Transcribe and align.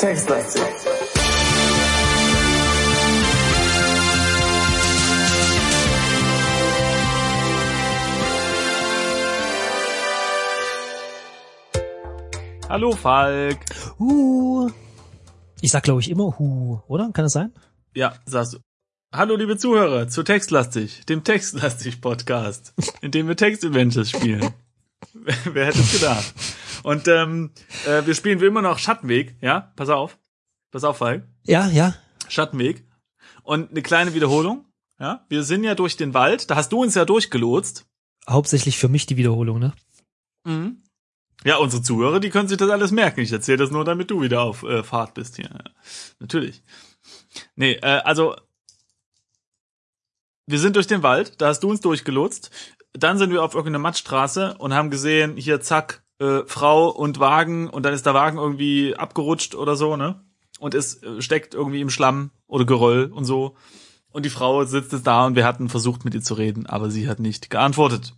Textlastig. 0.00 0.62
Hallo 12.66 12.92
Falk. 12.92 13.58
Hu. 13.98 14.70
Ich 15.60 15.70
sag, 15.70 15.82
glaube 15.82 16.00
ich, 16.00 16.08
immer 16.08 16.38
Hu, 16.38 16.80
oder? 16.88 17.10
Kann 17.12 17.26
das 17.26 17.32
sein? 17.34 17.52
Ja, 17.94 18.14
sagst 18.24 18.54
du. 18.54 18.58
Hallo 19.14 19.36
liebe 19.36 19.58
Zuhörer 19.58 20.08
zu 20.08 20.22
Textlastig, 20.22 21.04
dem 21.10 21.24
Textlastig 21.24 22.00
Podcast, 22.00 22.72
in 23.02 23.10
dem 23.10 23.28
wir 23.28 23.36
Text-Adventures 23.36 24.08
spielen. 24.08 24.54
Wer 25.12 25.66
hätte 25.66 25.80
es 25.80 25.92
gedacht? 25.92 26.34
Und 26.82 27.08
ähm, 27.08 27.52
äh, 27.86 28.04
wir 28.06 28.14
spielen 28.14 28.40
wie 28.40 28.46
immer 28.46 28.62
noch 28.62 28.78
Schattenweg, 28.78 29.36
ja? 29.40 29.72
Pass 29.76 29.88
auf. 29.88 30.18
Pass 30.70 30.84
auf, 30.84 30.98
Falk. 30.98 31.26
Ja, 31.44 31.68
ja. 31.68 31.94
Schattenweg. 32.28 32.84
Und 33.42 33.70
eine 33.70 33.82
kleine 33.82 34.14
Wiederholung. 34.14 34.66
Ja, 34.98 35.24
wir 35.28 35.42
sind 35.42 35.64
ja 35.64 35.74
durch 35.74 35.96
den 35.96 36.12
Wald, 36.12 36.50
da 36.50 36.56
hast 36.56 36.72
du 36.72 36.82
uns 36.82 36.94
ja 36.94 37.06
durchgelotst. 37.06 37.86
Hauptsächlich 38.28 38.76
für 38.76 38.88
mich 38.88 39.06
die 39.06 39.16
Wiederholung, 39.16 39.58
ne? 39.58 39.72
Mhm. 40.44 40.82
Ja, 41.42 41.56
unsere 41.56 41.82
Zuhörer, 41.82 42.20
die 42.20 42.28
können 42.28 42.48
sich 42.48 42.58
das 42.58 42.68
alles 42.68 42.90
merken. 42.90 43.20
Ich 43.20 43.32
erzähle 43.32 43.56
das 43.58 43.70
nur, 43.70 43.86
damit 43.86 44.10
du 44.10 44.20
wieder 44.20 44.42
auf 44.42 44.62
äh, 44.62 44.82
Fahrt 44.82 45.14
bist 45.14 45.36
hier. 45.36 45.46
Ja, 45.46 45.64
natürlich. 46.18 46.62
Nee, 47.56 47.72
äh, 47.82 48.02
also 48.04 48.36
wir 50.46 50.58
sind 50.58 50.76
durch 50.76 50.86
den 50.86 51.02
Wald, 51.02 51.40
da 51.40 51.48
hast 51.48 51.60
du 51.60 51.70
uns 51.70 51.80
durchgelotst. 51.80 52.50
Dann 52.92 53.16
sind 53.16 53.30
wir 53.30 53.42
auf 53.42 53.54
irgendeiner 53.54 53.78
Mattstraße 53.78 54.58
und 54.58 54.74
haben 54.74 54.90
gesehen, 54.90 55.36
hier 55.36 55.62
zack, 55.62 56.02
äh, 56.20 56.42
Frau 56.46 56.88
und 56.90 57.18
Wagen 57.18 57.68
und 57.68 57.84
dann 57.84 57.94
ist 57.94 58.06
der 58.06 58.14
Wagen 58.14 58.38
irgendwie 58.38 58.94
abgerutscht 58.94 59.54
oder 59.54 59.74
so, 59.74 59.96
ne? 59.96 60.22
Und 60.58 60.74
es 60.74 61.02
äh, 61.02 61.20
steckt 61.22 61.54
irgendwie 61.54 61.80
im 61.80 61.90
Schlamm 61.90 62.30
oder 62.46 62.64
Geröll 62.64 63.06
und 63.06 63.24
so. 63.24 63.56
Und 64.12 64.26
die 64.26 64.30
Frau 64.30 64.64
sitzt 64.64 64.92
jetzt 64.92 65.06
da 65.06 65.26
und 65.26 65.34
wir 65.34 65.46
hatten 65.46 65.68
versucht 65.68 66.04
mit 66.04 66.14
ihr 66.14 66.20
zu 66.20 66.34
reden, 66.34 66.66
aber 66.66 66.90
sie 66.90 67.08
hat 67.08 67.20
nicht 67.20 67.48
geantwortet. 67.48 68.14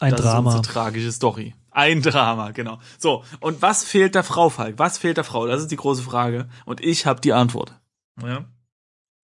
Ein 0.00 0.12
das 0.12 0.22
Drama. 0.22 0.50
ist 0.50 0.56
unsere 0.56 0.74
tragische 0.74 1.12
Story. 1.12 1.54
Ein 1.70 2.02
Drama, 2.02 2.50
genau. 2.50 2.80
So, 2.98 3.24
und 3.40 3.62
was 3.62 3.84
fehlt 3.84 4.14
der 4.14 4.24
Frau, 4.24 4.50
Falk? 4.50 4.78
Was 4.78 4.98
fehlt 4.98 5.16
der 5.16 5.24
Frau? 5.24 5.46
Das 5.46 5.60
ist 5.60 5.70
die 5.70 5.76
große 5.76 6.02
Frage. 6.02 6.48
Und 6.64 6.80
ich 6.80 7.06
habe 7.06 7.20
die 7.20 7.32
Antwort. 7.32 7.78
Ja. 8.22 8.44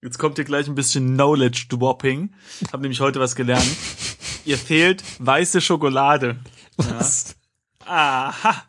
Jetzt 0.03 0.19
kommt 0.19 0.36
hier 0.36 0.45
gleich 0.45 0.69
ein 0.69 0.75
bisschen 0.75 1.14
Knowledge 1.14 1.67
Dropping. 1.69 2.34
Ich 2.61 2.73
habe 2.73 2.83
nämlich 2.83 3.01
heute 3.01 3.20
was 3.20 3.34
gelernt. 3.34 3.67
Ihr 4.47 4.58
fehlt 4.58 5.02
weiße 5.19 5.61
Schokolade. 5.61 6.36
Was? 6.77 7.36
Aha. 7.84 8.64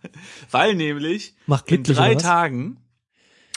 Weil 0.52 0.76
nämlich 0.76 1.36
Macht 1.46 1.72
in 1.72 1.84
drei? 1.84 2.16
Tagen, 2.16 2.78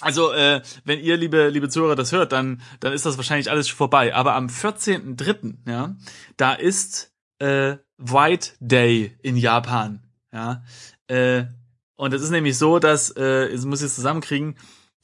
also 0.01 0.33
äh, 0.33 0.63
wenn 0.85 1.01
ihr, 1.01 1.17
liebe, 1.17 1.49
liebe 1.49 1.69
Zuhörer, 1.69 1.95
das 1.95 2.13
hört, 2.13 2.33
dann, 2.33 2.63
dann 2.81 2.93
ist 2.93 3.05
das 3.05 3.17
wahrscheinlich 3.17 3.51
alles 3.51 3.69
schon 3.69 3.77
vorbei. 3.77 4.15
Aber 4.15 4.35
am 4.35 4.47
14.3., 4.47 5.57
ja, 5.67 5.95
da 6.37 6.55
ist 6.55 7.13
äh, 7.39 7.77
White 7.99 8.53
Day 8.61 9.17
in 9.23 9.37
Japan. 9.37 10.03
Ja. 10.33 10.65
Äh, 11.07 11.45
und 11.97 12.15
es 12.15 12.23
ist 12.23 12.31
nämlich 12.31 12.57
so, 12.57 12.79
dass, 12.79 13.11
äh, 13.11 13.49
es 13.49 13.67
muss 13.67 13.81
ich 13.81 13.87
es 13.87 13.95
zusammenkriegen, 13.95 14.57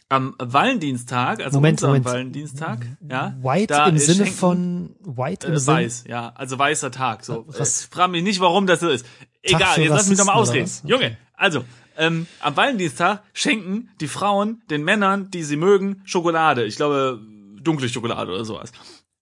am 0.09 0.35
Valentinstag, 0.39 1.43
also 1.43 1.59
Moment, 1.59 1.79
unserem 1.79 1.91
Moment. 1.91 2.07
Valentinstag, 2.07 2.87
ja, 3.09 3.37
White 3.43 3.67
da 3.75 3.87
im 3.89 3.99
Sinne 3.99 4.27
Schenken- 4.27 4.33
von 4.39 4.97
White 5.01 5.47
im 5.49 5.55
äh, 5.55 5.59
Sinne. 5.59 5.77
weiß, 5.79 6.05
ja, 6.07 6.33
also 6.35 6.59
weißer 6.59 6.91
Tag. 6.91 7.25
So, 7.25 7.45
Was? 7.49 7.85
äh, 7.85 7.89
frag 7.91 8.11
mich 8.11 8.23
nicht, 8.23 8.41
warum 8.41 8.67
das 8.67 8.81
so 8.81 8.89
ist. 8.89 9.05
Egal, 9.43 9.75
für 9.75 9.83
jetzt 9.83 9.91
lass 9.91 10.09
mich 10.09 10.19
doch 10.19 10.27
mal 10.27 10.34
ausreden. 10.34 10.65
was? 10.65 10.83
Junge, 10.84 11.17
also 11.34 11.65
ähm, 11.97 12.27
am 12.41 12.56
Valentinstag 12.56 13.22
schenken 13.33 13.89
die 14.00 14.09
Frauen 14.09 14.62
den 14.71 14.84
Männern, 14.84 15.31
die 15.31 15.43
sie 15.43 15.56
mögen, 15.56 16.03
Schokolade. 16.05 16.65
Ich 16.65 16.77
glaube 16.77 17.21
dunkle 17.61 17.88
Schokolade 17.88 18.33
oder 18.33 18.44
sowas. 18.44 18.71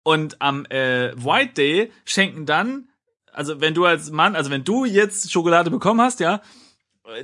Und 0.03 0.43
am 0.43 0.67
äh, 0.67 1.13
White 1.17 1.55
Day 1.55 1.93
schenken 2.05 2.45
dann, 2.45 2.89
also 3.33 3.61
wenn 3.61 3.73
du 3.75 3.87
als 3.87 4.11
Mann, 4.11 4.37
also 4.37 4.51
wenn 4.51 4.65
du 4.65 4.85
jetzt 4.85 5.33
Schokolade 5.33 5.71
bekommen 5.71 6.01
hast, 6.03 6.21
ja, 6.21 6.43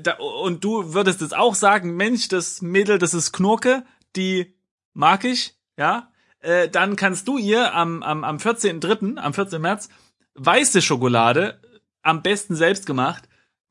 da, 0.03 0.15
und 0.15 0.63
du 0.65 0.95
würdest 0.95 1.21
jetzt 1.21 1.37
auch 1.37 1.55
sagen, 1.55 1.97
Mensch, 1.97 2.29
das 2.29 2.63
Mädel, 2.63 2.99
das 2.99 3.15
ist 3.15 3.33
Knurke, 3.33 3.85
die 4.17 4.55
mag 4.93 5.25
ich, 5.25 5.55
ja, 5.77 6.11
äh, 6.41 6.69
dann 6.69 6.97
kannst 6.97 7.29
du 7.29 7.39
ihr 7.39 7.75
am, 7.75 8.03
am, 8.03 8.25
am 8.25 8.37
14.3., 8.37 9.17
am 9.17 9.35
14. 9.35 9.61
März, 9.61 9.89
weiße 10.35 10.83
Schokolade, 10.83 11.61
am 12.03 12.23
besten 12.23 12.55
selbst 12.57 12.87
gemacht, 12.87 13.29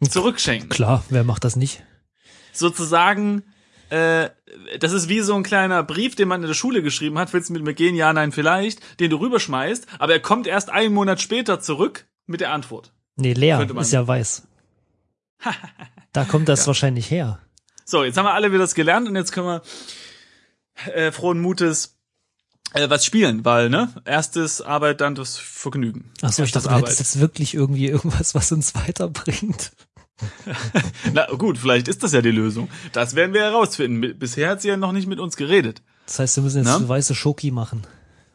zurückschenken. 0.08 0.70
Klar, 0.70 1.04
wer 1.10 1.24
macht 1.24 1.44
das 1.44 1.56
nicht? 1.56 1.84
Sozusagen, 2.54 3.44
äh, 3.90 4.30
das 4.80 4.94
ist 4.94 5.10
wie 5.10 5.20
so 5.20 5.36
ein 5.36 5.44
kleiner 5.44 5.84
Brief, 5.84 6.16
den 6.16 6.28
man 6.28 6.42
in 6.42 6.48
der 6.48 6.54
Schule 6.54 6.82
geschrieben 6.82 7.20
hat, 7.20 7.34
willst 7.34 7.50
du 7.50 7.54
mit 7.54 7.64
mir 7.64 7.74
gehen, 7.74 7.96
ja, 7.96 8.14
nein, 8.14 8.32
vielleicht, 8.32 9.00
den 9.00 9.10
du 9.10 9.18
rüberschmeißt, 9.18 9.88
aber 10.00 10.14
er 10.14 10.22
kommt 10.22 10.48
erst 10.48 10.70
einen 10.70 10.94
Monat 10.94 11.22
später 11.22 11.60
zurück 11.60 12.08
mit 12.26 12.42
der 12.42 12.52
Antwort. 12.52 12.94
Nee, 13.16 13.34
leer 13.34 13.68
ist 13.78 13.92
ja 13.92 14.08
weiß. 14.08 14.48
da 16.14 16.26
kommt 16.26 16.50
das 16.50 16.66
wahrscheinlich 16.68 17.10
her. 17.12 17.40
So, 17.86 18.04
jetzt 18.04 18.18
haben 18.18 18.26
wir 18.26 18.34
alle 18.34 18.50
wieder 18.52 18.60
das 18.60 18.76
gelernt 18.76 19.08
und 19.08 19.16
jetzt 19.16 19.32
können 19.32 19.48
wir 19.48 19.62
äh, 20.94 21.12
frohen 21.12 21.40
Mutes 21.42 21.98
äh, 22.74 22.90
was 22.90 23.04
spielen, 23.04 23.44
weil, 23.46 23.70
ne, 23.70 23.90
erstes 24.06 24.62
Arbeit, 24.62 25.02
dann 25.02 25.16
das 25.16 25.38
Vergnügen. 25.38 26.12
Achso, 26.22 26.44
ich 26.44 26.52
dachte, 26.52 26.70
du 26.70 26.76
hättest 26.76 27.00
jetzt 27.00 27.20
wirklich 27.20 27.56
irgendwie 27.56 27.88
irgendwas, 27.88 28.36
was 28.36 28.52
uns 28.52 28.76
weiterbringt. 28.88 29.72
Na 31.14 31.26
gut, 31.28 31.58
vielleicht 31.58 31.88
ist 31.88 32.04
das 32.04 32.12
ja 32.12 32.22
die 32.22 32.32
Lösung. 32.32 32.70
Das 32.92 33.16
werden 33.16 33.34
wir 33.34 33.42
herausfinden. 33.42 34.02
Bi- 34.02 34.14
Bisher 34.14 34.50
hat 34.50 34.62
sie 34.62 34.68
ja 34.68 34.78
noch 34.78 34.92
nicht 34.92 35.08
mit 35.08 35.20
uns 35.20 35.38
geredet. 35.38 35.82
Das 36.06 36.20
heißt, 36.20 36.36
wir 36.38 36.44
müssen 36.44 36.58
jetzt 36.58 36.66
Na? 36.68 36.76
eine 36.76 36.90
weiße 36.90 37.16
Schoki 37.16 37.52
machen. 37.52 37.84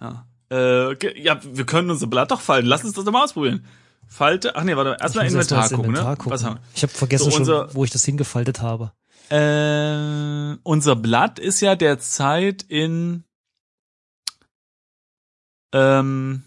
Ja, 0.01 0.27
äh, 0.51 0.95
ge- 0.97 1.21
ja 1.21 1.39
wir 1.45 1.67
können 1.67 1.91
unser 1.91 2.07
Blatt 2.07 2.31
doch 2.31 2.41
falten. 2.41 2.67
Lass 2.69 2.85
uns 2.85 2.95
das 2.95 3.05
doch 3.05 3.13
mal 3.13 3.23
ausprobieren. 3.25 3.67
Falte, 4.09 4.55
ach 4.57 4.65
nee, 4.65 4.77
warte, 4.77 4.97
erstmal 5.01 5.25
erst 5.25 5.35
Inventar 5.35 5.63
ins 5.65 5.71
gucken, 5.73 5.85
Inventar 5.91 6.11
ne? 6.11 6.17
gucken. 6.17 6.33
Was 6.33 6.45
haben 6.45 6.59
Ich 6.75 6.83
habe 6.83 6.93
vergessen 6.93 7.31
So, 7.31 7.37
unser- 7.37 7.67
schon, 7.69 7.75
wo 7.77 7.85
ich 7.85 7.91
das 7.91 8.05
hingefaltet 8.05 8.61
habe. 8.63 8.93
wir? 9.31 10.55
Äh, 10.55 10.59
unser 10.63 10.97
Blatt 10.97 11.39
ist 11.39 11.61
ja 11.61 11.75
derzeit 11.77 12.63
in, 12.65 13.25
ähm, 15.73 16.43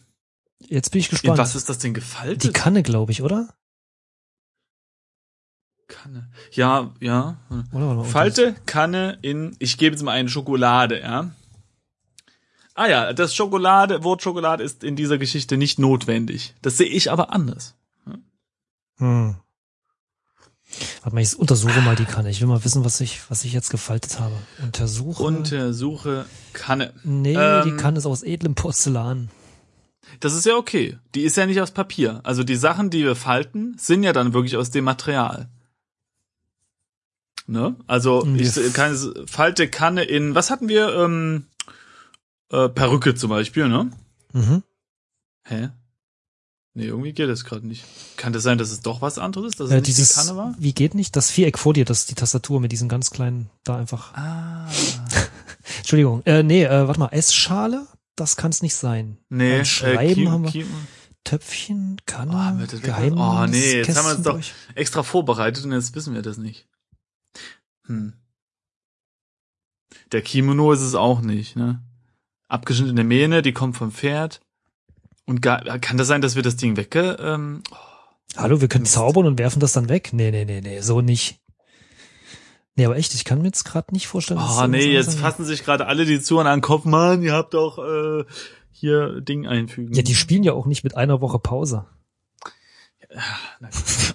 Jetzt 0.60 0.92
bin 0.92 1.00
ich 1.00 1.08
in 1.08 1.12
gespannt. 1.12 1.38
was 1.38 1.56
ist 1.56 1.70
das 1.70 1.80
denn 1.80 1.94
gefaltet? 1.94 2.44
Die 2.44 2.52
Kanne, 2.52 2.84
glaube 2.84 3.12
ich, 3.12 3.22
oder? 3.22 3.50
Kanne. 5.88 6.30
Ja, 6.52 6.94
ja. 7.00 7.38
Oder 7.72 7.94
mal, 7.96 8.04
Falte, 8.04 8.56
Kanne 8.66 9.18
in, 9.22 9.56
ich 9.60 9.78
gebe 9.78 9.96
jetzt 9.96 10.04
mal 10.04 10.12
eine 10.12 10.28
Schokolade, 10.30 11.00
ja. 11.00 11.32
Ah 12.78 12.88
ja, 12.88 13.12
das 13.12 13.34
Schokolade, 13.34 14.04
Wort 14.04 14.22
Schokolade 14.22 14.64
ist 14.64 14.84
in 14.84 14.96
dieser 14.96 15.18
Geschichte 15.18 15.58
nicht 15.58 15.80
notwendig. 15.80 16.54
Das 16.62 16.78
sehe 16.78 16.88
ich 16.88 17.12
aber 17.12 17.34
anders. 17.34 17.74
Hm. 18.98 19.36
Warte 21.02 21.16
mal, 21.16 21.22
ich 21.22 21.40
untersuche 21.40 21.82
mal 21.82 21.96
die 21.96 22.06
Kanne. 22.06 22.30
Ich 22.30 22.40
will 22.40 22.48
mal 22.48 22.64
wissen, 22.64 22.86
was 22.86 23.02
ich, 23.02 23.32
was 23.32 23.44
ich 23.46 23.54
jetzt 23.54 23.72
gefaltet 23.72 24.20
habe. 24.20 24.36
Untersuche. 24.62 25.24
Untersuche 25.24 26.28
Kanne. 26.54 26.94
nee, 27.04 27.34
ähm, 27.34 27.64
die 27.66 27.82
Kanne 27.82 27.98
ist 27.98 28.06
aus 28.06 28.22
edlem 28.22 28.54
Porzellan. 28.54 29.30
Das 30.20 30.36
ist 30.36 30.46
ja 30.46 30.56
okay. 30.56 31.00
Die 31.16 31.24
ist 31.24 31.36
ja 31.36 31.48
nicht 31.48 31.62
aus 31.62 31.72
Papier. 31.72 32.22
Also 32.26 32.44
die 32.44 32.56
Sachen, 32.56 32.92
die 32.92 33.04
wir 33.04 33.16
falten, 33.16 33.76
sind 33.80 34.04
ja 34.04 34.14
dann 34.14 34.34
wirklich 34.34 34.56
aus 34.56 34.70
dem 34.70 34.86
Material. 34.86 35.50
Ne? 37.48 37.76
Also 37.88 38.24
ich 38.36 38.74
kann 38.74 38.96
falte 39.26 39.68
Kanne 39.68 40.04
in, 40.04 40.36
was 40.36 40.52
hatten 40.52 40.70
wir? 40.70 40.94
Ähm, 40.94 41.48
äh, 42.52 42.70
Perücke 42.70 43.16
zum 43.16 43.30
Beispiel, 43.30 43.68
ne? 43.68 43.92
Mhm. 44.34 44.64
Hä? 45.44 45.70
Nee, 46.74 46.86
irgendwie 46.86 47.14
geht 47.14 47.28
das 47.30 47.44
gerade 47.44 47.66
nicht. 47.66 47.84
Kann 48.18 48.34
das 48.34 48.44
sein, 48.44 48.58
dass 48.60 48.70
es 48.70 48.82
doch 48.82 49.02
was 49.02 49.18
anderes 49.18 49.54
ist? 49.54 49.60
Dass 49.60 49.72
Äh, 49.72 49.82
dieses, 49.82 50.10
die 50.10 50.16
Kanne 50.16 50.36
war? 50.38 50.56
wie 50.60 50.74
geht 50.74 50.94
nicht? 50.94 51.16
Das 51.16 51.32
Viereck 51.32 51.58
vor 51.58 51.74
dir, 51.74 51.86
das 51.86 52.02
ist 52.02 52.12
die 52.12 52.16
Tastatur 52.16 52.60
mit 52.60 52.72
diesen 52.72 52.88
ganz 52.90 53.10
kleinen, 53.10 53.50
da 53.64 53.78
einfach. 53.78 54.14
Ah. 54.14 54.70
Entschuldigung. 55.80 56.22
Äh, 56.26 56.44
nee, 56.44 56.64
äh, 56.64 56.88
warte 56.88 57.00
mal, 57.00 57.08
Essschale? 57.10 57.88
Das 58.16 58.36
kann 58.36 58.52
es 58.52 58.62
nicht 58.62 58.76
sein. 58.76 59.18
Nee, 59.30 59.58
Beim 59.58 59.66
Schreiben 59.66 60.14
Kiem- 60.14 60.30
haben 60.32 60.44
wir 60.44 60.52
Kiem- 60.52 60.68
Töpfchen, 61.24 61.98
Kanne, 62.06 62.32
Oh, 62.32 62.38
haben 62.38 62.60
wir 62.60 62.68
das 62.68 62.76
weg- 62.78 62.84
Geheim. 62.86 63.18
oh 63.18 63.46
nee, 63.48 63.78
jetzt 63.78 63.98
haben 63.98 64.06
wir 64.06 64.16
uns 64.16 64.24
doch 64.24 64.34
durch. 64.34 64.54
extra 64.76 65.04
vorbereitet 65.04 65.66
und 65.66 65.72
jetzt 65.74 65.94
wissen 65.96 66.14
wir 66.14 66.22
das 66.22 66.38
nicht. 66.38 66.68
Hm. 67.88 68.14
Der 70.12 70.22
Kimono 70.22 70.72
ist 70.72 70.82
es 70.82 70.96
auch 70.96 71.22
nicht, 71.22 71.56
ne? 71.56 71.84
Abgeschnittene 72.48 73.04
Mähne, 73.04 73.42
die 73.42 73.54
kommt 73.54 73.78
vom 73.78 73.92
Pferd. 73.92 74.42
Und 75.26 75.42
gar, 75.42 75.62
kann 75.80 75.98
das 75.98 76.08
sein, 76.08 76.22
dass 76.22 76.36
wir 76.36 76.44
das 76.44 76.56
Ding 76.56 76.78
wegge... 76.78 77.18
Ähm, 77.20 77.62
Hallo, 78.36 78.62
wir 78.62 78.68
können 78.68 78.86
zaubern 78.86 79.26
und 79.26 79.40
werfen 79.40 79.60
das 79.60 79.74
dann 79.74 79.90
weg? 79.90 80.10
Nee, 80.14 80.32
nee, 80.32 80.46
nee, 80.46 80.62
nee, 80.62 80.82
so 80.82 81.02
nicht. 81.02 81.40
Nee, 82.76 82.86
aber 82.86 82.98
echt, 82.98 83.16
ich 83.16 83.26
kann 83.26 83.40
mir 83.40 83.48
jetzt 83.48 83.64
gerade 83.64 83.94
nicht 83.94 84.08
vorstellen. 84.08 84.40
oh 84.40 84.62
es 84.62 84.68
nee, 84.68 84.92
jetzt 84.92 85.18
fassen 85.18 85.46
sich 85.46 85.64
gerade 85.64 85.88
alle 85.88 86.06
die 86.06 86.22
Zuhörer 86.22 86.50
an 86.50 86.60
den 86.60 86.64
Kopf. 86.64 86.86
Mann, 86.86 87.24
ihr 87.24 87.34
habt 87.34 87.56
doch 87.56 87.80
äh, 87.80 88.26
hier 88.72 89.22
Ding 89.22 89.48
einfügen. 89.48 89.94
Ja, 89.94 90.04
die 90.04 90.14
spielen 90.14 90.44
ja 90.44 90.54
auch 90.54 90.68
nicht 90.68 90.84
mit 90.84 90.96
einer 90.96 91.20
Woche 91.20 91.40
Pause. 91.40 91.86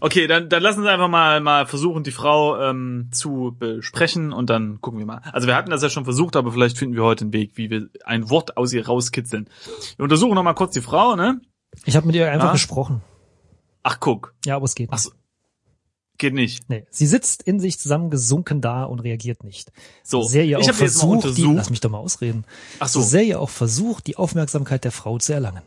Okay, 0.01 0.27
dann, 0.27 0.49
dann 0.49 0.63
lassen 0.63 0.83
Sie 0.83 0.91
einfach 0.91 1.09
mal, 1.09 1.41
mal 1.41 1.67
versuchen, 1.67 2.03
die 2.05 2.11
Frau 2.11 2.61
ähm, 2.61 3.09
zu 3.13 3.55
besprechen 3.59 4.33
und 4.33 4.51
dann 4.51 4.81
gucken 4.81 4.99
wir 4.99 5.07
mal. 5.07 5.23
Also 5.33 5.47
wir 5.47 5.57
hatten 5.57 5.71
das 5.71 5.83
ja 5.83 5.91
schon 5.91 6.05
versucht, 6.05 6.37
aber 6.37 6.53
vielleicht 6.53 6.77
finden 6.79 6.95
wir 6.97 7.03
heute 7.05 7.25
einen 7.25 7.33
Weg, 7.33 7.53
wie 7.57 7.71
wir 7.71 7.89
ein 8.05 8.29
Wort 8.31 8.57
aus 8.57 8.73
ihr 8.73 8.87
rauskitzeln. 8.87 9.49
Wir 9.97 10.03
untersuchen 10.03 10.35
noch 10.35 10.43
mal 10.43 10.55
kurz 10.55 10.75
die 10.75 10.81
Frau, 10.81 11.17
ne? 11.17 11.41
Ich 11.85 11.97
habe 11.97 12.07
mit 12.07 12.17
ihr 12.17 12.31
einfach 12.31 12.51
Ah. 12.51 12.53
gesprochen. 12.53 13.01
Ach, 13.83 13.99
guck. 13.99 14.35
Ja, 14.45 14.57
aber 14.57 14.67
es 14.67 14.75
geht 14.75 14.89
Ach 14.91 14.97
nicht. 14.97 15.05
so. 15.05 15.11
Geht 16.19 16.35
nicht. 16.35 16.69
Nee, 16.69 16.85
sie 16.91 17.07
sitzt 17.07 17.43
in 17.43 17.59
sich 17.59 17.79
zusammengesunken 17.81 18.61
da 18.61 18.85
und 18.85 19.01
reagiert 19.01 19.43
nicht. 19.43 19.73
So, 20.05 20.23
sehr 20.23 20.45
ihr 20.45 20.59
ich 20.59 20.71
auch 20.71 20.75
versucht, 20.75 21.37
die, 21.37 21.43
lass 21.45 21.71
mich 21.71 21.81
doch 21.81 21.91
mal 21.91 21.99
ausreden. 21.99 22.45
Ach 22.79 22.87
So 22.87 23.01
so, 23.01 23.07
sehr 23.09 23.23
ihr 23.25 23.41
auch 23.41 23.49
versucht, 23.51 24.07
die 24.07 24.17
Aufmerksamkeit 24.17 24.85
der 24.85 24.93
Frau 24.93 25.19
zu 25.19 25.33
erlangen. 25.33 25.63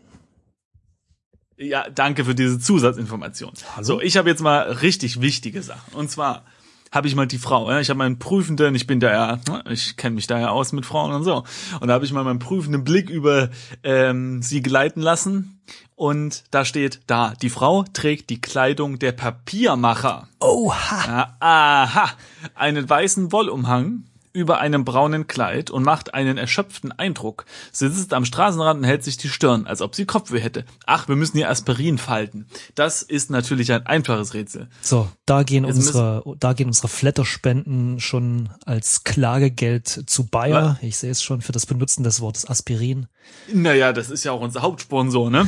Ja, 1.57 1.89
danke 1.89 2.25
für 2.25 2.35
diese 2.35 2.59
Zusatzinformation. 2.59 3.53
Hallo? 3.75 3.83
So, 3.83 4.01
ich 4.01 4.17
habe 4.17 4.29
jetzt 4.29 4.41
mal 4.41 4.71
richtig 4.71 5.21
wichtige 5.21 5.61
Sachen. 5.61 5.93
Und 5.93 6.11
zwar 6.11 6.43
habe 6.91 7.07
ich 7.07 7.15
mal 7.15 7.27
die 7.27 7.37
Frau, 7.37 7.69
ja, 7.69 7.79
ich 7.79 7.89
habe 7.89 7.97
meinen 7.97 8.19
prüfenden, 8.19 8.73
ich 8.73 8.87
bin 8.87 8.99
da 8.99 9.11
ja, 9.11 9.39
ne, 9.47 9.63
ich 9.69 9.97
kenne 9.97 10.15
mich 10.15 10.27
da 10.27 10.39
ja 10.39 10.49
aus 10.49 10.71
mit 10.71 10.85
Frauen 10.85 11.11
und 11.13 11.23
so. 11.23 11.43
Und 11.79 11.87
da 11.87 11.93
habe 11.93 12.05
ich 12.05 12.13
mal 12.13 12.23
meinen 12.23 12.39
prüfenden 12.39 12.83
Blick 12.83 13.09
über 13.09 13.49
ähm, 13.83 14.41
sie 14.41 14.61
gleiten 14.61 15.01
lassen. 15.01 15.59
Und 15.95 16.43
da 16.51 16.65
steht 16.65 17.01
da, 17.07 17.33
die 17.41 17.49
Frau 17.49 17.83
trägt 17.93 18.29
die 18.29 18.41
Kleidung 18.41 18.99
der 18.99 19.13
Papiermacher. 19.13 20.27
Oha! 20.39 21.05
Ja, 21.07 21.37
aha, 21.39 22.11
einen 22.53 22.89
weißen 22.89 23.31
Wollumhang 23.31 24.03
über 24.35 24.59
einem 24.59 24.83
braunen 24.83 25.27
Kleid 25.27 25.71
und 25.71 25.83
macht 25.83 26.13
einen 26.13 26.37
erschöpften 26.37 26.91
Eindruck. 26.91 27.45
Sie 27.71 27.89
sitzt 27.89 28.13
am 28.13 28.25
Straßenrand 28.25 28.79
und 28.81 28.83
hält 28.83 29.03
sich 29.03 29.15
die 29.15 29.29
Stirn, 29.29 29.65
als 29.65 29.81
ob 29.81 29.95
sie 29.95 30.05
Kopfweh 30.05 30.41
hätte. 30.41 30.65
Ach, 30.85 31.07
wir 31.07 31.15
müssen 31.15 31.37
ihr 31.37 31.49
Aspirin 31.49 31.97
falten. 31.97 32.45
Das 32.75 33.01
ist 33.01 33.31
natürlich 33.31 33.71
ein 33.71 33.85
einfaches 33.87 34.33
Rätsel. 34.33 34.67
So, 34.81 35.09
da 35.25 35.43
gehen 35.43 35.63
Jetzt 35.63 35.77
unsere, 35.77 36.23
da 36.37 36.53
gehen 36.53 36.67
unsere 36.67 36.89
Flatterspenden 36.89 38.01
schon 38.01 38.49
als 38.65 39.05
Klagegeld 39.05 39.87
zu 39.87 40.27
Bayer. 40.27 40.77
Ich 40.81 40.97
sehe 40.97 41.11
es 41.11 41.23
schon 41.23 41.41
für 41.41 41.53
das 41.53 41.65
Benutzen 41.65 42.03
des 42.03 42.19
Wortes 42.19 42.47
Aspirin. 42.47 43.07
Naja, 43.51 43.93
das 43.93 44.09
ist 44.09 44.23
ja 44.23 44.33
auch 44.33 44.41
unser 44.41 44.61
Hauptsponsor, 44.61 45.31
ne? 45.31 45.47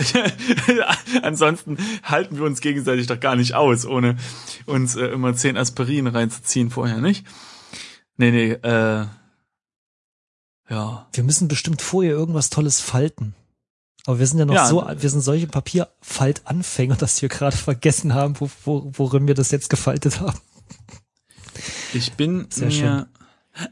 Ansonsten 1.22 1.76
halten 2.02 2.36
wir 2.36 2.44
uns 2.44 2.60
gegenseitig 2.60 3.06
doch 3.06 3.20
gar 3.20 3.36
nicht 3.36 3.54
aus, 3.54 3.84
ohne 3.86 4.16
uns 4.66 4.96
äh, 4.96 5.06
immer 5.06 5.34
zehn 5.34 5.56
Aspirin 5.56 6.06
reinzuziehen 6.06 6.70
vorher, 6.70 6.98
nicht? 6.98 7.24
Nee, 8.18 8.30
nee, 8.30 8.50
äh, 8.52 9.06
ja. 10.70 11.08
Wir 11.12 11.24
müssen 11.24 11.48
bestimmt 11.48 11.80
vorher 11.80 12.12
irgendwas 12.12 12.50
Tolles 12.50 12.80
falten. 12.80 13.34
Aber 14.06 14.18
wir 14.18 14.26
sind 14.26 14.38
ja 14.38 14.44
noch 14.44 14.54
Ja. 14.54 14.66
so, 14.66 14.86
wir 14.86 15.10
sind 15.10 15.20
solche 15.20 15.46
Papierfaltanfänger, 15.46 16.96
dass 16.96 17.20
wir 17.22 17.28
gerade 17.28 17.56
vergessen 17.56 18.14
haben, 18.14 18.34
wo, 18.40 18.50
wo, 18.64 18.90
worin 18.94 19.26
wir 19.26 19.34
das 19.34 19.50
jetzt 19.50 19.70
gefaltet 19.70 20.20
haben. 20.20 20.38
Ich 21.92 22.12
bin 22.14 22.46
Sehr 22.50 22.66
mir. 22.66 22.72
schön. 22.72 23.06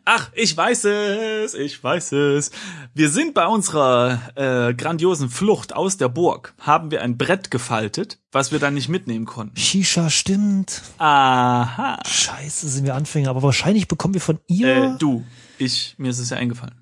Ach, 0.05 0.31
ich 0.35 0.56
weiß 0.56 0.85
es, 0.85 1.55
ich 1.55 1.83
weiß 1.83 2.12
es. 2.12 2.50
Wir 2.94 3.09
sind 3.09 3.35
bei 3.35 3.47
unserer 3.47 4.21
äh, 4.35 4.75
grandiosen 4.75 5.29
Flucht 5.31 5.75
aus 5.75 5.97
der 5.97 6.09
Burg, 6.09 6.55
haben 6.59 6.91
wir 6.91 7.03
ein 7.03 7.17
Brett 7.17 7.50
gefaltet, 7.50 8.19
was 8.33 8.50
wir 8.53 8.59
dann 8.59 8.75
nicht 8.75 8.88
mitnehmen 8.88 9.27
konnten. 9.27 9.56
Shisha 9.56 10.11
stimmt. 10.11 10.83
Aha. 10.99 11.99
Scheiße, 12.06 12.69
sind 12.69 12.85
wir 12.85 12.94
Anfänger. 12.94 13.31
Aber 13.31 13.43
wahrscheinlich 13.43 13.87
bekommen 13.88 14.15
wir 14.15 14.21
von 14.21 14.41
ihr. 14.49 14.94
Äh, 14.94 14.99
du, 14.99 15.25
ich, 15.59 15.94
mir 15.99 16.11
ist 16.11 16.19
es 16.19 16.31
ja 16.31 16.37
eingefallen. 16.37 16.75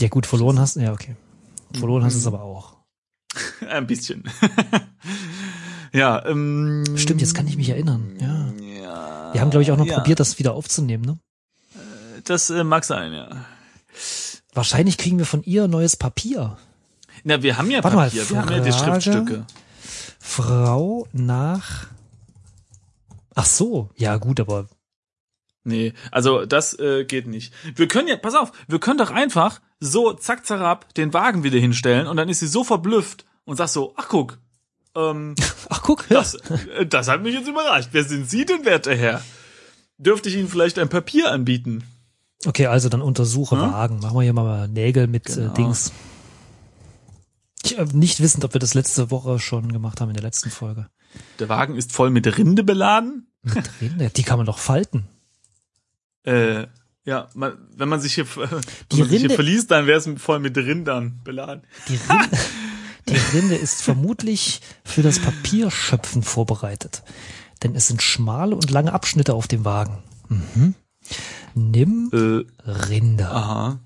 ja 0.00 0.08
gut, 0.08 0.26
verloren 0.26 0.58
hast. 0.58 0.76
Ja, 0.76 0.92
okay. 0.92 1.16
Verloren 1.78 2.04
hast 2.04 2.14
Mhm. 2.14 2.20
es 2.20 2.26
aber 2.26 2.42
auch. 2.42 2.76
Ein 3.68 3.86
bisschen. 3.86 4.24
ja, 5.92 6.24
ähm, 6.26 6.84
Stimmt, 6.96 7.20
jetzt 7.20 7.34
kann 7.34 7.46
ich 7.46 7.56
mich 7.56 7.68
erinnern. 7.68 8.14
Ja. 8.20 8.52
Ja, 8.82 9.30
Wir 9.34 9.40
haben, 9.40 9.50
glaube 9.50 9.62
ich, 9.62 9.72
auch 9.72 9.76
noch 9.76 9.86
ja, 9.86 9.96
probiert, 9.98 10.20
das 10.20 10.38
wieder 10.38 10.54
aufzunehmen, 10.54 11.04
ne? 11.04 11.18
Das 12.26 12.50
äh, 12.50 12.64
mag 12.64 12.84
sein, 12.84 13.12
ja. 13.12 13.44
Wahrscheinlich 14.52 14.98
kriegen 14.98 15.18
wir 15.18 15.26
von 15.26 15.42
ihr 15.42 15.68
neues 15.68 15.96
Papier. 15.96 16.58
Na, 17.24 17.42
wir 17.42 17.56
haben 17.56 17.70
ja 17.70 17.82
Warte 17.82 17.96
mal, 17.96 18.08
Papier, 18.08 18.28
wir 18.28 18.38
haben 18.38 18.50
ja 18.50 18.60
die 18.60 18.72
Frage? 18.72 19.00
Schriftstücke. 19.00 19.46
Frau 20.18 21.06
nach. 21.12 21.86
Ach 23.34 23.46
so, 23.46 23.90
ja 23.96 24.16
gut, 24.16 24.40
aber 24.40 24.66
Nee, 25.62 25.94
also 26.12 26.46
das 26.46 26.78
äh, 26.78 27.04
geht 27.04 27.26
nicht. 27.26 27.52
Wir 27.74 27.88
können 27.88 28.06
ja, 28.06 28.16
pass 28.16 28.36
auf, 28.36 28.52
wir 28.68 28.78
können 28.78 28.98
doch 28.98 29.10
einfach 29.10 29.60
so 29.80 30.12
zack 30.12 30.46
zarab 30.46 30.94
den 30.94 31.12
Wagen 31.12 31.42
wieder 31.42 31.58
hinstellen 31.58 32.06
und 32.06 32.16
dann 32.16 32.28
ist 32.28 32.38
sie 32.38 32.46
so 32.46 32.62
verblüfft 32.62 33.24
und 33.44 33.56
sagt 33.56 33.70
so, 33.70 33.92
ach 33.96 34.08
guck, 34.08 34.38
ähm, 34.94 35.34
ach 35.68 35.82
guck, 35.82 36.08
das, 36.08 36.34
äh, 36.34 36.86
das 36.86 37.08
hat 37.08 37.22
mich 37.22 37.34
jetzt 37.34 37.48
überrascht. 37.48 37.88
Wer 37.92 38.04
sind 38.04 38.30
Sie 38.30 38.44
denn, 38.44 38.64
werter 38.64 38.94
Herr? 38.94 39.22
Dürfte 39.98 40.28
ich 40.28 40.36
Ihnen 40.36 40.48
vielleicht 40.48 40.78
ein 40.78 40.88
Papier 40.88 41.32
anbieten? 41.32 41.82
Okay, 42.46 42.66
also 42.66 42.88
dann 42.88 43.02
untersuche 43.02 43.56
Hm? 43.60 43.72
Wagen. 43.72 43.98
Machen 44.00 44.14
wir 44.16 44.22
hier 44.22 44.32
mal 44.32 44.68
Nägel 44.68 45.06
mit 45.08 45.24
Genau. 45.26 45.50
äh, 45.52 45.54
Dings. 45.54 45.92
Ich, 47.64 47.78
äh, 47.78 47.84
nicht 47.92 48.20
wissend, 48.20 48.44
ob 48.44 48.54
wir 48.54 48.60
das 48.60 48.74
letzte 48.74 49.10
Woche 49.10 49.38
schon 49.38 49.72
gemacht 49.72 50.00
haben 50.00 50.08
in 50.10 50.14
der 50.14 50.22
letzten 50.22 50.50
Folge. 50.50 50.86
Der 51.38 51.48
Wagen 51.48 51.76
ist 51.76 51.92
voll 51.92 52.10
mit 52.10 52.26
Rinde 52.38 52.62
beladen. 52.62 53.28
Mit 53.42 53.68
Rinde, 53.80 54.10
die 54.10 54.22
kann 54.22 54.38
man 54.38 54.46
doch 54.46 54.58
falten. 54.58 55.06
Äh, 56.24 56.66
ja, 57.04 57.28
man, 57.34 57.54
wenn 57.76 57.88
man 57.88 58.00
sich 58.00 58.14
hier, 58.14 58.24
Die 58.92 58.98
man 58.98 59.08
sich 59.08 59.20
hier 59.20 59.30
Rinde- 59.30 59.34
verliest, 59.34 59.70
dann 59.70 59.86
wäre 59.86 59.98
es 59.98 60.08
voll 60.20 60.40
mit 60.40 60.56
Rindern 60.56 61.20
beladen. 61.24 61.62
Die 61.88 61.96
Rinde, 61.96 62.38
die 63.08 63.36
Rinde 63.36 63.54
ist 63.56 63.82
vermutlich 63.82 64.60
für 64.84 65.02
das 65.02 65.18
Papierschöpfen 65.20 66.22
vorbereitet. 66.22 67.02
Denn 67.62 67.74
es 67.74 67.86
sind 67.88 68.02
schmale 68.02 68.54
und 68.54 68.70
lange 68.70 68.92
Abschnitte 68.92 69.34
auf 69.34 69.48
dem 69.48 69.64
Wagen. 69.64 70.02
Mhm. 70.28 70.74
Nimm 71.54 72.10
Äh, 72.12 72.70
Rinde. 72.70 73.28
aha. 73.30 73.80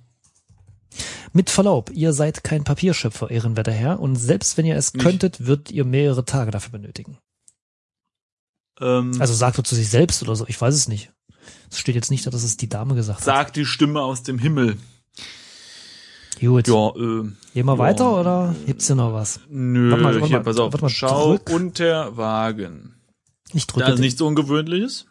Mit 1.32 1.48
Verlaub, 1.50 1.90
ihr 1.94 2.12
seid 2.12 2.42
kein 2.42 2.64
Papierschöpfer, 2.64 3.30
ehrenwerter 3.30 3.70
Herr, 3.72 4.00
und 4.00 4.16
selbst 4.16 4.56
wenn 4.56 4.66
ihr 4.66 4.76
es 4.76 4.92
Nicht. 4.94 5.02
könntet, 5.04 5.46
würdet 5.46 5.70
ihr 5.70 5.84
mehrere 5.84 6.24
Tage 6.24 6.50
dafür 6.50 6.72
benötigen. 6.72 7.18
Ähm, 8.80 9.12
Also 9.20 9.34
sagt 9.34 9.58
er 9.58 9.64
zu 9.64 9.74
sich 9.76 9.88
selbst 9.88 10.22
oder 10.22 10.34
so, 10.34 10.44
ich 10.48 10.60
weiß 10.60 10.74
es 10.74 10.88
nicht. 10.88 11.12
Es 11.70 11.78
steht 11.78 11.94
jetzt 11.94 12.10
nicht, 12.10 12.26
da, 12.26 12.30
dass 12.30 12.42
es 12.42 12.56
die 12.56 12.68
Dame 12.68 12.94
gesagt 12.96 13.20
hat. 13.20 13.24
sagt 13.24 13.56
die 13.56 13.64
Stimme 13.64 14.00
aus 14.02 14.24
dem 14.24 14.38
Himmel. 14.40 14.76
Gut. 16.40 16.66
Ja, 16.68 16.88
äh, 16.88 17.30
Gehen 17.54 17.66
wir 17.66 17.72
ja. 17.74 17.78
weiter 17.78 18.18
oder 18.18 18.54
gibt's 18.66 18.86
hier 18.86 18.96
noch 18.96 19.12
was? 19.12 19.40
nö, 19.48 19.90
Warte 19.90 20.02
mal, 20.02 20.14
warte 20.14 20.26
hier, 20.26 20.36
mal, 20.38 20.42
pass 20.44 20.56
auf. 20.58 20.72
warte 20.72 20.84
mal, 20.84 20.88
Schau 20.88 21.36
drück. 21.36 21.50
unter 21.50 22.16
Wagen. 22.16 22.94
Ich 23.52 23.66
Da 23.66 23.74
drücke 23.74 23.92
ist 23.92 24.00
nichts 24.00 24.20
Ungewöhnliches. 24.20 25.06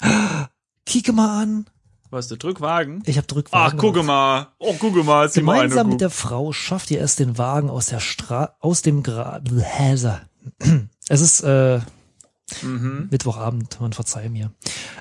Kicke 0.90 1.12
mal 1.12 1.42
an. 1.42 1.66
Was, 2.10 2.26
der 2.26 2.38
Drückwagen? 2.38 3.02
Ich 3.06 3.16
habe 3.16 3.26
Ach, 3.28 3.32
Drückwagen. 3.34 3.78
gucke 3.78 4.00
gemacht. 4.00 4.06
mal. 4.06 4.48
Oh, 4.58 4.74
gucke 4.74 5.04
mal. 5.04 5.26
Mal 5.26 5.28
Gemeinsam 5.28 5.88
mit 5.90 6.00
der 6.00 6.10
Frau 6.10 6.52
schafft 6.52 6.90
ihr 6.90 7.00
es, 7.00 7.14
den 7.16 7.38
Wagen 7.38 7.70
aus 7.70 7.86
der 7.86 8.00
Stra 8.00 8.56
aus 8.60 8.82
dem 8.82 9.02
Gra. 9.02 9.40
Es 11.08 11.20
ist 11.20 11.40
äh, 11.42 11.80
Mhm. 12.62 13.08
Mittwochabend, 13.10 13.80
man 13.80 13.92
verzeih 13.92 14.28
mir. 14.28 14.50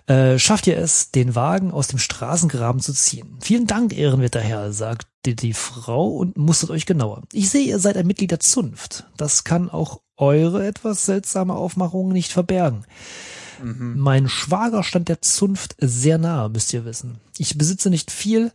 Äh, 0.06 0.38
schafft 0.38 0.68
ihr 0.68 0.78
es, 0.78 1.10
den 1.12 1.34
Wagen 1.36 1.72
aus 1.72 1.88
dem 1.88 1.98
Straßengraben 2.00 2.80
zu 2.82 2.94
ziehen? 2.94 3.38
Vielen 3.42 3.66
Dank, 3.66 3.98
ehrenwerter 3.98 4.40
Herr, 4.40 4.72
sagte 4.72 5.34
die 5.36 5.54
Frau 5.54 6.10
und 6.10 6.38
mustert 6.38 6.70
euch 6.70 6.86
genauer. 6.86 7.24
Ich 7.34 7.50
sehe, 7.50 7.66
ihr 7.66 7.80
seid 7.80 7.98
ein 7.98 8.06
Mitglied 8.08 8.32
der 8.32 8.40
Zunft. 8.40 9.06
Das 9.18 9.44
kann 9.44 9.70
auch 9.70 10.02
eure 10.18 10.66
etwas 10.68 11.06
seltsame 11.06 11.56
Aufmachung 11.56 12.10
nicht 12.12 12.32
verbergen. 12.32 12.86
Mhm. 13.64 13.96
Mein 13.98 14.30
Schwager 14.30 14.84
stand 14.84 15.10
der 15.10 15.22
Zunft 15.22 15.76
sehr 15.80 16.18
nahe, 16.18 16.50
müsst 16.50 16.74
ihr 16.74 16.86
wissen. 16.86 17.20
Ich 17.38 17.58
besitze 17.58 17.90
nicht 17.90 18.12
viel, 18.12 18.52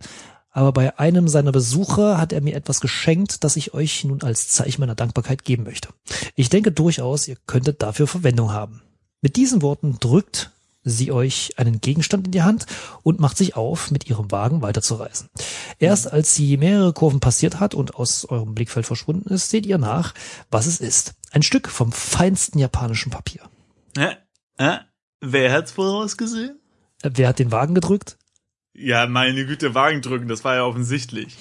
aber 0.51 0.73
bei 0.73 0.99
einem 0.99 1.27
seiner 1.29 1.53
Besuche 1.53 2.17
hat 2.19 2.33
er 2.33 2.41
mir 2.41 2.55
etwas 2.55 2.81
geschenkt, 2.81 3.43
das 3.43 3.57
ich 3.57 3.75
euch 3.75 4.05
nun 4.05 4.23
als 4.23 4.49
Zeichen 4.49 4.81
meiner 4.81 4.95
Dankbarkeit 4.95 5.45
geben 5.45 5.65
möchte. 5.65 5.89
Ich 6.37 6.49
denke 6.49 6.71
durchaus, 6.71 7.27
ihr 7.27 7.37
könntet 7.47 7.83
dafür 7.83 8.07
Verwendung 8.07 8.53
haben. 8.53 8.83
Mit 9.21 9.37
diesen 9.37 9.63
Worten 9.63 9.97
drückt 9.99 10.53
sie 10.85 11.11
euch 11.11 11.55
einen 11.57 11.81
Gegenstand 11.81 12.27
in 12.27 12.31
die 12.31 12.43
Hand 12.43 12.67
und 13.03 13.19
macht 13.19 13.37
sich 13.37 13.57
auf, 13.57 13.91
mit 13.91 14.09
ihrem 14.09 14.31
Wagen 14.31 14.63
weiterzureisen. 14.63 15.29
Erst 15.79 16.13
als 16.13 16.35
sie 16.35 16.57
mehrere 16.57 16.93
Kurven 16.93 17.21
passiert 17.21 17.59
hat 17.59 17.75
und 17.75 17.97
aus 17.97 18.25
eurem 18.27 18.55
Blickfeld 18.55 18.87
verschwunden 18.87 19.33
ist, 19.33 19.51
seht 19.51 19.67
ihr 19.67 19.79
nach, 19.79 20.15
was 20.51 20.67
es 20.67 20.79
ist. 20.79 21.15
Ein 21.33 21.43
Stück 21.43 21.69
vom 21.69 21.91
feinsten 21.91 22.59
japanischen 22.61 23.11
Papier. 23.11 23.49
Hä? 23.97 24.17
Hä? 24.59 24.79
Wer 25.27 25.53
hat's 25.53 25.73
vorausgesehen? 25.73 26.59
Äh, 27.03 27.11
Wer 27.15 27.29
hat 27.29 27.39
den 27.39 27.51
Wagen 27.51 27.75
gedrückt? 27.75 28.19
Ja, 28.75 29.07
meine 29.07 29.47
Güte, 29.47 29.75
Wagen 29.75 30.03
drücken, 30.03 30.29
das 30.29 30.45
war 30.45 30.57
ja 30.57 30.65
offensichtlich. 30.65 31.37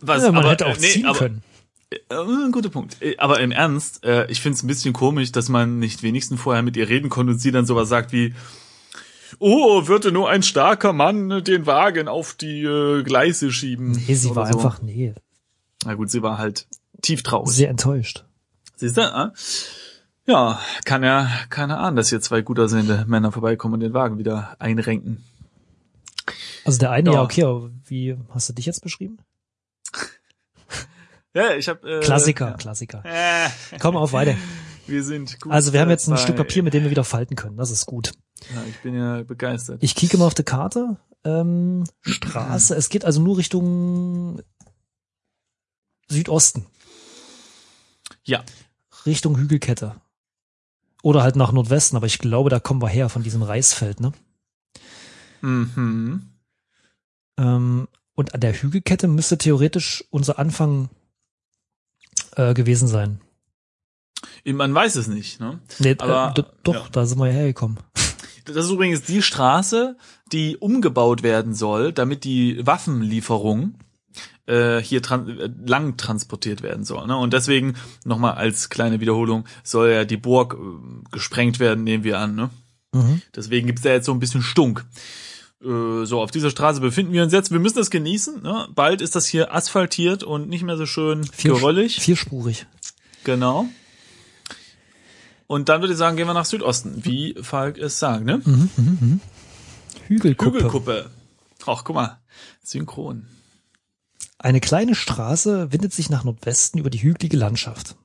Was, 0.00 0.22
ja, 0.22 0.32
man 0.32 0.42
aber, 0.42 0.50
hätte 0.52 0.66
auch 0.66 0.76
äh, 0.76 0.80
nee, 0.80 0.88
ziehen 0.88 1.06
aber, 1.06 1.18
können. 1.18 1.42
Äh, 1.90 2.14
ein 2.14 2.52
guter 2.52 2.68
Punkt. 2.70 3.00
Äh, 3.00 3.16
Aber 3.18 3.40
im 3.40 3.50
Ernst, 3.52 4.04
äh, 4.04 4.30
ich 4.30 4.40
finde 4.40 4.56
es 4.56 4.62
ein 4.62 4.66
bisschen 4.66 4.92
komisch, 4.92 5.32
dass 5.32 5.48
man 5.48 5.78
nicht 5.78 6.02
wenigstens 6.02 6.40
vorher 6.40 6.62
mit 6.62 6.76
ihr 6.76 6.88
reden 6.88 7.08
konnte 7.08 7.32
und 7.32 7.38
sie 7.38 7.52
dann 7.52 7.66
sowas 7.66 7.88
sagt 7.88 8.12
wie, 8.12 8.34
oh, 9.38 9.86
würde 9.86 10.12
nur 10.12 10.28
ein 10.28 10.42
starker 10.42 10.92
Mann 10.92 11.42
den 11.44 11.66
Wagen 11.66 12.08
auf 12.08 12.34
die 12.34 12.62
äh, 12.62 13.02
Gleise 13.02 13.52
schieben. 13.52 13.92
Nee, 13.92 14.14
sie 14.14 14.34
war 14.34 14.46
so. 14.52 14.58
einfach, 14.58 14.82
nee, 14.82 15.14
Na 15.84 15.94
gut, 15.94 16.10
sie 16.10 16.22
war 16.22 16.38
halt 16.38 16.66
tief 17.02 17.22
traurig. 17.22 17.54
sehr 17.54 17.70
enttäuscht. 17.70 18.24
Siehst 18.76 18.96
du? 18.96 19.02
Ah? 19.02 19.32
Ja, 20.26 20.58
kann 20.84 21.02
ja 21.02 21.28
keiner 21.50 21.80
ahnen, 21.80 21.96
dass 21.96 22.08
hier 22.08 22.20
zwei 22.20 22.40
gut 22.40 22.58
aussehende 22.58 23.04
Männer 23.06 23.30
vorbeikommen 23.30 23.74
und 23.74 23.80
den 23.80 23.92
Wagen 23.92 24.16
wieder 24.18 24.56
einrenken. 24.58 25.22
Also 26.64 26.78
der 26.78 26.90
eine, 26.92 27.10
ja, 27.10 27.16
Ja. 27.16 27.22
okay, 27.22 27.44
aber 27.44 27.70
wie 27.86 28.16
hast 28.30 28.48
du 28.48 28.52
dich 28.54 28.66
jetzt 28.66 28.80
beschrieben? 28.82 29.18
Ja, 31.36 31.52
ich 31.56 31.68
hab 31.68 31.84
äh, 31.84 31.98
Klassiker, 31.98 32.52
Klassiker. 32.52 33.02
Äh, 33.04 33.48
Komm 33.80 33.96
auf 33.96 34.12
weiter. 34.12 34.36
wir 34.86 35.02
sind 35.02 35.40
gut. 35.40 35.50
Also 35.52 35.72
wir 35.72 35.80
haben 35.80 35.90
jetzt 35.90 36.08
ein. 36.08 36.16
Stück 36.16 36.36
Papier, 36.36 36.62
mit 36.62 36.74
dem 36.74 36.84
wir 36.84 36.90
wieder 36.92 37.02
falten 37.02 37.34
können. 37.34 37.56
Das 37.56 37.72
ist 37.72 37.86
gut. 37.86 38.12
Ja, 38.54 38.62
ich 38.68 38.78
bin 38.82 38.94
ja 38.94 39.20
begeistert. 39.24 39.82
Ich 39.82 39.96
kicke 39.96 40.16
mal 40.16 40.26
auf 40.26 40.34
die 40.34 40.44
Karte. 40.44 40.96
Ähm, 41.24 41.82
Straße. 42.02 42.76
Es 42.76 42.88
geht 42.88 43.04
also 43.04 43.20
nur 43.20 43.36
Richtung 43.36 44.42
Südosten. 46.08 46.66
ja, 48.24 48.44
Richtung 49.04 49.36
Hügelkette. 49.36 49.96
Oder 51.04 51.22
halt 51.22 51.36
nach 51.36 51.52
Nordwesten, 51.52 51.98
aber 51.98 52.06
ich 52.06 52.18
glaube, 52.18 52.48
da 52.48 52.60
kommen 52.60 52.80
wir 52.80 52.88
her 52.88 53.10
von 53.10 53.22
diesem 53.22 53.42
Reisfeld, 53.42 54.00
ne? 54.00 54.12
mhm. 55.42 56.30
Ähm, 57.36 57.88
und 58.14 58.32
an 58.32 58.40
der 58.40 58.54
Hügelkette 58.54 59.06
müsste 59.06 59.36
theoretisch 59.36 60.02
unser 60.08 60.38
Anfang 60.38 60.88
äh, 62.36 62.54
gewesen 62.54 62.88
sein. 62.88 63.20
Man 64.46 64.74
weiß 64.74 64.96
es 64.96 65.06
nicht. 65.06 65.40
Ne? 65.40 65.60
Nee, 65.78 65.94
Aber, 65.98 66.32
äh, 66.38 66.42
doch, 66.62 66.74
ja. 66.74 66.88
da 66.90 67.04
sind 67.04 67.18
wir 67.18 67.26
ja 67.26 67.34
hergekommen. 67.34 67.78
Das 68.46 68.66
ist 68.66 68.70
übrigens 68.70 69.00
die 69.00 69.22
Straße, 69.22 69.96
die 70.30 70.58
umgebaut 70.58 71.22
werden 71.22 71.54
soll, 71.54 71.94
damit 71.94 72.24
die 72.24 72.66
Waffenlieferung 72.66 73.78
äh, 74.46 74.78
hier 74.80 75.02
tran 75.02 75.28
äh, 75.38 75.50
lang 75.66 75.96
transportiert 75.96 76.62
werden 76.62 76.84
soll. 76.84 77.06
Ne? 77.06 77.16
Und 77.16 77.32
deswegen, 77.32 77.74
nochmal 78.04 78.34
als 78.34 78.68
kleine 78.68 79.00
Wiederholung, 79.00 79.44
soll 79.62 79.90
ja 79.90 80.04
die 80.04 80.16
Burg 80.16 80.54
äh, 80.54 81.10
gesprengt 81.10 81.60
werden, 81.60 81.84
nehmen 81.84 82.04
wir 82.04 82.18
an. 82.18 82.34
Ne? 82.34 82.50
Mhm. 82.92 83.22
Deswegen 83.34 83.66
gibt's 83.66 83.82
da 83.82 83.90
jetzt 83.90 84.06
so 84.06 84.12
ein 84.12 84.20
bisschen 84.20 84.42
Stunk. 84.42 84.84
Äh, 85.62 86.04
So, 86.04 86.20
auf 86.20 86.30
dieser 86.30 86.50
Straße 86.50 86.80
befinden 86.80 87.12
wir 87.12 87.22
uns 87.22 87.32
jetzt. 87.32 87.50
Wir 87.50 87.58
müssen 87.58 87.76
das 87.78 87.90
genießen. 87.90 88.42
Ne? 88.42 88.68
Bald 88.74 89.00
ist 89.00 89.14
das 89.16 89.26
hier 89.26 89.54
asphaltiert 89.54 90.22
und 90.22 90.48
nicht 90.48 90.62
mehr 90.62 90.76
so 90.76 90.84
schön 90.86 91.24
Vier- 91.24 91.54
geröllig. 91.54 92.00
Vierspurig. 92.00 92.66
Genau. 93.24 93.66
Und 95.46 95.68
dann 95.68 95.80
würde 95.82 95.92
ich 95.92 95.98
sagen, 95.98 96.16
gehen 96.16 96.26
wir 96.26 96.34
nach 96.34 96.44
Südosten, 96.46 97.04
wie 97.04 97.34
Falk 97.40 97.76
es 97.78 97.98
sagt, 97.98 98.24
ne? 98.24 98.40
Mhm, 98.44 98.70
mhm, 98.76 98.98
mhm. 99.00 99.20
Hügelkuppe. 100.08 100.58
Hügelkuppe. 100.58 101.10
Ach, 101.66 101.84
guck 101.84 101.96
mal. 101.96 102.18
Synchron. 102.62 103.26
Eine 104.44 104.60
kleine 104.60 104.94
Straße 104.94 105.72
windet 105.72 105.94
sich 105.94 106.10
nach 106.10 106.22
Nordwesten 106.22 106.78
über 106.78 106.90
die 106.90 107.00
hügelige 107.00 107.38
Landschaft. 107.38 107.96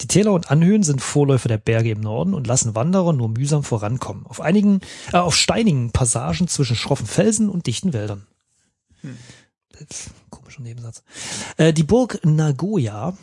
Die 0.00 0.08
Täler 0.08 0.32
und 0.32 0.50
Anhöhen 0.50 0.82
sind 0.82 1.00
Vorläufer 1.00 1.46
der 1.46 1.58
Berge 1.58 1.92
im 1.92 2.00
Norden 2.00 2.34
und 2.34 2.48
lassen 2.48 2.74
Wanderer 2.74 3.12
nur 3.12 3.28
mühsam 3.28 3.62
vorankommen. 3.62 4.26
Auf 4.26 4.40
einigen, 4.40 4.80
äh, 5.12 5.18
auf 5.18 5.36
steinigen 5.36 5.92
Passagen 5.92 6.48
zwischen 6.48 6.74
schroffen 6.74 7.06
Felsen 7.06 7.48
und 7.48 7.68
dichten 7.68 7.92
Wäldern. 7.92 8.26
Pff, 9.86 10.10
Komischer 10.30 10.62
Nebensatz. 10.62 11.04
Äh, 11.58 11.72
die 11.72 11.84
Burg 11.84 12.18
Nagoya, 12.24 13.16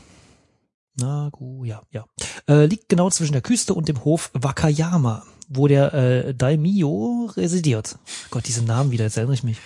Nagoya, 0.95 1.83
ja, 1.91 2.05
äh, 2.47 2.67
liegt 2.67 2.87
genau 2.87 3.09
zwischen 3.09 3.33
der 3.33 3.41
Küste 3.41 3.73
und 3.73 3.89
dem 3.89 4.05
Hof 4.05 4.31
Wakayama, 4.33 5.25
wo 5.49 5.67
der 5.67 5.93
äh, 5.93 6.33
Daimyo 6.33 7.31
residiert. 7.35 7.97
Gott, 8.29 8.47
diese 8.47 8.63
Namen 8.63 8.91
wieder, 8.91 9.03
jetzt 9.05 9.17
erinnere 9.17 9.33
ich 9.33 9.43
mich. 9.43 9.57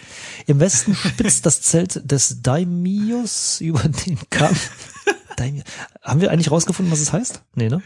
Im 0.47 0.59
Westen 0.59 0.95
spitzt 0.95 1.45
das 1.45 1.61
Zelt 1.61 2.09
des 2.09 2.41
Daimyos 2.41 3.61
über 3.61 3.83
den 3.83 4.17
Kamm. 4.29 4.55
Daimyo. 5.37 5.63
Haben 6.01 6.21
wir 6.21 6.31
eigentlich 6.31 6.49
rausgefunden, 6.49 6.91
was 6.91 7.01
es 7.01 7.11
heißt? 7.11 7.43
Nee, 7.55 7.69
ne? 7.69 7.83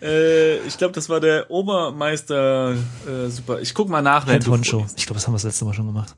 Äh, 0.00 0.58
ich 0.60 0.78
glaube, 0.78 0.94
das 0.94 1.08
war 1.08 1.20
der 1.20 1.50
Obermeister. 1.50 2.76
Äh, 3.06 3.28
super. 3.28 3.60
Ich 3.60 3.74
guck 3.74 3.88
mal 3.88 4.02
nach. 4.02 4.26
Head 4.26 4.46
Honcho. 4.46 4.86
Ich 4.96 5.06
glaube, 5.06 5.14
das 5.14 5.26
haben 5.26 5.34
wir 5.34 5.38
das 5.38 5.44
letzte 5.44 5.64
Mal 5.64 5.74
schon 5.74 5.86
gemacht. 5.86 6.16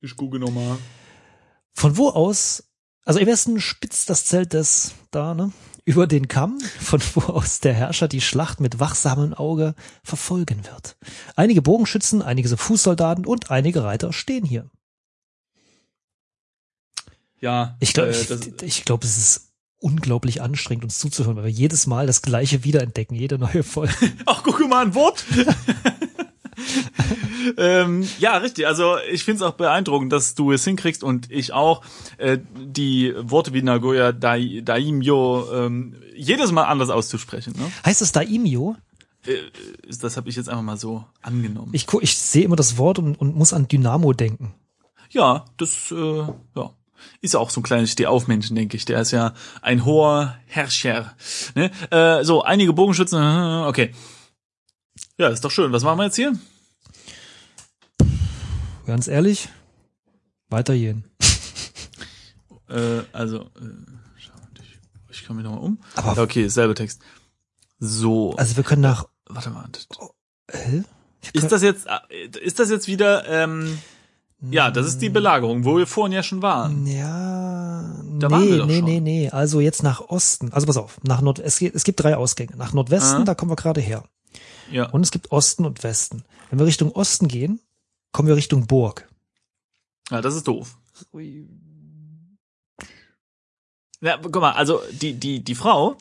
Ich 0.00 0.16
gucke 0.16 0.38
nochmal. 0.38 0.78
Von 1.74 1.96
wo 1.96 2.08
aus, 2.08 2.64
also 3.04 3.18
im 3.18 3.26
Westen 3.26 3.60
spitzt 3.60 4.08
das 4.08 4.24
Zelt 4.24 4.52
des, 4.52 4.92
da, 5.10 5.34
ne, 5.34 5.52
über 5.84 6.06
den 6.06 6.28
Kamm, 6.28 6.58
von 6.80 7.00
wo 7.14 7.20
aus 7.32 7.60
der 7.60 7.74
Herrscher 7.74 8.08
die 8.08 8.20
Schlacht 8.20 8.60
mit 8.60 8.78
wachsamem 8.78 9.34
Auge 9.34 9.74
verfolgen 10.04 10.64
wird. 10.64 10.96
Einige 11.34 11.62
Bogenschützen, 11.62 12.22
einige 12.22 12.48
so 12.48 12.56
Fußsoldaten 12.56 13.26
und 13.26 13.50
einige 13.50 13.82
Reiter 13.82 14.12
stehen 14.12 14.44
hier. 14.44 14.70
Ja. 17.40 17.76
Ich 17.80 17.92
glaube, 17.92 18.10
äh, 18.10 18.12
ich, 18.12 18.62
ich 18.62 18.84
glaube, 18.84 19.04
es 19.04 19.18
ist 19.18 19.52
unglaublich 19.82 20.40
anstrengend, 20.40 20.84
uns 20.84 20.98
zuzuhören, 20.98 21.36
weil 21.36 21.44
wir 21.44 21.50
jedes 21.50 21.86
Mal 21.86 22.06
das 22.06 22.22
Gleiche 22.22 22.64
wiederentdecken, 22.64 23.16
jede 23.16 23.38
neue 23.38 23.64
Folge. 23.64 23.94
Ach, 24.26 24.42
guck 24.44 24.60
mal, 24.68 24.86
ein 24.86 24.94
Wort. 24.94 25.24
ähm, 27.56 28.08
ja, 28.18 28.36
richtig. 28.38 28.66
Also 28.66 28.96
ich 29.10 29.24
finde 29.24 29.36
es 29.44 29.50
auch 29.50 29.54
beeindruckend, 29.54 30.12
dass 30.12 30.34
du 30.34 30.52
es 30.52 30.64
hinkriegst 30.64 31.02
und 31.04 31.30
ich 31.30 31.52
auch 31.52 31.82
äh, 32.18 32.38
die 32.54 33.14
Worte 33.18 33.52
wie 33.52 33.62
Nagoya 33.62 34.12
Dai, 34.12 34.60
Daimyo 34.64 35.46
ähm, 35.52 35.96
jedes 36.16 36.52
Mal 36.52 36.64
anders 36.64 36.90
auszusprechen. 36.90 37.54
Ne? 37.58 37.70
Heißt 37.84 38.02
es 38.02 38.12
Daimyo? 38.12 38.76
Äh, 39.26 39.36
das 40.00 40.16
habe 40.16 40.28
ich 40.28 40.36
jetzt 40.36 40.48
einfach 40.48 40.62
mal 40.62 40.76
so 40.76 41.04
angenommen. 41.22 41.70
Ich, 41.72 41.86
gu- 41.86 42.00
ich 42.00 42.16
sehe 42.16 42.44
immer 42.44 42.56
das 42.56 42.76
Wort 42.78 42.98
und, 42.98 43.14
und 43.20 43.34
muss 43.36 43.52
an 43.52 43.68
Dynamo 43.68 44.12
denken. 44.12 44.54
ja, 45.10 45.44
das 45.56 45.90
äh, 45.92 46.18
ja. 46.56 46.70
Ist 47.20 47.34
ja 47.34 47.40
auch 47.40 47.50
so 47.50 47.58
ein 47.60 47.64
kleines 47.64 47.90
Stehaufmännchen, 47.90 48.54
denke 48.54 48.76
ich. 48.76 48.84
Der 48.84 49.00
ist 49.00 49.10
ja 49.10 49.34
ein 49.60 49.84
hoher 49.84 50.36
Herrscher. 50.46 51.16
Ne? 51.56 51.70
Äh, 51.90 52.22
so, 52.24 52.42
einige 52.42 52.72
Bogenschützen, 52.72 53.18
okay. 53.66 53.92
Ja, 55.18 55.28
ist 55.28 55.44
doch 55.44 55.50
schön. 55.50 55.72
Was 55.72 55.82
machen 55.82 55.98
wir 55.98 56.04
jetzt 56.04 56.14
hier? 56.16 56.32
Ganz 58.86 59.08
ehrlich, 59.08 59.48
weitergehen. 60.48 61.04
Äh, 62.68 63.02
also, 63.12 63.40
äh, 63.40 63.46
schau, 64.16 64.32
ich, 64.60 64.78
ich 65.10 65.26
komme 65.26 65.38
mich 65.42 65.44
nochmal 65.50 65.62
um. 65.64 65.78
Aber- 65.94 66.16
ja, 66.16 66.22
okay, 66.22 66.48
selbe 66.48 66.74
Text. 66.74 67.00
So, 67.78 68.34
Also 68.36 68.56
wir 68.56 68.64
können 68.64 68.82
nach, 68.82 69.06
warte 69.26 69.50
mal. 69.50 69.68
hä? 70.50 70.82
Ich 71.20 71.34
Ist 71.34 71.52
das 71.52 71.62
jetzt, 71.62 71.86
äh, 71.86 72.38
ist 72.40 72.58
das 72.58 72.70
jetzt 72.70 72.86
wieder, 72.88 73.28
ähm, 73.28 73.78
ja, 74.50 74.70
das 74.72 74.86
ist 74.86 74.98
die 75.02 75.08
Belagerung, 75.10 75.64
wo 75.64 75.76
wir 75.78 75.86
vorhin 75.86 76.12
ja 76.12 76.22
schon 76.24 76.42
waren. 76.42 76.84
Ja, 76.86 77.94
Da 78.18 78.30
waren 78.30 78.44
nee, 78.44 78.50
wir 78.50 78.58
doch 78.58 78.66
nee, 78.66 78.76
schon. 78.78 78.84
nee, 78.86 79.00
nee. 79.00 79.30
Also 79.30 79.60
jetzt 79.60 79.82
nach 79.84 80.00
Osten. 80.00 80.52
Also 80.52 80.66
pass 80.66 80.76
auf, 80.76 80.98
nach 81.04 81.20
Nord 81.20 81.38
es, 81.38 81.58
geht, 81.58 81.74
es 81.76 81.84
gibt 81.84 82.02
drei 82.02 82.16
Ausgänge. 82.16 82.56
Nach 82.56 82.72
Nordwesten, 82.72 83.22
Ah. 83.22 83.24
da 83.24 83.34
kommen 83.36 83.52
wir 83.52 83.56
gerade 83.56 83.80
her. 83.80 84.02
Ja. 84.70 84.86
Und 84.90 85.02
es 85.02 85.10
gibt 85.12 85.30
Osten 85.30 85.64
und 85.64 85.84
Westen. 85.84 86.24
Wenn 86.50 86.58
wir 86.58 86.66
Richtung 86.66 86.90
Osten 86.92 87.28
gehen, 87.28 87.60
kommen 88.12 88.28
wir 88.28 88.36
Richtung 88.36 88.66
Burg. 88.66 89.08
ja, 90.10 90.20
das 90.20 90.36
ist 90.36 90.46
doof. 90.46 90.78
Ja, 94.00 94.18
guck 94.18 94.34
mal, 94.36 94.52
also 94.52 94.80
die, 94.92 95.14
die, 95.14 95.42
die 95.42 95.54
Frau, 95.54 95.96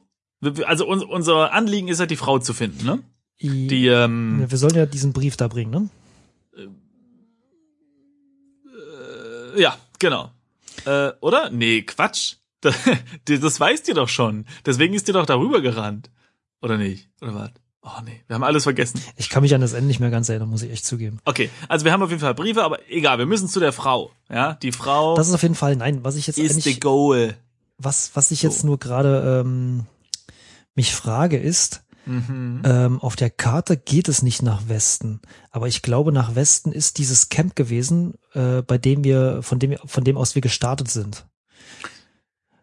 also 0.66 0.88
uns, 0.88 1.04
unser 1.04 1.54
Anliegen 1.54 1.88
ist 1.88 2.00
ja, 2.00 2.06
die 2.06 2.16
Frau 2.16 2.40
zu 2.40 2.54
finden, 2.54 2.86
ne? 2.86 3.04
Die, 3.42 3.88
ähm, 3.88 4.46
wir 4.48 4.58
sollen 4.58 4.76
ja 4.76 4.86
diesen 4.86 5.14
Brief 5.14 5.36
da 5.36 5.48
bringen, 5.48 5.72
ne? 5.72 5.90
äh, 9.56 9.62
ja, 9.62 9.78
genau. 9.98 10.32
Äh, 10.86 11.12
oder? 11.22 11.50
Nee, 11.50 11.82
Quatsch. 11.84 12.36
Das, 12.64 12.78
das 13.26 13.60
weißt 13.60 13.88
ihr 13.88 13.96
doch 13.96 14.08
schon. 14.10 14.46
Deswegen 14.68 14.94
ist 14.94 15.08
ihr 15.08 15.16
doch 15.16 15.26
darüber 15.26 15.62
gerannt. 15.62 16.12
Oder 16.62 16.78
nicht? 16.78 17.10
Oder 17.20 17.34
was? 17.34 17.52
Oh 17.84 18.02
nee, 18.06 18.22
wir 18.28 18.36
haben 18.36 18.44
alles 18.44 18.64
vergessen. 18.64 19.02
Ich 19.16 19.30
kann 19.30 19.42
mich 19.42 19.56
an 19.56 19.62
das 19.62 19.74
Ende 19.74 19.88
nicht 19.88 20.00
mehr 20.00 20.12
ganz 20.12 20.30
erinnern, 20.30 20.50
muss 20.50 20.62
ich 20.62 20.72
echt 20.72 20.86
zugeben. 20.86 21.18
Okay, 21.26 21.50
also 21.68 21.84
wir 21.84 21.92
haben 21.92 22.04
auf 22.04 22.10
jeden 22.12 22.22
Fall 22.22 22.36
Briefe, 22.36 22.64
aber 22.64 22.78
egal, 22.90 23.18
wir 23.18 23.26
müssen 23.26 23.48
zu 23.48 23.60
der 23.60 23.74
Frau. 23.74 24.12
Ja, 24.30 24.54
die 24.54 24.72
Frau 24.72 25.16
Das 25.16 25.28
ist 25.28 25.34
auf 25.34 25.42
jeden 25.42 25.56
Fall, 25.56 25.76
nein, 25.76 26.04
was 26.04 26.16
ich 26.16 26.28
jetzt 26.28 26.38
ist 26.38 26.54
the 26.62 26.70
eigentlich, 26.70 26.80
goal. 26.82 27.36
was, 27.80 28.12
was 28.14 28.30
ich 28.30 28.44
jetzt 28.44 28.60
So. 28.62 28.68
nur 28.68 28.78
gerade 28.78 29.42
ähm, 29.44 29.86
mich 30.76 30.94
frage 30.94 31.38
ist, 31.38 31.84
Mhm. 32.08 32.64
ähm, 32.66 33.00
auf 33.00 33.16
der 33.16 33.30
Karte 33.30 33.78
geht 33.78 34.08
es 34.10 34.24
nicht 34.24 34.42
nach 34.42 34.68
Westen, 34.68 35.20
aber 35.52 35.68
ich 35.68 35.84
glaube, 35.84 36.12
nach 36.12 36.34
Westen 36.34 36.72
ist 36.72 36.98
dieses 36.98 37.30
Camp 37.30 37.56
gewesen, 37.56 38.16
äh, 38.34 38.64
bei 38.64 38.80
dem 38.80 39.04
wir, 39.04 39.44
von 39.44 39.60
dem, 39.60 39.70
wir- 39.72 39.82
von 39.86 40.04
dem 40.04 40.18
aus 40.18 40.34
wir 40.34 40.42
gestartet 40.42 40.90
sind. 40.90 41.26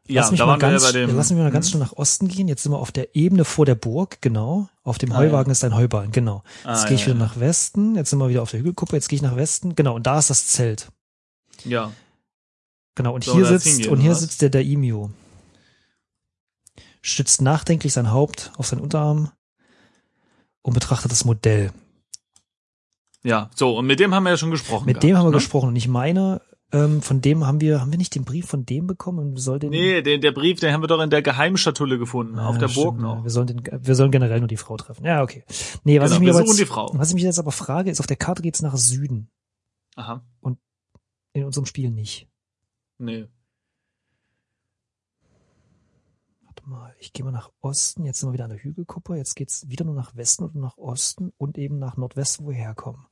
Ja, 0.09 0.23
lass 0.23 0.31
mich 0.31 0.39
da 0.41 0.47
mal 0.47 0.59
wir 0.61 0.67
ja 0.67 0.71
ganz, 0.73 0.83
bei 0.85 0.93
dem. 0.93 1.17
lass 1.17 1.31
mich 1.31 1.39
mal 1.39 1.51
ganz 1.51 1.67
Mhm. 1.67 1.71
schnell 1.71 1.83
nach 1.83 1.93
Osten 1.93 2.29
gehen. 2.29 2.49
Jetzt 2.49 2.63
sind 2.63 2.73
wir 2.73 2.79
auf 2.79 2.93
der 2.93 3.15
Ebene 3.15 3.45
vor 3.45 3.67
der 3.67 3.75
Burg, 3.75 4.21
genau. 4.23 4.69
Auf 4.83 4.97
dem 4.99 5.13
Ah, 5.13 5.19
Heuwagen 5.19 5.51
ist 5.53 5.63
ein 5.65 5.75
Heuballen, 5.75 6.13
genau. 6.13 6.43
Ah, 6.65 6.73
Jetzt 6.75 6.87
gehe 6.87 6.95
ich 6.95 7.03
ja, 7.03 7.09
wieder 7.09 7.19
ja. 7.19 7.25
nach 7.27 7.39
Westen. 7.39 7.95
Jetzt 7.95 8.11
sind 8.11 8.19
wir 8.19 8.29
wieder 8.31 8.43
auf 8.43 8.51
der 8.51 8.61
Hügelkuppe. 8.61 8.97
Jetzt 8.97 9.09
gehe 9.09 9.17
ich 9.17 9.23
nach 9.23 9.37
Westen. 9.37 9.75
Genau. 9.75 9.95
Und 9.95 10.07
da 10.07 10.19
ist 10.19 10.31
das 10.31 10.47
Zelt. 10.49 10.89
Ja. 11.65 11.93
Genau. 12.95 13.15
Und 13.15 13.25
So, 13.25 13.35
hier 13.35 13.45
sitzt, 13.47 13.67
hingehen, 13.67 13.91
und 13.91 14.01
hier 14.01 14.13
was? 14.13 14.21
sitzt 14.21 14.41
der 14.43 14.51
Daimyo. 14.51 15.11
Stützt 17.03 17.41
nachdenklich 17.43 17.93
sein 17.93 18.11
Haupt 18.11 18.51
auf 18.57 18.67
seinen 18.67 18.81
Unterarm 18.81 19.31
und 20.63 20.73
betrachtet 20.75 21.13
das 21.13 21.25
Modell. 21.25 21.71
Ja, 23.25 23.51
so, 23.55 23.77
und 23.77 23.87
mit 23.87 24.01
dem 24.01 24.15
haben 24.15 24.25
wir 24.25 24.31
ja 24.31 24.37
schon 24.37 24.51
gesprochen. 24.51 24.87
Mit 24.87 24.95
gehabt, 24.95 25.05
dem 25.05 25.17
haben 25.17 25.27
wir 25.27 25.31
ne? 25.31 25.37
gesprochen. 25.37 25.69
Und 25.69 25.77
ich 25.77 25.89
meine, 25.89 26.41
Ähm, 26.71 27.01
von 27.01 27.23
dem 27.23 27.47
haben 27.47 27.63
wir, 27.63 27.81
haben 27.81 27.91
wir 27.91 27.97
nicht 27.99 28.15
den 28.15 28.27
Brief 28.27 28.47
von 28.47 28.67
dem 28.67 28.87
bekommen 28.87 29.19
und 29.21 29.35
wir 29.37 29.41
sollen 29.41 29.61
den. 29.61 29.71
Nee, 29.71 30.03
den, 30.03 30.21
der 30.21 30.33
Brief, 30.33 30.61
den 30.61 30.73
haben 30.73 30.83
wir 30.83 30.87
doch 30.89 31.01
in 31.01 31.09
der 31.09 31.23
Geheimschatulle 31.23 31.99
gefunden, 31.99 32.39
auf 32.39 32.57
Ja, 32.57 32.61
der 32.61 32.67
Burg 32.69 32.95
stimmt, 32.97 33.01
ja. 33.01 33.15
noch. 33.17 33.25
Wir 33.25 33.31
sollen 33.31 33.47
den, 33.47 33.63
wir 33.87 33.95
sollen 33.95 34.11
generell 34.11 34.41
nur 34.41 34.49
die 34.49 34.59
Frau 34.59 34.77
treffen. 34.77 35.05
Ja, 35.05 35.23
okay. 35.23 35.45
Nee, 35.85 35.99
was 35.99 36.11
Genau, 36.11 36.21
ich 36.29 36.35
mir 36.35 36.39
jetzt, 36.45 36.59
die 36.59 36.67
Frau. 36.67 36.91
was 36.93 37.09
ich 37.09 37.15
mich 37.15 37.25
jetzt 37.25 37.39
aber 37.39 37.53
frage, 37.53 37.91
ist, 37.91 38.01
auf 38.01 38.07
der 38.07 38.17
Karte 38.17 38.43
geht's 38.43 38.61
nach 38.61 38.77
Süden. 38.77 39.31
Aha. 39.97 40.23
In 41.33 41.45
unserem 41.45 41.65
Spiel 41.67 41.91
nicht. 41.91 42.29
Nee. 42.99 43.27
Warte 46.45 46.69
mal, 46.69 46.95
ich 46.99 47.13
gehe 47.15 47.25
mal 47.25 47.31
nach 47.31 47.51
Osten. 47.61 48.05
Jetzt 48.05 48.21
sind 48.21 48.29
wir 48.29 48.33
wieder 48.35 48.45
an 48.45 48.51
der 48.51 48.63
Hügelkuppe. 48.63 49.17
Jetzt 49.17 49.37
geht's 49.37 49.69
wieder 49.69 49.85
nur 49.87 49.95
nach 49.95 50.17
Westen 50.17 50.45
und 50.45 50.55
nach 50.55 50.77
Osten 50.77 51.33
und 51.39 51.57
eben 51.57 51.79
nach 51.79 51.97
Nordwesten, 51.97 52.45
wo 52.45 52.51
wir 52.51 52.57
herkommen. 52.57 53.07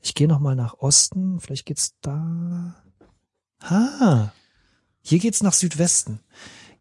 Ich 0.00 0.14
gehe 0.14 0.28
noch 0.28 0.40
mal 0.40 0.56
nach 0.56 0.74
Osten. 0.78 1.40
Vielleicht 1.40 1.66
geht's 1.66 1.94
da. 2.00 2.74
Ha. 3.62 4.32
Hier 5.02 5.18
geht's 5.18 5.42
nach 5.42 5.52
Südwesten. 5.52 6.20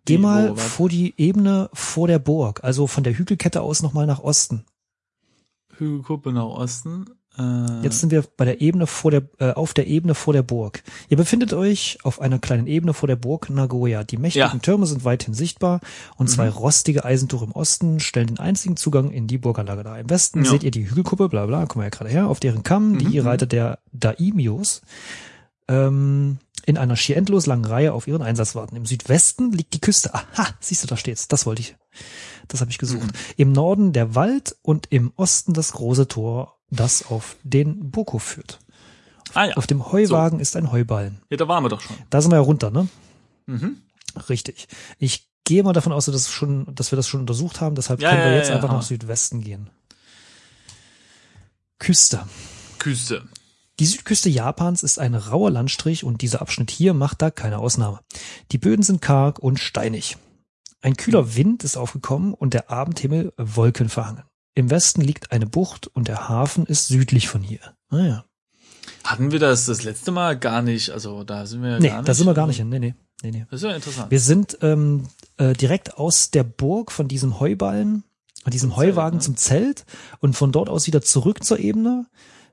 Geh 0.06 0.18
Wie, 0.18 0.22
mal 0.22 0.56
was? 0.56 0.64
vor 0.64 0.90
die 0.90 1.14
Ebene 1.18 1.70
vor 1.74 2.08
der 2.08 2.20
Burg, 2.20 2.64
also 2.64 2.88
von 2.88 3.04
der 3.04 3.18
Hügelkette 3.18 3.62
aus 3.62 3.82
noch 3.82 3.94
mal 3.94 4.06
nach 4.08 4.20
Osten. 4.20 4.66
Hügelkuppe 5.78 6.32
nach 6.32 6.46
Osten. 6.46 7.06
Äh, 7.38 7.84
Jetzt 7.84 8.00
sind 8.00 8.12
wir 8.12 8.24
bei 8.38 8.44
der 8.46 8.60
Ebene 8.60 8.88
vor 8.88 9.12
der, 9.12 9.24
äh, 9.40 9.52
auf 9.52 9.74
der 9.74 9.88
Ebene 9.88 10.16
vor 10.16 10.34
der 10.34 10.42
Burg. 10.44 10.84
Ihr 11.10 11.18
befindet 11.18 11.54
euch 11.54 12.00
auf 12.04 12.20
einer 12.20 12.40
kleinen 12.40 12.68
Ebene 12.68 12.94
vor 12.94 13.08
der 13.08 13.16
Burg 13.16 13.50
Nagoya. 13.50 14.04
Die 14.04 14.18
mächtigen 14.18 14.50
Ja. 14.52 14.60
Türme 14.60 14.86
sind 14.88 15.06
weithin 15.06 15.34
sichtbar 15.34 15.80
und 16.18 16.28
zwei 16.30 16.48
Mhm. 16.48 16.54
rostige 16.58 17.06
Eisentore 17.06 17.46
im 17.46 17.52
Osten 17.52 18.00
stellen 18.00 18.28
den 18.28 18.40
einzigen 18.40 18.76
Zugang 18.78 19.12
in 19.12 19.28
die 19.28 19.38
Burganlage 19.38 19.84
dar. 19.84 20.00
Im 20.00 20.10
Westen 20.10 20.44
Ja. 20.44 20.52
seht 20.52 20.64
ihr 20.64 20.72
die 20.72 20.90
Hügelkuppe, 20.90 21.30
bla 21.30 21.46
bla, 21.46 21.66
kommen 21.66 21.82
wir 21.84 21.86
ja 21.88 21.90
gerade 21.92 22.10
her, 22.10 22.28
auf 22.28 22.40
deren 22.40 22.64
Kamm 22.64 22.94
Mhm, 22.94 22.98
die. 23.00 23.20
Reiter 23.20 23.46
der 23.46 23.80
Daimios 23.94 24.82
ähm, 25.68 26.40
in 26.66 26.78
einer 26.78 26.96
schier 26.96 27.16
endlos 27.18 27.46
langen 27.46 27.66
Reihe 27.66 27.94
auf 27.94 28.08
ihren 28.08 28.22
Einsatz 28.22 28.56
warten. 28.56 28.76
Im 28.76 28.86
Südwesten 28.86 29.52
liegt 29.52 29.74
die 29.74 29.82
Küste. 29.82 30.14
Aha, 30.14 30.48
siehst 30.60 30.84
du, 30.84 30.88
da 30.88 30.98
steht's. 30.98 31.28
Das 31.28 31.46
wollte 31.46 31.62
ich. 31.62 31.76
Das 32.48 32.62
habe 32.62 32.72
ich 32.72 32.78
gesucht. 32.78 33.06
Mhm. 33.08 33.12
Im 33.38 33.52
Norden 33.52 33.94
der 33.94 34.16
Wald 34.16 34.56
und 34.62 34.88
im 34.90 35.12
Osten 35.16 35.54
das 35.54 35.72
große 35.74 36.08
Tor, 36.08 36.58
das 36.72 37.06
auf 37.08 37.36
den 37.44 37.92
Burghof 37.92 38.24
führt. 38.24 38.60
ah 39.34 39.46
ja. 39.46 39.54
Auf 39.56 39.68
dem 39.68 39.92
Heuwagen 39.92 40.40
ist 40.40 40.56
ein 40.56 40.72
Heuballen. 40.72 41.22
ja, 41.30 41.38
da 41.38 41.48
waren 41.48 41.64
wir 41.64 41.70
doch 41.70 41.82
schon. 41.82 41.96
Da 42.10 42.22
sind 42.22 42.32
wir 42.32 42.38
ja 42.38 42.42
runter, 42.42 42.72
ne? 42.72 42.88
Mhm. 43.46 43.82
Richtig. 44.30 44.68
Ich 44.98 45.28
gehe 45.44 45.64
mal 45.64 45.74
davon 45.74 45.94
aus, 45.94 46.06
dass, 46.06 46.14
das 46.14 46.30
schon, 46.30 46.74
dass 46.76 46.92
wir 46.92 46.96
das 46.98 47.08
schon 47.08 47.22
untersucht 47.22 47.62
haben, 47.62 47.76
deshalb 47.76 48.02
Ja, 48.02 48.10
können 48.12 48.24
wir 48.24 48.32
ja, 48.32 48.38
jetzt 48.38 48.52
einfach 48.52 48.72
nach 48.72 48.82
Südwesten 48.84 49.42
gehen. 49.42 49.70
Küste. 51.80 52.26
Küste. 52.78 53.24
Die 53.80 53.86
Südküste 53.86 54.30
Japans 54.30 54.84
ist 54.84 55.00
ein 55.00 55.16
rauer 55.16 55.52
Landstrich 55.52 56.04
und 56.04 56.22
dieser 56.22 56.42
Abschnitt 56.42 56.70
hier 56.70 56.94
macht 56.94 57.22
da 57.22 57.32
keine 57.32 57.60
Ausnahme. 57.60 58.02
Die 58.52 58.58
Böden 58.58 58.84
sind 58.84 59.02
karg 59.02 59.40
und 59.40 59.58
steinig. 59.58 60.18
Ein 60.82 60.98
kühler 60.98 61.36
Wind 61.36 61.64
ist 61.64 61.78
aufgekommen 61.78 62.34
und 62.34 62.54
der 62.54 62.70
Abendhimmel 62.70 63.34
wolkenverhangen. 63.38 64.24
Im 64.60 64.70
Westen 64.70 65.00
liegt 65.00 65.32
eine 65.32 65.46
Bucht 65.46 65.88
und 65.88 66.10
der 66.10 66.28
Hafen 66.28 66.66
ist 66.66 66.89
südlich 66.89 67.30
von 67.30 67.42
hier. 67.42 67.62
Naja. 67.89 68.25
Hatten 69.06 69.32
wir 69.32 69.39
das 69.39 69.66
das 69.68 69.84
letzte 69.84 70.12
Mal 70.12 70.38
gar 70.38 70.62
nicht? 70.62 70.89
Also 70.89 71.24
da 71.24 71.46
sind 71.46 71.63
wir 71.63 71.70
ja 71.70 71.80
Nee, 71.80 71.88
gar 71.88 71.98
nicht. 72.00 72.10
da 72.10 72.13
sind 72.13 72.28
wir 72.28 72.34
gar 72.34 72.46
nicht 72.46 72.58
hin. 72.58 72.68
Nee, 72.68 72.80
nee, 72.80 72.94
nee, 73.24 73.32
nee. 73.32 73.46
Das 73.50 73.62
ist 73.62 73.70
ja 73.70 73.74
interessant. 73.74 74.12
Wir 74.12 74.20
sind 74.20 74.58
ähm, 74.62 75.06
äh, 75.38 75.54
direkt 75.54 75.98
aus 75.98 76.32
der 76.32 76.44
Burg 76.44 76.92
von 76.92 77.08
diesem 77.08 77.39
Heuballen, 77.39 78.04
von 78.44 78.51
diesem 78.51 78.72
Zelt, 78.72 78.78
Heuwagen 78.80 79.20
ne? 79.20 79.24
zum 79.24 79.38
Zelt 79.38 79.86
und 80.20 80.36
von 80.36 80.51
dort 80.51 80.68
aus 80.68 80.88
wieder 80.88 81.01
zurück 81.01 81.42
zur 81.42 81.58
Ebene, 81.58 82.06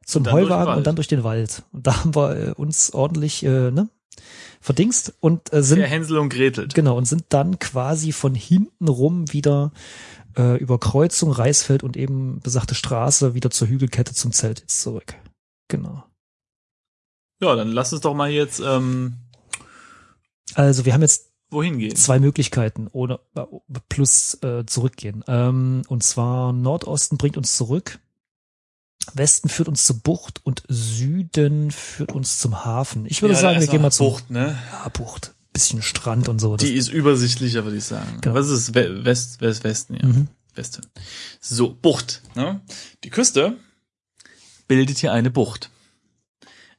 zum 0.05 0.31
Heuwagen 0.31 0.75
und 0.77 0.87
dann 0.87 0.95
durch 0.95 1.09
den 1.09 1.25
Wald. 1.25 1.65
Und 1.73 1.89
da 1.89 2.05
haben 2.05 2.15
wir 2.15 2.37
äh, 2.37 2.51
uns 2.53 2.95
ordentlich 2.95 3.43
äh, 3.45 3.73
ne, 3.73 3.89
verdingst 4.67 5.15
und 5.21 5.53
äh, 5.53 5.63
sind 5.63 5.79
Der 5.79 5.87
Hänsel 5.87 6.19
und 6.19 6.29
Gretel. 6.29 6.67
genau 6.75 6.99
und 6.99 7.05
sind 7.05 7.27
dann 7.29 7.61
quasi 7.61 8.11
von 8.11 8.35
hinten 8.35 8.89
rum 8.89 9.33
wieder 9.33 9.71
äh, 10.37 10.57
über 10.59 10.81
Kreuzung, 10.81 11.31
Reisfeld 11.31 11.85
und 11.85 11.97
eben 11.97 12.41
besagte 12.41 12.75
Straße 12.75 13.35
wieder 13.35 13.51
zur 13.51 13.69
Hügelkette 13.69 14.13
zum 14.13 14.33
Zelt 14.33 14.59
jetzt 14.61 14.83
zurück. 14.83 15.15
Genau. 15.69 16.03
Ja, 17.41 17.55
dann 17.55 17.71
lass 17.71 17.93
uns 17.93 18.03
doch 18.03 18.15
mal 18.15 18.29
jetzt 18.29 18.59
ähm, 18.59 19.15
Also 20.55 20.85
wir 20.85 20.95
haben 20.95 21.03
jetzt 21.03 21.31
wohin 21.49 21.79
gehen. 21.79 21.95
zwei 21.95 22.19
Möglichkeiten 22.19 22.89
ohne 22.91 23.21
äh, 23.37 23.45
plus 23.89 24.35
äh, 24.43 24.67
zurückgehen. 24.67 25.23
Ähm, 25.29 25.83
und 25.87 26.03
zwar 26.03 26.53
Nordosten 26.53 27.19
bringt 27.19 27.37
uns 27.37 27.57
zurück, 27.57 28.01
Westen 29.15 29.49
führt 29.49 29.69
uns 29.69 29.85
zur 29.85 29.97
Bucht 30.01 30.41
und 30.45 30.63
Süden 30.69 31.71
führt 31.71 32.13
uns 32.13 32.39
zum 32.39 32.65
Hafen. 32.65 33.07
Ich 33.07 33.23
würde 33.23 33.35
Ja, 33.35 33.41
sagen, 33.41 33.61
wir 33.61 33.67
gehen 33.67 33.83
mal 33.83 33.91
zur 33.91 34.11
Bucht, 34.11 34.31
ne? 34.31 34.59
Ja, 34.73 34.89
Bucht. 34.91 35.35
Bisschen 35.53 35.81
Strand 35.83 36.29
und 36.29 36.39
so. 36.39 36.57
Die 36.57 36.75
ist 36.75 36.89
übersichtlicher, 36.89 37.65
würde 37.65 37.79
ich 37.79 37.85
sagen. 37.85 38.19
Genau. 38.21 38.35
Was 38.35 38.47
ist 38.49 38.69
es? 38.69 38.75
We- 38.75 39.05
West, 39.05 39.41
West, 39.41 39.65
Westen, 39.65 39.95
ja. 39.95 40.07
mhm. 40.07 40.29
Westen. 40.55 40.87
So, 41.41 41.73
Bucht. 41.75 42.23
Ne? 42.35 42.61
Die 43.05 43.11
Küste 43.11 43.57
bildet 44.69 44.99
hier 44.99 45.13
eine 45.13 45.31
Bucht. 45.31 45.71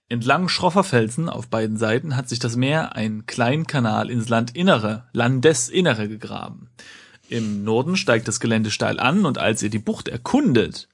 Entlang 0.09 0.47
schroffer 0.47 0.83
Felsen 0.83 1.27
auf 1.27 1.47
beiden 1.47 1.77
Seiten 1.77 2.15
hat 2.15 2.29
sich 2.29 2.39
das 2.39 2.55
Meer 2.55 2.95
einen 2.95 3.25
kleinen 3.25 3.67
Kanal 3.67 4.09
ins 4.09 4.29
Landinnere, 4.29 5.05
Landesinnere 5.11 6.07
gegraben. 6.07 6.69
Im 7.29 7.63
Norden 7.65 7.97
steigt 7.97 8.27
das 8.27 8.39
Gelände 8.39 8.71
steil 8.71 8.99
an 9.01 9.25
und 9.25 9.37
als 9.37 9.61
ihr 9.63 9.69
die 9.69 9.79
Bucht 9.79 10.07
erkundet, 10.07 10.87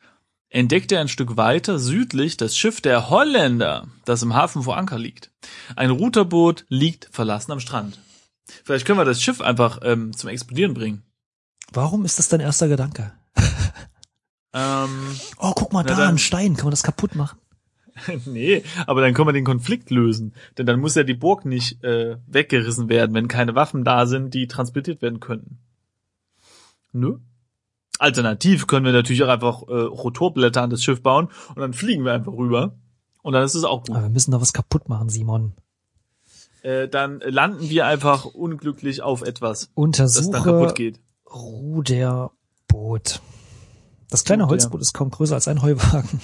entdeckt 0.53 0.91
ihr 0.91 1.01
ein 1.01 1.07
Stück 1.09 1.35
weiter 1.35 1.79
südlich 1.79 2.37
das 2.37 2.55
Schiff 2.55 2.79
der 2.79 3.09
Holländer, 3.09 3.87
das 4.05 4.21
im 4.23 4.33
Hafen 4.33 4.63
vor 4.63 4.77
Anker 4.77 4.97
liegt. 4.97 5.31
Ein 5.75 5.89
Ruderboot 5.89 6.65
liegt 6.69 7.09
verlassen 7.11 7.51
am 7.51 7.59
Strand. 7.59 7.99
Vielleicht 8.63 8.85
können 8.85 8.99
wir 8.99 9.05
das 9.05 9.21
Schiff 9.21 9.41
einfach 9.41 9.79
ähm, 9.83 10.15
zum 10.15 10.29
Explodieren 10.29 10.73
bringen. 10.73 11.03
Warum 11.71 12.05
ist 12.05 12.19
das 12.19 12.29
dein 12.29 12.39
erster 12.39 12.67
Gedanke? 12.69 13.11
Ähm, 14.55 15.15
Oh, 15.39 15.53
guck 15.55 15.73
mal 15.73 15.81
da, 15.83 15.95
dann. 15.95 16.09
ein 16.09 16.17
Stein. 16.19 16.55
Kann 16.55 16.65
man 16.65 16.71
das 16.73 16.83
kaputt 16.83 17.15
machen? 17.15 17.39
nee, 18.25 18.63
aber 18.85 19.01
dann 19.01 19.15
können 19.15 19.27
wir 19.27 19.33
den 19.33 19.45
Konflikt 19.45 19.89
lösen. 19.89 20.35
Denn 20.59 20.67
dann 20.67 20.79
muss 20.79 20.93
ja 20.93 21.01
die 21.01 21.15
Burg 21.15 21.45
nicht 21.45 21.83
äh, 21.83 22.17
weggerissen 22.27 22.87
werden, 22.87 23.15
wenn 23.15 23.27
keine 23.27 23.55
Waffen 23.55 23.83
da 23.83 24.05
sind, 24.05 24.35
die 24.35 24.47
transportiert 24.47 25.01
werden 25.01 25.19
könnten. 25.19 25.57
Nö. 26.91 27.17
Alternativ 27.99 28.67
können 28.67 28.85
wir 28.85 28.93
natürlich 28.93 29.23
auch 29.23 29.29
einfach 29.29 29.63
äh, 29.67 29.73
Rotorblätter 29.73 30.61
an 30.61 30.69
das 30.69 30.83
Schiff 30.83 31.01
bauen 31.01 31.29
und 31.49 31.59
dann 31.59 31.73
fliegen 31.73 32.05
wir 32.05 32.13
einfach 32.13 32.33
rüber. 32.33 32.75
Und 33.21 33.33
dann 33.33 33.43
ist 33.43 33.55
es 33.55 33.63
auch 33.63 33.83
gut. 33.83 33.91
Aber 33.91 34.03
wir 34.03 34.09
müssen 34.09 34.31
da 34.31 34.41
was 34.41 34.51
kaputt 34.51 34.89
machen, 34.89 35.09
Simon. 35.09 35.53
Äh, 36.61 36.87
dann 36.87 37.19
landen 37.19 37.69
wir 37.69 37.85
einfach 37.85 38.25
unglücklich 38.25 39.01
auf 39.01 39.21
etwas, 39.21 39.59
das 39.59 39.69
dann 39.75 39.83
Untersuche 39.83 40.31
kaputt 40.31 40.75
geht. 40.75 40.99
Ruderboot. 41.33 43.21
Das 44.09 44.23
kleine. 44.23 44.47
Holzboot 44.47 44.81
ist 44.81 44.93
kaum 44.93 45.09
größer 45.09 45.35
als 45.35 45.47
ein 45.47 45.61
Heuwagen. 45.61 46.21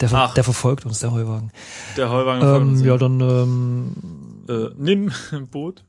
Der, 0.00 0.08
ver 0.08 0.18
Ach. 0.18 0.34
der 0.34 0.44
verfolgt 0.44 0.86
uns, 0.86 1.00
der 1.00 1.12
Heuwagen. 1.12 1.52
Der 1.96 2.10
Heuwagen 2.10 2.42
folgt 2.42 2.66
uns 2.66 2.80
Ähm, 2.80 2.86
ja. 2.86 2.92
ja, 2.92 2.98
dann 2.98 3.20
ähm, 3.20 4.44
äh, 4.48 4.70
nimm 4.76 5.12
ein 5.32 5.48
Boot. 5.50 5.84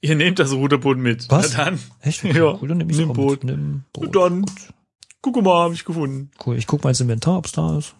Ihr 0.00 0.14
nehmt 0.14 0.38
das 0.38 0.52
Ruderboot 0.52 0.98
mit. 0.98 1.30
Was? 1.30 1.56
Na 1.56 1.64
dann. 1.64 1.80
echt? 2.00 2.22
Ja, 2.24 2.58
cool, 2.60 2.68
dann 2.68 2.78
nehm 2.78 2.90
ich's 2.90 2.98
nimm 2.98 3.12
Boot. 3.12 3.44
Mit. 3.44 3.56
Nimm 3.56 3.84
Boot. 3.92 4.14
Dann. 4.14 4.44
Guck 5.20 5.42
mal, 5.42 5.64
habe 5.64 5.74
ich 5.74 5.84
gefunden. 5.84 6.30
Cool, 6.44 6.56
ich 6.56 6.66
guck 6.66 6.84
mal 6.84 6.90
ins 6.90 7.00
Inventar, 7.00 7.38
ob's 7.38 7.52
da 7.52 7.78
ist. 7.78 7.94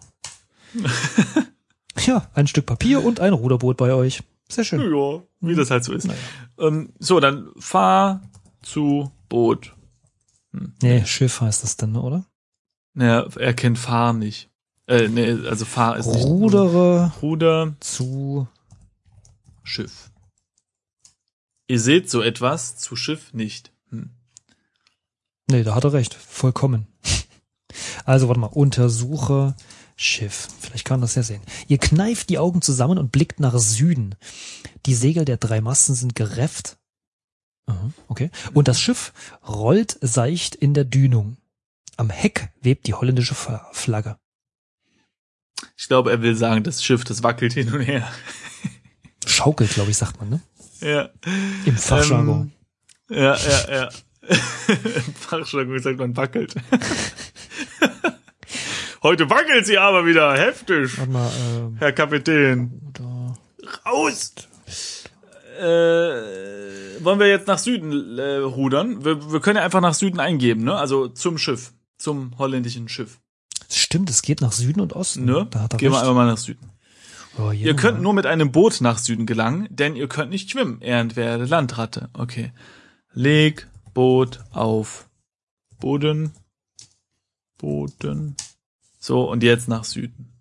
ja, 2.05 2.29
ein 2.33 2.47
Stück 2.47 2.65
Papier 2.65 3.03
und 3.03 3.19
ein 3.19 3.33
Ruderboot 3.33 3.77
bei 3.77 3.93
euch. 3.93 4.23
Sehr 4.47 4.63
schön. 4.63 4.79
Ja, 4.81 5.21
wie 5.41 5.55
das 5.55 5.69
halt 5.69 5.83
so 5.83 5.93
ist. 5.93 6.07
Naja. 6.07 6.19
Ähm, 6.59 6.93
so, 6.99 7.19
dann 7.19 7.51
fahr 7.57 8.21
zu 8.61 9.11
Boot. 9.27 9.75
Nee, 10.81 11.05
Schiff 11.05 11.41
heißt 11.41 11.63
das 11.63 11.77
dann, 11.77 11.95
oder? 11.95 12.25
Naja, 12.93 13.27
er 13.37 13.53
kennt 13.53 13.77
Fahr 13.77 14.13
nicht. 14.13 14.49
Äh, 14.87 15.07
nee, 15.07 15.31
also 15.47 15.65
Fahr 15.65 15.97
ist 15.97 16.07
nicht. 16.07 16.25
Rudere 16.25 17.11
Ruder, 17.21 17.75
zu 17.79 18.47
Schiff. 19.63 20.08
Ihr 21.69 21.79
seht 21.79 22.09
so 22.09 22.21
etwas, 22.21 22.77
zu 22.77 22.95
Schiff 22.95 23.31
nicht. 23.31 23.71
Hm. 23.91 24.09
Nee, 25.47 25.63
da 25.63 25.75
hat 25.75 25.83
er 25.83 25.93
recht. 25.93 26.15
Vollkommen. 26.15 26.87
Also, 28.05 28.27
warte 28.27 28.39
mal. 28.41 28.47
Untersuche 28.47 29.55
Schiff. 29.95 30.47
Vielleicht 30.59 30.85
kann 30.85 30.95
man 30.99 31.01
das 31.01 31.13
ja 31.13 31.21
sehen. 31.21 31.43
Ihr 31.67 31.77
kneift 31.77 32.29
die 32.29 32.39
Augen 32.39 32.63
zusammen 32.63 32.97
und 32.97 33.11
blickt 33.11 33.39
nach 33.39 33.57
Süden. 33.59 34.15
Die 34.87 34.95
Segel 34.95 35.25
der 35.25 35.37
drei 35.37 35.61
Masten 35.61 35.93
sind 35.93 36.15
gerefft. 36.15 36.77
Okay. 38.07 38.31
Und 38.55 38.67
das 38.67 38.81
Schiff 38.81 39.13
rollt 39.47 39.95
seicht 40.01 40.55
in 40.55 40.73
der 40.73 40.85
Dünung. 40.85 41.37
Am 41.97 42.09
Heck 42.09 42.49
webt 42.61 42.87
die 42.87 42.95
holländische 42.95 43.35
Flagge. 43.35 44.17
Ich 45.77 45.87
glaube, 45.87 46.09
er 46.09 46.23
will 46.23 46.35
sagen, 46.35 46.63
das 46.63 46.83
Schiff, 46.83 47.03
das 47.03 47.21
wackelt 47.21 47.53
hin 47.53 47.71
und 47.71 47.81
her. 47.81 48.11
Schaukelt, 49.27 49.71
glaube 49.71 49.91
ich, 49.91 49.97
sagt 49.97 50.19
man, 50.19 50.29
ne? 50.29 50.41
Ja. 50.81 51.09
Im 51.65 51.77
Fachjargon. 51.77 52.51
Ähm, 53.09 53.17
ja, 53.17 53.35
ja, 53.35 53.71
ja. 53.71 53.89
Im 54.67 55.13
Fachjargon 55.13 55.79
sagt 55.79 55.97
man 55.99 56.15
wackelt. 56.15 56.55
Heute 59.01 59.29
wackelt 59.29 59.65
sie 59.65 59.77
aber 59.77 60.05
wieder 60.05 60.33
heftig, 60.37 60.97
Warte 60.97 61.11
mal, 61.11 61.31
ähm, 61.57 61.75
Herr 61.79 61.93
Kapitän. 61.93 62.81
oder 62.89 63.37
Raus! 63.85 64.33
Äh, 65.57 67.03
wollen 67.03 67.19
wir 67.19 67.27
jetzt 67.27 67.47
nach 67.47 67.59
Süden 67.59 68.17
äh, 68.17 68.37
rudern? 68.37 69.03
Wir, 69.05 69.31
wir 69.31 69.39
können 69.39 69.57
ja 69.57 69.63
einfach 69.63 69.81
nach 69.81 69.93
Süden 69.93 70.19
eingeben, 70.19 70.63
ne? 70.63 70.75
Also 70.75 71.07
zum 71.07 71.37
Schiff, 71.37 71.71
zum 71.97 72.37
holländischen 72.37 72.89
Schiff. 72.89 73.19
Stimmt, 73.69 74.09
es 74.09 74.21
geht 74.21 74.41
nach 74.41 74.51
Süden 74.51 74.81
und 74.81 74.93
Osten. 74.93 75.25
Ne? 75.25 75.47
Da 75.49 75.61
hat 75.61 75.73
er 75.73 75.77
Gehen 75.77 75.91
wir 75.91 75.95
recht. 75.95 76.01
einfach 76.03 76.15
mal 76.15 76.25
nach 76.27 76.37
Süden. 76.37 76.69
Oh, 77.39 77.51
hier 77.51 77.67
Ihr 77.67 77.75
könnt 77.75 78.01
nur 78.01 78.13
mit 78.13 78.25
einem 78.25 78.51
Boot 78.51 78.81
nach 78.81 78.97
Süden 78.97 79.25
gelangen, 79.25 79.67
denn 79.69 79.95
ihr 79.95 80.09
könnt 80.09 80.29
nicht 80.29 80.51
schwimmen, 80.51 80.81
Ehrenwerte 80.81 81.45
Landratte. 81.45 82.09
Okay. 82.13 82.51
Leg 83.13 83.67
Boot 83.93 84.41
auf 84.51 85.09
Boden. 85.79 86.33
Boden. 87.57 88.35
So, 88.99 89.29
und 89.29 89.41
jetzt 89.43 89.69
nach 89.69 89.85
Süden. 89.85 90.33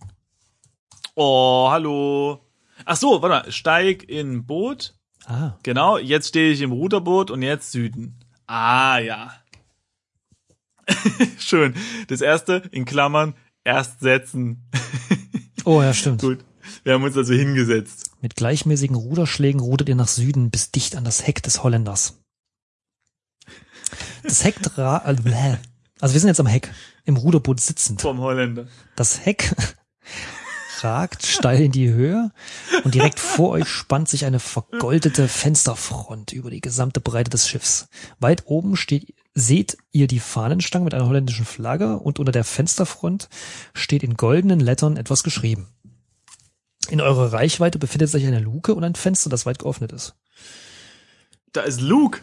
Oh, 1.15 1.69
hallo. 1.71 2.45
Ach 2.85 2.97
so, 2.97 3.23
warte 3.23 3.47
mal. 3.47 3.53
Steig 3.53 4.03
in 4.09 4.45
Boot. 4.45 4.95
Ah, 5.25 5.53
Genau, 5.63 5.99
jetzt 5.99 6.29
stehe 6.29 6.53
ich 6.53 6.61
im 6.63 6.73
Ruderboot 6.73 7.31
und 7.31 7.43
jetzt 7.43 7.71
Süden. 7.71 8.19
Ah, 8.47 8.99
ja. 8.99 9.33
Schön. 11.39 11.75
Das 12.09 12.23
erste, 12.23 12.63
in 12.73 12.85
Klammern, 12.85 13.35
erst 13.63 14.01
setzen. 14.01 14.69
oh 15.65 15.81
ja, 15.83 15.93
stimmt. 15.95 16.23
Gut. 16.23 16.45
Wir 16.89 16.95
haben 16.95 17.05
uns 17.05 17.19
also 17.19 17.35
hingesetzt. 17.35 18.13
Mit 18.23 18.35
gleichmäßigen 18.35 18.97
Ruderschlägen 18.97 19.61
rudert 19.61 19.91
ihr 19.91 19.95
nach 19.95 20.09
Süden 20.09 20.49
bis 20.49 20.71
dicht 20.71 20.97
an 20.97 21.05
das 21.05 21.27
Heck 21.27 21.43
des 21.43 21.63
Holländers. 21.63 22.19
Das 24.23 24.43
Heck 24.43 24.59
bläh. 24.63 25.57
also 26.01 26.15
wir 26.15 26.21
sind 26.21 26.29
jetzt 26.29 26.41
am 26.41 26.47
Heck, 26.47 26.73
im 27.05 27.19
Ruderboot 27.19 27.61
sitzend. 27.61 28.01
Vom 28.01 28.21
Holländer. 28.21 28.69
Das 28.97 29.23
Heck 29.27 29.55
ragt 30.81 31.27
steil 31.27 31.61
in 31.61 31.73
die 31.73 31.91
Höhe 31.91 32.31
und 32.85 32.95
direkt 32.95 33.21
vor 33.21 33.51
euch 33.51 33.69
spannt 33.69 34.09
sich 34.09 34.25
eine 34.25 34.41
vergoldete 34.41 35.29
Fensterfront 35.29 36.33
über 36.33 36.51
die 36.51 36.63
gesamte 36.63 37.03
Breite 37.03 37.29
des 37.29 37.51
Schiffs. 37.51 37.89
Weit 38.19 38.45
oben 38.47 38.77
steht, 38.77 39.15
seht 39.35 39.77
ihr 39.93 40.07
die 40.07 40.21
Fahnenstange 40.21 40.87
mit 40.87 40.95
einer 40.95 41.07
holländischen 41.07 41.45
Flagge 41.45 41.99
und 41.99 42.19
unter 42.19 42.33
der 42.33 42.45
Fensterfront 42.45 43.29
steht 43.75 44.03
in 44.03 44.15
goldenen 44.15 44.61
Lettern 44.61 44.97
etwas 44.97 45.23
geschrieben. 45.23 45.69
In 46.91 47.01
eurer 47.01 47.33
Reichweite 47.33 47.79
befindet 47.79 48.09
sich 48.11 48.27
eine 48.27 48.41
Luke 48.41 48.75
und 48.75 48.83
ein 48.85 48.95
Fenster, 48.95 49.29
das 49.31 49.45
weit 49.47 49.59
geöffnet 49.59 49.93
ist. 49.93 50.15
Da 51.53 51.63
ist 51.63 51.81
Luke. 51.81 52.21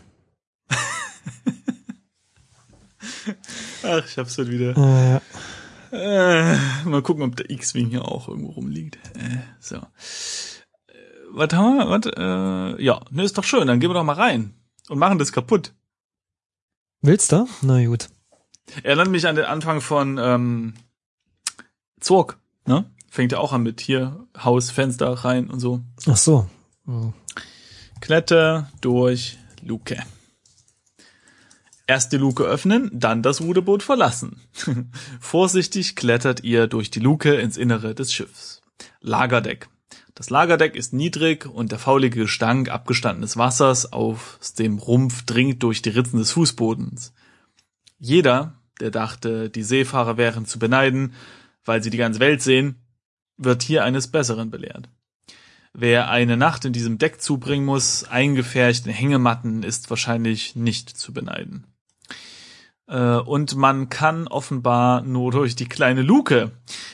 Ach, 3.84 4.06
ich 4.06 4.18
hab's 4.18 4.38
heute 4.38 4.52
wieder. 4.52 4.76
Äh, 4.78 5.20
Äh, 5.92 6.58
mal 6.86 7.02
gucken, 7.04 7.24
ob 7.24 7.36
der 7.38 7.50
X-Wing 7.50 7.88
hier 7.90 8.04
auch 8.06 8.28
irgendwo 8.28 8.52
rumliegt. 8.52 8.98
Äh, 9.16 9.38
so. 9.62 9.76
Äh, 9.78 9.82
was 11.32 11.54
haben 11.54 11.78
wir? 11.78 11.90
Was? 11.90 12.06
Äh, 12.18 12.84
ja, 12.84 13.00
ne, 13.12 13.24
ist 13.24 13.38
doch 13.38 13.44
schön. 13.46 13.68
Dann 13.68 13.80
gehen 13.80 13.90
wir 13.92 13.94
doch 13.94 14.04
mal 14.04 14.14
rein 14.14 14.56
und 14.90 14.98
machen 15.00 15.20
das 15.20 15.32
kaputt. 15.32 15.74
willst 17.02 17.32
du? 17.32 17.48
Na 17.62 17.86
gut. 17.86 18.10
Erinnert 18.84 19.10
mich 19.10 19.26
an 19.28 19.36
den 19.36 19.46
Anfang 19.46 19.80
von 19.80 20.18
ähm, 20.18 20.74
Zorg. 22.02 22.40
Ne? 22.66 22.92
Fängt 23.16 23.32
ja 23.32 23.38
auch 23.38 23.54
an 23.54 23.64
mit 23.64 23.80
hier 23.80 24.28
Haus, 24.38 24.72
Fenster 24.72 25.10
rein 25.10 25.50
und 25.50 25.62
so. 25.62 25.80
Ach 26.06 26.18
so. 26.18 26.50
Hm. 26.84 27.14
Kletter 28.02 28.70
durch 28.82 29.38
Luke. 29.62 29.98
Erst 31.88 32.12
die 32.12 32.18
Luke 32.18 32.44
öffnen, 32.44 32.92
dann 32.92 33.24
das 33.24 33.40
Ruderboot 33.40 33.84
verlassen. 33.84 34.42
Vorsichtig 35.22 35.96
klettert 35.96 36.44
ihr 36.44 36.68
durch 36.68 36.92
die 36.92 37.00
Luke 37.00 37.34
ins 37.36 37.56
Innere 37.56 37.96
des 37.96 38.12
Schiffs. 38.12 38.62
Lagerdeck. 39.00 39.70
Das 40.14 40.30
Lagerdeck 40.30 40.76
ist 40.76 40.92
niedrig 40.92 41.46
und 41.46 41.72
der 41.72 41.80
faulige 41.80 42.20
Gestank 42.20 42.68
abgestandenes 42.68 43.38
Wassers 43.38 43.94
aus 43.94 44.56
dem 44.60 44.78
Rumpf 44.78 45.24
dringt 45.24 45.64
durch 45.64 45.82
die 45.82 45.92
Ritzen 45.92 46.20
des 46.20 46.34
Fußbodens. 46.34 47.14
Jeder, 47.98 48.60
der 48.82 48.92
dachte, 48.92 49.50
die 49.50 49.64
Seefahrer 49.64 50.18
wären 50.18 50.46
zu 50.46 50.60
beneiden, 50.60 51.14
weil 51.64 51.82
sie 51.82 51.92
die 51.92 51.98
ganze 51.98 52.20
Welt 52.20 52.42
sehen, 52.42 52.82
wird 53.38 53.64
hier 53.64 53.84
eines 53.84 54.08
Besseren 54.08 54.50
belehrt. 54.50 54.90
Wer 55.74 56.10
eine 56.10 56.38
Nacht 56.38 56.64
in 56.64 56.72
diesem 56.72 56.98
Deck 56.98 57.22
zubringen 57.22 57.66
muss, 57.66 58.06
eingefärcht 58.06 58.86
in 58.88 58.94
Hängematten, 58.94 59.64
ist 59.64 59.90
wahrscheinlich 59.90 60.56
nicht 60.56 60.90
zu 60.90 61.14
beneiden. 61.14 61.68
Äh, 62.88 63.18
Und 63.18 63.56
man 63.56 63.90
kann 63.90 64.28
offenbar 64.28 65.02
nur 65.02 65.32
durch 65.32 65.56
die 65.56 65.68
kleine 65.68 66.02
Luke 66.02 66.52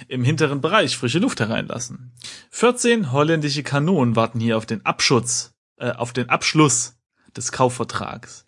im 0.07 0.23
hinteren 0.23 0.61
Bereich 0.61 0.97
frische 0.97 1.19
Luft 1.19 1.39
hereinlassen. 1.39 2.11
14 2.49 3.11
holländische 3.11 3.61
Kanonen 3.61 4.15
warten 4.15 4.39
hier 4.39 4.57
auf 4.57 4.65
den 4.65 4.83
Abschutz, 4.83 5.53
äh, 5.77 5.91
auf 5.91 6.11
den 6.11 6.29
Abschluss 6.29 6.95
des 7.35 7.51
Kaufvertrags. 7.51 8.45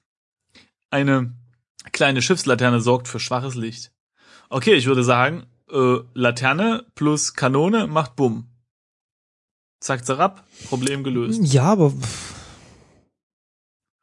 Eine 0.89 1.33
kleine 1.91 2.21
Schiffslaterne 2.21 2.81
sorgt 2.81 3.07
für 3.07 3.19
schwaches 3.19 3.55
Licht. 3.55 3.91
Okay, 4.49 4.73
ich 4.73 4.85
würde 4.85 5.03
sagen, 5.03 5.45
äh, 5.73 5.99
Laterne 6.13 6.85
plus 6.95 7.33
Kanone 7.33 7.87
macht 7.87 8.15
Bumm. 8.15 8.47
Zack, 9.81 10.05
zerab, 10.05 10.45
Problem 10.69 11.03
gelöst. 11.03 11.41
Ja, 11.43 11.65
aber 11.65 11.91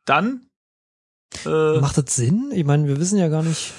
Dann, 0.05 0.47
äh, 1.47 1.79
macht 1.81 1.97
das 1.97 2.15
Sinn? 2.15 2.51
Ich 2.55 2.65
meine, 2.65 2.87
wir 2.87 2.99
wissen 2.99 3.19
ja 3.19 3.29
gar 3.29 3.43
nicht. 3.43 3.73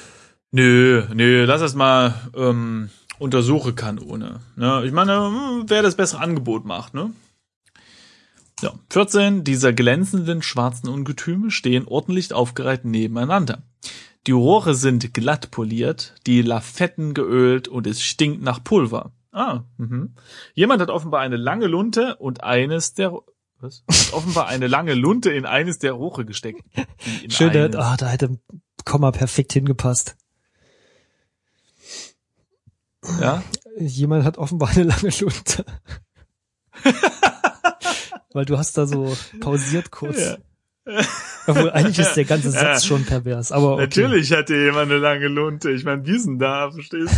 nö, 0.52 1.04
nö, 1.14 1.46
lass 1.46 1.62
es 1.62 1.76
mal 1.76 2.16
ähm, 2.36 2.90
untersuche 3.20 3.74
Kanone. 3.74 4.40
Ne? 4.56 4.84
Ich 4.86 4.92
meine, 4.92 5.28
hm, 5.28 5.66
wer 5.68 5.84
das 5.84 5.96
bessere 5.96 6.22
Angebot 6.22 6.66
macht, 6.66 6.94
ne? 6.94 7.12
Ja, 8.62 8.74
14 8.92 9.44
dieser 9.44 9.74
glänzenden 9.74 10.42
schwarzen 10.42 10.88
Ungetüme 10.88 11.50
stehen 11.52 11.88
ordentlich 11.88 12.32
aufgereiht 12.34 12.86
nebeneinander. 12.86 13.64
Die 14.28 14.32
Rohre 14.32 14.76
sind 14.76 15.14
glatt 15.14 15.50
poliert, 15.52 16.16
die 16.28 16.42
Lafetten 16.42 17.14
geölt 17.14 17.68
und 17.68 17.88
es 17.88 18.04
stinkt 18.04 18.44
nach 18.44 18.64
Pulver. 18.64 19.12
Ah, 19.32 19.64
mhm. 19.78 20.14
Jemand 20.54 20.82
hat 20.82 20.90
offenbar 20.90 21.22
eine 21.22 21.38
lange 21.38 21.68
Lunte 21.68 22.18
und 22.18 22.44
eines 22.44 22.94
der 22.94 23.14
was? 23.60 23.84
Hat 23.88 24.14
offenbar 24.14 24.48
eine 24.48 24.68
lange 24.68 24.94
Lunte 24.94 25.32
in 25.32 25.46
eines 25.46 25.80
der 25.80 25.94
Rohre 25.94 26.26
gesteckt. 26.26 26.64
Schön, 27.30 27.52
der, 27.52 27.66
eines. 27.66 27.78
ah, 27.78 27.96
da 27.98 28.08
hätte 28.08 28.40
Komma 28.86 29.12
perfekt 29.12 29.54
hingepasst. 29.54 30.18
Ja? 33.20 33.44
Jemand 33.78 34.26
hat 34.26 34.38
offenbar 34.38 34.70
eine 34.70 34.84
lange 34.84 35.12
Lunte. 35.20 35.66
Weil 38.34 38.46
du 38.46 38.58
hast 38.58 38.78
da 38.78 38.86
so 38.86 39.16
pausiert 39.40 39.92
kurz. 39.92 40.20
Ja. 40.20 40.38
Obwohl 41.48 41.72
eigentlich 41.72 42.00
ist 42.00 42.16
der 42.16 42.26
ganze 42.26 42.52
Satz 42.52 42.84
Ja. 42.84 42.88
schon 42.88 43.06
pervers. 43.06 43.52
Aber 43.52 43.74
okay. 43.74 43.82
Natürlich 43.84 44.32
hatte 44.32 44.56
jemand 44.56 44.92
eine 44.92 45.00
lange 45.00 45.28
Lunte. 45.28 45.72
Ich 45.72 45.84
meine, 45.84 46.06
wir 46.06 46.20
sind 46.20 46.40
da, 46.40 46.72
verstehst 46.72 47.14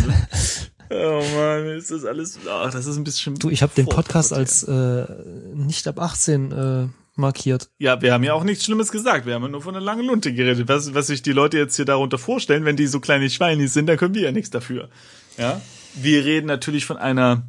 du? 0.89 0.95
oh 0.95 1.23
Mann, 1.36 1.65
ist 1.67 1.91
das 1.91 2.06
alles. 2.06 2.39
Ach, 2.49 2.71
das 2.71 2.86
ist 2.86 2.97
ein 2.97 3.04
bisschen. 3.04 3.36
Du, 3.36 3.49
ich 3.49 3.62
habe 3.62 3.73
den 3.76 3.86
Podcast 3.86 4.34
als 4.34 4.63
äh, 4.63 5.06
nicht 5.54 5.88
ab 5.88 5.99
18 5.99 6.52
äh, 6.52 6.88
markiert. 7.15 7.69
Ja, 7.78 8.02
wir 8.02 8.13
haben 8.13 8.23
ja 8.23 8.34
auch 8.34 8.43
nichts 8.43 8.65
Schlimmes 8.65 8.91
gesagt. 8.91 9.26
Wir 9.26 9.36
haben 9.36 9.43
ja 9.43 9.49
nur 9.49 9.62
von 9.62 9.76
einer 9.76 9.84
langen 9.84 10.06
Lunte 10.06 10.34
geredet. 10.34 10.67
Was, 10.67 10.93
was 10.93 11.08
sich 11.08 11.21
die 11.21 11.32
Leute 11.32 11.58
jetzt 11.58 11.76
hier 11.76 11.86
darunter 11.86 12.17
vorstellen, 12.17 12.65
wenn 12.65 12.76
die 12.76 12.88
so 12.88 12.99
kleine 12.99 13.30
Schweinis 13.30 13.73
sind, 13.73 13.88
dann 13.88 13.97
können 13.97 14.15
wir 14.15 14.23
ja 14.23 14.32
nichts 14.32 14.49
dafür. 14.49 14.89
Ja? 15.38 15.62
Wir 15.95 16.26
reden 16.26 16.47
natürlich 16.47 16.86
von 16.86 16.97
einer 16.97 17.47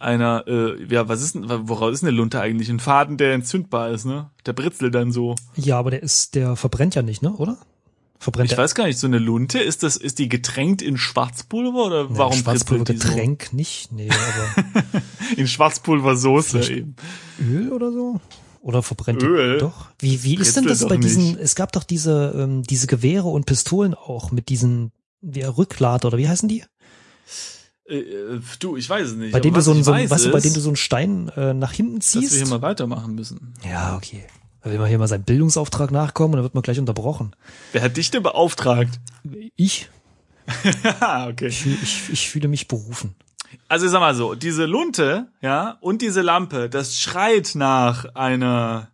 einer, 0.00 0.44
äh, 0.46 0.84
ja, 0.92 1.08
was 1.08 1.22
ist 1.22 1.34
denn, 1.34 1.46
woraus 1.48 1.94
ist 1.94 2.00
denn 2.00 2.08
eine 2.08 2.16
Lunte 2.16 2.40
eigentlich? 2.40 2.68
Ein 2.68 2.80
Faden, 2.80 3.16
der 3.16 3.34
entzündbar 3.34 3.90
ist, 3.90 4.04
ne? 4.04 4.30
Der 4.46 4.52
britzelt 4.52 4.94
dann 4.94 5.12
so. 5.12 5.34
Ja, 5.56 5.78
aber 5.78 5.90
der 5.90 6.02
ist, 6.02 6.34
der 6.34 6.56
verbrennt 6.56 6.94
ja 6.94 7.02
nicht, 7.02 7.22
ne? 7.22 7.32
Oder? 7.32 7.58
Verbrennt 8.20 8.50
Ich 8.50 8.58
weiß 8.58 8.74
gar 8.74 8.86
nicht, 8.86 8.98
so 8.98 9.06
eine 9.06 9.18
Lunte, 9.18 9.60
ist 9.60 9.84
das, 9.84 9.96
ist 9.96 10.18
die 10.18 10.28
getränkt 10.28 10.82
in 10.82 10.96
Schwarzpulver 10.96 11.86
oder 11.86 12.04
Nein, 12.04 12.18
warum 12.18 12.38
Schwarzpulver 12.38 12.84
die 12.84 12.96
so? 12.96 13.08
Getränk 13.08 13.52
nicht? 13.52 13.92
Nee, 13.92 14.10
aber 14.10 14.66
In 15.36 15.46
Schwarzpulversoße 15.46 16.72
eben. 16.72 16.96
Öl 17.40 17.72
oder 17.72 17.92
so? 17.92 18.20
Oder 18.60 18.82
verbrennt 18.82 19.22
Öl? 19.22 19.58
Doch. 19.58 19.86
Wie, 20.00 20.24
wie 20.24 20.34
ist 20.34 20.56
denn 20.56 20.64
das 20.64 20.86
bei 20.86 20.96
diesen, 20.96 21.32
nicht. 21.32 21.40
es 21.40 21.54
gab 21.54 21.70
doch 21.72 21.84
diese, 21.84 22.34
ähm, 22.36 22.64
diese 22.64 22.88
Gewehre 22.88 23.28
und 23.28 23.46
Pistolen 23.46 23.94
auch 23.94 24.32
mit 24.32 24.48
diesen, 24.48 24.90
wie 25.20 25.42
Rücklader 25.42 26.08
oder 26.08 26.18
wie 26.18 26.28
heißen 26.28 26.48
die? 26.48 26.64
Äh, 27.88 27.96
äh, 27.98 28.40
du, 28.58 28.76
ich 28.76 28.88
weiß 28.88 29.08
es 29.08 29.14
nicht. 29.14 29.32
Bei 29.32 29.40
denen 29.40 29.54
du 29.54 29.60
so, 29.60 29.72
ein- 29.72 29.78
ich 29.78 29.84
so, 29.84 29.92
ein- 29.92 30.02
weiß 30.04 30.10
weißt 30.10 30.26
du, 30.26 30.30
bei 30.32 30.40
denen 30.40 30.54
du 30.54 30.60
so 30.60 30.68
einen 30.68 30.76
Stein 30.76 31.30
äh, 31.36 31.54
nach 31.54 31.72
hinten 31.72 31.98
dass 32.00 32.14
wir 32.14 32.20
ziehst. 32.22 32.34
hier 32.36 32.46
mal 32.46 32.62
weitermachen 32.62 33.14
müssen. 33.14 33.54
Ja, 33.68 33.96
okay. 33.96 34.24
Da 34.62 34.70
will 34.70 34.78
man 34.78 34.88
hier 34.88 34.98
mal 34.98 35.06
seinen 35.08 35.24
Bildungsauftrag 35.24 35.90
nachkommen 35.92 36.34
und 36.34 36.38
dann 36.38 36.42
wird 36.44 36.54
man 36.54 36.62
gleich 36.62 36.78
unterbrochen. 36.78 37.34
Wer 37.72 37.82
hat 37.82 37.96
dich 37.96 38.10
denn 38.10 38.22
beauftragt? 38.22 38.98
Ich? 39.56 39.88
Ah, 41.00 41.28
okay. 41.28 41.46
Ich, 41.48 41.66
ich, 41.66 42.10
ich 42.10 42.28
fühle 42.30 42.48
mich 42.48 42.68
berufen. 42.68 43.14
Also 43.68 43.86
ich 43.86 43.92
sag 43.92 44.00
mal 44.00 44.14
so, 44.14 44.34
diese 44.34 44.64
Lunte, 44.66 45.28
ja, 45.40 45.76
und 45.80 46.02
diese 46.02 46.22
Lampe, 46.22 46.68
das 46.68 46.98
schreit 46.98 47.52
nach 47.54 48.06
einer 48.14 48.88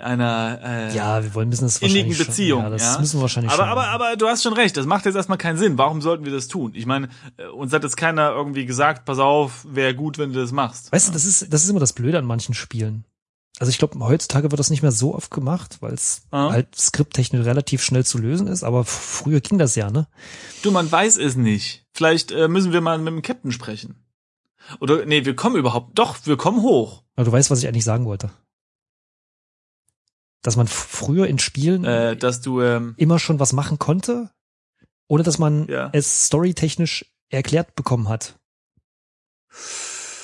einer 0.00 0.60
äh, 0.62 0.94
Ja, 0.96 1.22
wir 1.22 1.34
wollen 1.34 1.48
müssen 1.48 1.64
das 1.64 1.78
innigen 1.78 2.08
wahrscheinlich 2.08 2.26
Beziehung. 2.26 2.60
Schon, 2.62 2.72
ja, 2.72 2.76
das 2.78 2.94
ja? 2.94 3.00
müssen 3.00 3.18
wir 3.18 3.22
wahrscheinlich 3.22 3.52
aber, 3.52 3.62
schon. 3.62 3.70
aber, 3.70 3.86
aber 3.88 4.16
du 4.16 4.26
hast 4.26 4.42
schon 4.42 4.52
recht, 4.52 4.76
das 4.76 4.86
macht 4.86 5.04
jetzt 5.06 5.14
erstmal 5.14 5.38
keinen 5.38 5.58
Sinn. 5.58 5.78
Warum 5.78 6.00
sollten 6.02 6.24
wir 6.24 6.32
das 6.32 6.48
tun? 6.48 6.72
Ich 6.74 6.86
meine, 6.86 7.08
äh, 7.36 7.46
uns 7.46 7.72
hat 7.72 7.82
jetzt 7.82 7.96
keiner 7.96 8.30
irgendwie 8.30 8.66
gesagt, 8.66 9.04
pass 9.04 9.18
auf, 9.18 9.66
wäre 9.68 9.94
gut, 9.94 10.18
wenn 10.18 10.32
du 10.32 10.40
das 10.40 10.52
machst. 10.52 10.92
Weißt 10.92 11.08
du, 11.08 11.12
das 11.12 11.24
ist, 11.24 11.52
das 11.52 11.64
ist 11.64 11.70
immer 11.70 11.80
das 11.80 11.92
Blöde 11.92 12.18
an 12.18 12.24
manchen 12.24 12.54
Spielen. 12.54 13.04
Also 13.58 13.68
ich 13.70 13.78
glaube, 13.78 13.98
heutzutage 13.98 14.50
wird 14.50 14.58
das 14.58 14.70
nicht 14.70 14.80
mehr 14.80 14.92
so 14.92 15.14
oft 15.14 15.30
gemacht, 15.30 15.78
weil 15.80 15.92
es 15.92 16.22
Ah. 16.30 16.50
halt 16.50 16.74
skripttechnisch 16.76 17.44
relativ 17.44 17.82
schnell 17.82 18.06
zu 18.06 18.16
lösen 18.16 18.46
ist, 18.46 18.62
aber 18.64 18.84
früher 18.84 19.40
ging 19.40 19.58
das 19.58 19.74
ja, 19.74 19.90
ne? 19.90 20.06
Du, 20.62 20.70
man 20.70 20.90
weiß 20.90 21.18
es 21.18 21.36
nicht. 21.36 21.84
Vielleicht 21.92 22.32
äh, 22.32 22.48
müssen 22.48 22.72
wir 22.72 22.80
mal 22.80 22.96
mit 22.98 23.12
dem 23.12 23.20
Captain 23.22 23.52
sprechen. 23.52 23.96
Oder 24.78 25.04
nee, 25.04 25.24
wir 25.24 25.34
kommen 25.36 25.56
überhaupt. 25.56 25.98
Doch, 25.98 26.16
wir 26.24 26.36
kommen 26.36 26.62
hoch. 26.62 27.02
Aber 27.16 27.24
du 27.26 27.32
weißt, 27.32 27.50
was 27.50 27.58
ich 27.58 27.68
eigentlich 27.68 27.84
sagen 27.84 28.06
wollte. 28.06 28.30
Dass 30.42 30.56
man 30.56 30.66
früher 30.66 31.26
in 31.26 31.38
Spielen 31.38 31.84
Äh, 31.84 32.16
dass 32.16 32.40
du 32.40 32.60
ähm, 32.62 32.94
immer 32.96 33.18
schon 33.18 33.38
was 33.40 33.52
machen 33.52 33.78
konnte, 33.78 34.30
ohne 35.08 35.22
dass 35.22 35.38
man 35.38 35.66
Ja. 35.68 35.90
es 35.92 36.26
storytechnisch 36.26 37.04
erklärt 37.28 37.74
bekommen 37.74 38.08
hat. 38.08 38.38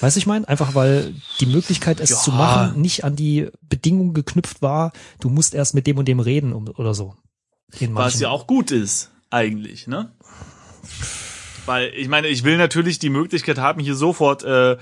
Weißt 0.01 0.17
du, 0.17 0.19
ich 0.19 0.27
meine? 0.27 0.47
Einfach 0.49 0.75
weil 0.75 1.15
die 1.41 1.47
Möglichkeit, 1.47 2.01
es 2.01 2.11
Ja. 2.11 2.17
zu 2.17 2.31
machen, 2.33 2.81
nicht 2.81 3.05
an 3.05 3.17
die 3.17 3.49
Bedingung 3.63 4.13
geknüpft 4.15 4.61
war, 4.63 4.93
du 5.21 5.29
musst 5.31 5.55
erst 5.55 5.75
mit 5.75 5.87
dem 5.87 5.99
und 5.99 6.07
dem 6.07 6.21
reden 6.21 6.53
oder 6.53 6.95
so. 6.95 7.15
Was 7.91 8.21
ja 8.21 8.29
auch 8.29 8.47
gut 8.47 8.71
ist, 8.71 9.11
eigentlich, 9.31 9.87
ne? 9.87 10.13
Weil 11.67 11.93
ich 11.95 12.09
meine, 12.09 12.29
ich 12.29 12.45
will 12.45 12.57
natürlich 12.57 12.99
die 12.99 13.11
Möglichkeit 13.11 13.59
haben, 13.59 13.81
hier 13.81 13.95
sofort 13.95 14.45
äh, 14.45 14.77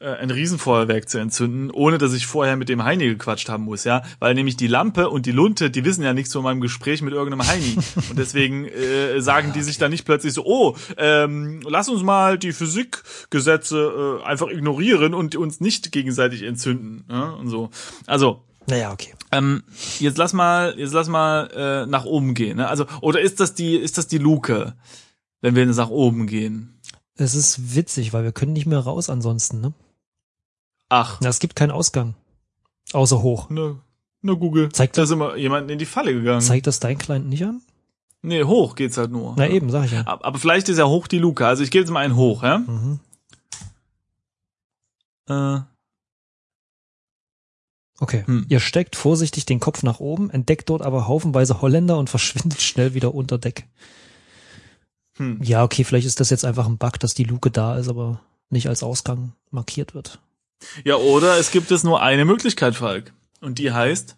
äh, 0.00 0.10
ein 0.20 0.30
Riesenfeuerwerk 0.30 1.08
zu 1.08 1.18
entzünden, 1.18 1.70
ohne 1.70 1.98
dass 1.98 2.12
ich 2.12 2.26
vorher 2.26 2.56
mit 2.56 2.68
dem 2.68 2.84
Heini 2.84 3.08
gequatscht 3.08 3.48
haben 3.48 3.64
muss, 3.64 3.82
ja? 3.82 4.02
Weil 4.20 4.34
nämlich 4.34 4.56
die 4.56 4.68
Lampe 4.68 5.10
und 5.10 5.26
die 5.26 5.32
Lunte, 5.32 5.70
die 5.70 5.84
wissen 5.84 6.04
ja 6.04 6.12
nichts 6.12 6.32
von 6.32 6.44
meinem 6.44 6.60
Gespräch 6.60 7.02
mit 7.02 7.14
irgendeinem 7.14 7.48
Heini. 7.48 7.76
und 8.10 8.18
deswegen 8.18 8.66
äh, 8.66 9.20
sagen 9.20 9.52
die 9.52 9.62
sich 9.62 9.78
dann 9.78 9.90
nicht 9.90 10.04
plötzlich 10.04 10.34
so, 10.34 10.44
oh, 10.44 10.76
ähm, 10.96 11.62
lass 11.68 11.88
uns 11.88 12.02
mal 12.02 12.38
die 12.38 12.52
Physikgesetze 12.52 14.20
äh, 14.22 14.24
einfach 14.24 14.48
ignorieren 14.48 15.14
und 15.14 15.34
uns 15.34 15.60
nicht 15.60 15.90
gegenseitig 15.90 16.42
entzünden. 16.42 17.04
Ja? 17.10 17.30
Und 17.30 17.48
so. 17.48 17.70
Also, 18.06 18.44
Naja, 18.68 18.92
okay. 18.92 19.14
ähm, 19.32 19.64
jetzt 19.98 20.18
lass 20.18 20.32
mal, 20.32 20.74
jetzt 20.78 20.92
lass 20.92 21.08
mal 21.08 21.50
äh, 21.84 21.90
nach 21.90 22.04
oben 22.04 22.34
gehen. 22.34 22.58
Ne? 22.58 22.68
Also 22.68 22.86
oder 23.00 23.20
ist 23.20 23.40
das 23.40 23.54
die, 23.54 23.76
ist 23.76 23.98
das 23.98 24.06
die 24.06 24.18
Luke, 24.18 24.74
wenn 25.40 25.54
wir 25.54 25.66
nach 25.66 25.90
oben 25.90 26.26
gehen? 26.26 26.80
Es 27.14 27.34
ist 27.34 27.74
witzig, 27.74 28.12
weil 28.12 28.24
wir 28.24 28.32
können 28.32 28.52
nicht 28.52 28.66
mehr 28.66 28.78
raus 28.80 29.08
ansonsten, 29.10 29.60
ne? 29.60 29.72
Ach, 30.88 31.18
Na, 31.20 31.28
es 31.28 31.38
gibt 31.40 31.56
keinen 31.56 31.70
Ausgang. 31.72 32.14
Außer 32.92 33.22
hoch. 33.22 33.50
ne, 33.50 33.78
ne 34.22 34.36
Google. 34.36 34.70
Zeigt 34.72 34.96
da 34.96 35.02
das- 35.02 35.10
ist 35.10 35.14
immer 35.14 35.36
jemand 35.36 35.70
in 35.70 35.78
die 35.78 35.84
Falle 35.86 36.12
gegangen. 36.14 36.40
Zeigt 36.40 36.66
das 36.66 36.80
dein 36.80 36.98
Client 36.98 37.28
nicht 37.28 37.44
an? 37.44 37.60
nee, 38.22 38.42
hoch 38.42 38.74
geht's 38.74 38.96
halt 38.96 39.10
nur. 39.12 39.34
Na 39.36 39.48
eben, 39.48 39.70
sag 39.70 39.84
ich 39.86 39.92
ja. 39.92 40.00
Ab- 40.02 40.20
Aber 40.24 40.38
vielleicht 40.38 40.68
ist 40.68 40.78
ja 40.78 40.86
hoch 40.86 41.06
die 41.06 41.18
Luke. 41.18 41.46
Also 41.46 41.62
ich 41.62 41.70
gebe 41.70 41.82
jetzt 41.82 41.90
mal 41.90 42.00
einen 42.04 42.16
hoch, 42.16 42.42
ja? 42.42 42.58
Mhm. 42.58 43.00
Äh, 45.28 45.60
Okay. 48.00 48.22
Hm. 48.26 48.46
Ihr 48.48 48.60
steckt 48.60 48.94
vorsichtig 48.94 49.44
den 49.44 49.58
Kopf 49.58 49.82
nach 49.82 49.98
oben, 49.98 50.30
entdeckt 50.30 50.70
dort 50.70 50.82
aber 50.82 51.08
haufenweise 51.08 51.60
Holländer 51.60 51.98
und 51.98 52.08
verschwindet 52.08 52.60
schnell 52.62 52.94
wieder 52.94 53.12
unter 53.12 53.38
Deck. 53.38 53.66
Hm. 55.18 55.42
Ja, 55.42 55.64
okay, 55.64 55.84
vielleicht 55.84 56.06
ist 56.06 56.20
das 56.20 56.30
jetzt 56.30 56.44
einfach 56.44 56.66
ein 56.66 56.78
Bug, 56.78 56.98
dass 57.00 57.14
die 57.14 57.24
Luke 57.24 57.50
da 57.50 57.76
ist, 57.76 57.88
aber 57.88 58.20
nicht 58.50 58.68
als 58.68 58.82
Ausgang 58.82 59.32
markiert 59.50 59.94
wird. 59.94 60.20
Ja, 60.84 60.96
oder 60.96 61.38
es 61.38 61.50
gibt 61.50 61.70
es 61.70 61.84
nur 61.84 62.02
eine 62.02 62.24
Möglichkeit, 62.24 62.74
Falk. 62.74 63.12
Und 63.40 63.58
die 63.58 63.72
heißt 63.72 64.16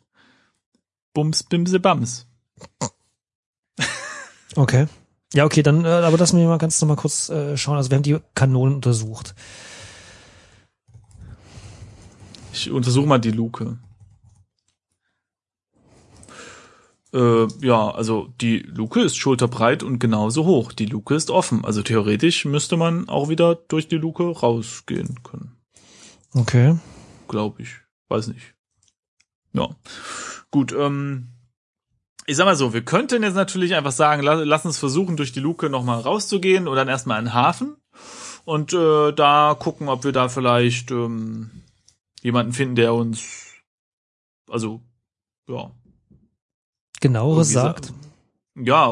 Bums 1.12 1.42
Bimse 1.42 1.80
Bams. 1.80 2.26
Okay. 4.56 4.88
Ja, 5.32 5.44
okay, 5.44 5.62
dann, 5.62 5.84
äh, 5.84 5.88
aber 5.88 6.18
lass 6.18 6.32
mich 6.32 6.44
mal 6.44 6.58
ganz 6.58 6.80
noch 6.80 6.88
mal 6.88 6.96
kurz 6.96 7.28
äh, 7.28 7.56
schauen. 7.56 7.76
Also 7.76 7.90
wir 7.90 7.96
haben 7.96 8.02
die 8.02 8.18
Kanonen 8.34 8.74
untersucht. 8.74 9.36
Ich 12.52 12.68
untersuche 12.68 13.06
mal 13.06 13.20
die 13.20 13.30
Luke. 13.30 13.78
Äh, 17.12 17.46
ja, 17.60 17.90
also 17.90 18.28
die 18.40 18.58
Luke 18.58 19.00
ist 19.00 19.16
schulterbreit 19.16 19.82
und 19.82 19.98
genauso 19.98 20.44
hoch. 20.44 20.72
Die 20.72 20.86
Luke 20.86 21.14
ist 21.14 21.30
offen. 21.30 21.64
Also 21.64 21.82
theoretisch 21.82 22.44
müsste 22.44 22.76
man 22.76 23.08
auch 23.08 23.28
wieder 23.28 23.54
durch 23.54 23.88
die 23.88 23.96
Luke 23.96 24.22
rausgehen 24.22 25.22
können. 25.22 25.56
Okay. 26.34 26.78
Glaube 27.28 27.62
ich. 27.62 27.70
Weiß 28.08 28.28
nicht. 28.28 28.54
Ja. 29.52 29.68
Gut, 30.50 30.72
ähm. 30.72 31.28
Ich 32.26 32.36
sag 32.36 32.44
mal 32.44 32.54
so, 32.54 32.72
wir 32.72 32.84
könnten 32.84 33.24
jetzt 33.24 33.34
natürlich 33.34 33.74
einfach 33.74 33.90
sagen, 33.90 34.22
lass, 34.22 34.40
lass 34.44 34.64
uns 34.64 34.78
versuchen, 34.78 35.16
durch 35.16 35.32
die 35.32 35.40
Luke 35.40 35.68
nochmal 35.68 36.00
rauszugehen 36.00 36.68
oder 36.68 36.82
dann 36.82 36.88
erstmal 36.88 37.18
in 37.18 37.24
den 37.24 37.34
Hafen 37.34 37.76
und 38.44 38.72
äh, 38.72 39.12
da 39.12 39.56
gucken, 39.58 39.88
ob 39.88 40.04
wir 40.04 40.12
da 40.12 40.28
vielleicht 40.28 40.90
ähm, 40.92 41.50
jemanden 42.22 42.52
finden, 42.52 42.76
der 42.76 42.94
uns 42.94 43.54
also 44.48 44.80
ja 45.48 45.70
Genaueres 47.00 47.50
sagt. 47.52 47.86
sa- 47.86 47.92
Ja, 48.56 48.90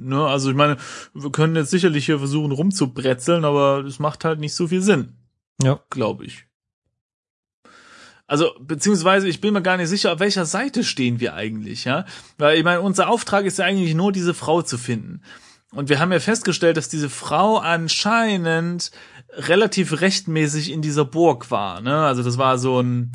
ne, 0.00 0.26
also 0.26 0.50
ich 0.50 0.56
meine, 0.56 0.76
wir 1.14 1.30
können 1.32 1.56
jetzt 1.56 1.70
sicherlich 1.70 2.06
hier 2.06 2.18
versuchen 2.18 2.52
rumzubretzeln, 2.52 3.44
aber 3.44 3.82
das 3.82 3.98
macht 3.98 4.24
halt 4.24 4.40
nicht 4.40 4.54
so 4.54 4.68
viel 4.68 4.82
Sinn, 4.82 5.14
Ja. 5.62 5.80
glaube 5.90 6.24
ich. 6.26 6.46
Also, 8.26 8.50
beziehungsweise, 8.60 9.28
ich 9.28 9.40
bin 9.40 9.52
mir 9.52 9.62
gar 9.62 9.76
nicht 9.76 9.88
sicher, 9.88 10.12
auf 10.12 10.20
welcher 10.20 10.46
Seite 10.46 10.84
stehen 10.84 11.20
wir 11.20 11.34
eigentlich, 11.34 11.84
ja? 11.84 12.06
Weil, 12.38 12.56
ich 12.58 12.64
meine, 12.64 12.80
unser 12.80 13.08
Auftrag 13.08 13.44
ist 13.44 13.58
ja 13.58 13.66
eigentlich 13.66 13.94
nur, 13.94 14.10
diese 14.12 14.32
Frau 14.32 14.62
zu 14.62 14.78
finden. 14.78 15.20
Und 15.74 15.88
wir 15.88 15.98
haben 15.98 16.12
ja 16.12 16.20
festgestellt, 16.20 16.76
dass 16.76 16.88
diese 16.88 17.10
Frau 17.10 17.58
anscheinend 17.58 18.90
relativ 19.34 20.00
rechtmäßig 20.00 20.70
in 20.70 20.82
dieser 20.82 21.04
Burg 21.04 21.50
war, 21.50 21.80
ne? 21.80 22.04
Also, 22.06 22.22
das 22.22 22.38
war 22.38 22.58
so 22.58 22.80
ein 22.80 23.12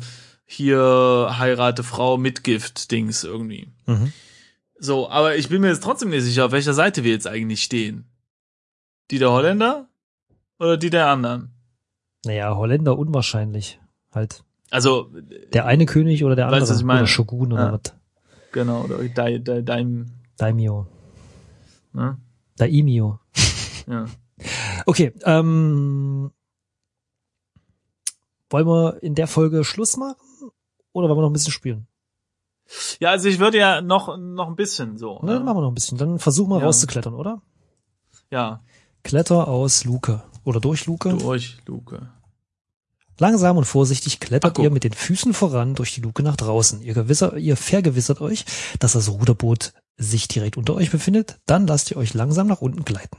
hier 0.50 1.36
heirate 1.38 1.82
Frau 1.84 2.16
mit 2.16 2.42
Gift-Dings 2.42 3.22
irgendwie. 3.22 3.68
Mhm. 3.86 4.12
So, 4.78 5.10
aber 5.10 5.36
ich 5.36 5.48
bin 5.50 5.60
mir 5.60 5.68
jetzt 5.68 5.82
trotzdem 5.82 6.08
nicht 6.08 6.22
sicher, 6.22 6.46
auf 6.46 6.52
welcher 6.52 6.72
Seite 6.72 7.04
wir 7.04 7.10
jetzt 7.12 7.26
eigentlich 7.26 7.62
stehen. 7.62 8.06
Die 9.10 9.18
der 9.18 9.30
Holländer 9.30 9.88
oder 10.58 10.78
die 10.78 10.88
der 10.90 11.08
anderen? 11.08 11.50
Naja, 12.24 12.56
Holländer 12.56 12.98
unwahrscheinlich. 12.98 13.78
Halt. 14.12 14.42
Also, 14.70 15.10
Der 15.52 15.66
eine 15.66 15.84
König 15.84 16.24
oder 16.24 16.34
der 16.34 16.46
Weißt 16.46 16.54
andere. 16.54 16.70
was 16.70 16.78
ich 16.78 16.84
meine? 16.84 17.00
Oder 17.00 17.06
Shogun 17.08 17.52
oder 17.52 17.66
Ja. 17.66 17.72
was. 17.72 17.94
genau, 18.52 18.84
oder 18.84 19.06
dein, 19.08 19.44
dein, 19.44 19.64
dein 19.66 20.12
Daimyo. 20.38 20.86
ne? 21.92 22.18
Daimyo. 22.56 23.20
Ja. 23.86 24.06
Okay, 24.86 25.12
ähm, 25.24 26.30
wollen 28.50 28.66
wir 28.66 29.02
in 29.02 29.16
der 29.16 29.26
Folge 29.26 29.64
Schluss 29.64 29.96
machen? 29.96 30.14
Oder 30.92 31.08
wollen 31.08 31.18
wir 31.18 31.22
noch 31.22 31.30
ein 31.30 31.34
bisschen 31.34 31.52
spielen? 31.52 31.86
ja, 33.00 33.10
also 33.10 33.28
ich 33.28 33.38
würde 33.38 33.58
ja 33.58 33.80
noch, 33.80 34.16
noch 34.18 34.48
ein 34.48 34.56
bisschen 34.56 34.96
so. 34.98 35.20
Ne, 35.22 35.34
ne? 35.34 35.40
machen 35.40 35.56
wir 35.56 35.62
noch 35.62 35.70
ein 35.70 35.74
bisschen. 35.74 35.96
Dann 35.98 36.18
versuchen 36.18 36.50
wir 36.50 36.58
Ja. 36.58 36.66
rauszuklettern, 36.66 37.14
oder? 37.14 37.40
Ja, 38.30 38.62
Kletter 39.04 39.48
aus 39.48 39.84
Luke. 39.84 40.22
Oder 40.44 40.60
durch 40.60 40.86
Luke. 40.86 41.14
durch 41.16 41.58
Luke. 41.66 42.10
Langsam 43.18 43.56
und 43.56 43.64
vorsichtig 43.64 44.20
klettert 44.20 44.58
Ach, 44.58 44.62
ihr 44.62 44.70
mit 44.70 44.84
den 44.84 44.92
Füßen 44.92 45.34
voran 45.34 45.74
durch 45.74 45.94
die 45.94 46.00
Luke 46.00 46.22
nach 46.22 46.36
draußen. 46.36 46.82
Ihr, 46.82 46.94
gewisser, 46.94 47.36
ihr 47.36 47.56
vergewissert 47.56 48.20
euch, 48.20 48.44
dass 48.78 48.92
das 48.92 49.08
Ruderboot 49.08 49.72
sich 49.96 50.28
direkt 50.28 50.56
unter 50.56 50.74
euch 50.74 50.90
befindet. 50.90 51.38
Dann 51.46 51.66
lasst 51.66 51.90
ihr 51.90 51.96
euch 51.96 52.14
langsam 52.14 52.46
nach 52.46 52.60
unten 52.60 52.84
gleiten. 52.84 53.16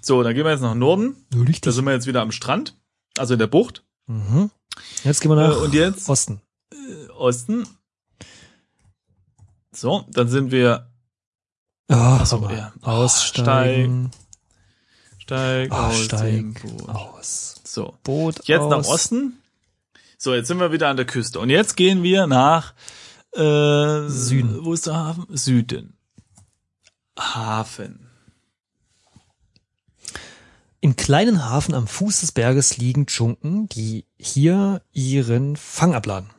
So, 0.00 0.22
dann 0.22 0.34
gehen 0.34 0.44
wir 0.44 0.50
jetzt 0.52 0.62
nach 0.62 0.74
Norden. 0.74 1.16
Da 1.30 1.38
Richtig. 1.40 1.72
sind 1.72 1.84
wir 1.84 1.92
jetzt 1.92 2.06
wieder 2.06 2.22
am 2.22 2.32
Strand. 2.32 2.76
Also 3.16 3.34
in 3.34 3.38
der 3.38 3.46
Bucht. 3.46 3.84
Mhm. 4.06 4.50
Jetzt 5.04 5.20
gehen 5.20 5.30
wir 5.30 5.36
nach 5.36 5.56
Äh, 5.56 5.60
und 5.64 5.74
jetzt? 5.74 6.08
Osten. 6.08 6.40
Osten. 7.16 7.66
So, 9.72 10.06
dann 10.10 10.28
sind 10.28 10.50
wir 10.50 10.90
Oh, 11.88 12.18
so, 12.24 12.40
so, 12.40 12.50
ja. 12.50 12.72
Aussteigen. 12.82 14.10
steig 15.18 15.70
Ah, 15.70 15.88
aus 15.88 16.04
steig 16.04 16.62
Boot. 16.62 16.88
Aus. 16.88 17.60
So. 17.64 17.94
Boot 18.02 18.46
Jetzt 18.46 18.62
aus. 18.62 18.70
nach 18.70 18.92
Osten. 18.92 19.38
So, 20.16 20.34
jetzt 20.34 20.48
sind 20.48 20.60
wir 20.60 20.72
wieder 20.72 20.88
an 20.88 20.96
der 20.96 21.04
Küste. 21.06 21.40
Und 21.40 21.50
jetzt 21.50 21.76
gehen 21.76 22.02
wir 22.02 22.26
nach 22.26 22.72
äh, 23.34 24.08
Süden. 24.08 24.64
Wo 24.64 24.72
ist 24.72 24.86
der 24.86 24.94
Hafen? 24.96 25.26
Süden. 25.36 25.98
Hafen. 27.18 28.08
Im 30.80 30.96
kleinen 30.96 31.44
Hafen 31.44 31.74
am 31.74 31.86
Fuß 31.86 32.20
des 32.20 32.32
Berges 32.32 32.76
liegen 32.76 33.06
Dschunken, 33.06 33.68
die 33.68 34.06
hier 34.18 34.82
ihren 34.92 35.56
Fang 35.56 35.94
abladen, 35.94 36.30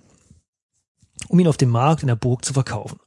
um 1.27 1.39
ihn 1.39 1.47
auf 1.47 1.57
dem 1.57 1.69
Markt 1.69 2.01
in 2.01 2.07
der 2.07 2.15
Burg 2.15 2.45
zu 2.45 2.53
verkaufen. 2.53 2.99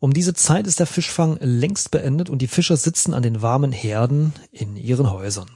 Um 0.00 0.12
diese 0.12 0.34
Zeit 0.34 0.66
ist 0.66 0.78
der 0.78 0.86
Fischfang 0.86 1.38
längst 1.40 1.90
beendet 1.90 2.30
und 2.30 2.40
die 2.40 2.46
Fischer 2.46 2.76
sitzen 2.76 3.14
an 3.14 3.22
den 3.22 3.42
warmen 3.42 3.72
Herden 3.72 4.32
in 4.52 4.76
ihren 4.76 5.10
Häusern. 5.10 5.50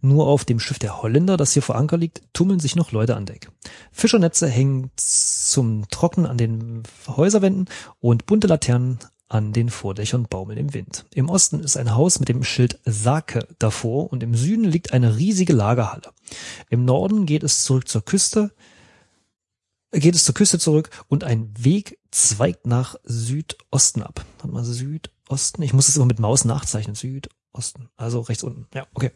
Nur 0.00 0.26
auf 0.26 0.44
dem 0.44 0.58
Schiff 0.58 0.78
der 0.78 1.02
Holländer, 1.02 1.36
das 1.36 1.52
hier 1.52 1.62
vor 1.62 1.76
Anker 1.76 1.96
liegt, 1.96 2.22
tummeln 2.32 2.60
sich 2.60 2.76
noch 2.76 2.92
Leute 2.92 3.16
an 3.16 3.26
Deck. 3.26 3.50
Fischernetze 3.92 4.48
hängen 4.48 4.90
zum 4.96 5.88
Trocknen 5.90 6.26
an 6.26 6.38
den 6.38 6.82
Häuserwänden 7.06 7.68
und 8.00 8.26
bunte 8.26 8.46
Laternen 8.46 8.98
an 9.28 9.52
den 9.52 9.70
Vordächern 9.70 10.26
baumeln 10.28 10.58
im 10.58 10.74
Wind. 10.74 11.06
Im 11.14 11.30
Osten 11.30 11.60
ist 11.60 11.76
ein 11.76 11.94
Haus 11.94 12.20
mit 12.20 12.28
dem 12.28 12.44
Schild 12.44 12.78
Sake 12.84 13.46
davor 13.58 14.12
und 14.12 14.22
im 14.22 14.34
Süden 14.34 14.64
liegt 14.64 14.92
eine 14.92 15.16
riesige 15.16 15.54
Lagerhalle. 15.54 16.10
Im 16.68 16.84
Norden 16.84 17.24
geht 17.24 17.42
es 17.42 17.64
zurück 17.64 17.88
zur 17.88 18.04
Küste, 18.04 18.52
geht 19.92 20.14
es 20.14 20.24
zur 20.24 20.34
Küste 20.34 20.58
zurück 20.58 20.90
und 21.08 21.24
ein 21.24 21.52
Weg 21.58 21.98
zweigt 22.10 22.66
nach 22.66 22.96
Südosten 23.04 24.02
ab. 24.02 24.24
Warte 24.38 24.52
mal, 24.52 24.64
Südosten. 24.64 25.62
Ich 25.62 25.72
muss 25.72 25.88
es 25.88 25.96
immer 25.96 26.06
mit 26.06 26.18
Maus 26.18 26.44
nachzeichnen. 26.44 26.94
Südosten. 26.96 27.88
Also 27.96 28.20
rechts 28.20 28.42
unten. 28.42 28.66
Ja, 28.74 28.86
okay. 28.94 29.10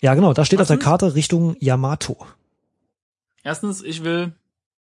Ja, 0.00 0.14
genau. 0.14 0.32
Da 0.34 0.44
steht 0.44 0.60
auf 0.60 0.66
der 0.66 0.74
Erstens- 0.76 0.84
Karte 0.84 1.14
Richtung 1.14 1.56
Yamato. 1.60 2.26
Erstens, 3.42 3.82
ich 3.82 4.02
will 4.04 4.34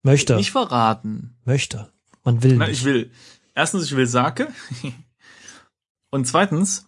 Möchte. 0.02 0.36
nicht 0.36 0.50
verraten. 0.50 1.36
möchte. 1.44 1.92
Man 2.24 2.42
will 2.42 2.56
Nein, 2.56 2.70
nicht. 2.70 2.80
ich 2.80 2.84
will. 2.84 3.10
Erstens, 3.54 3.84
ich 3.84 3.94
will 3.96 4.06
Sake. 4.06 4.48
Und 6.10 6.26
zweitens 6.26 6.86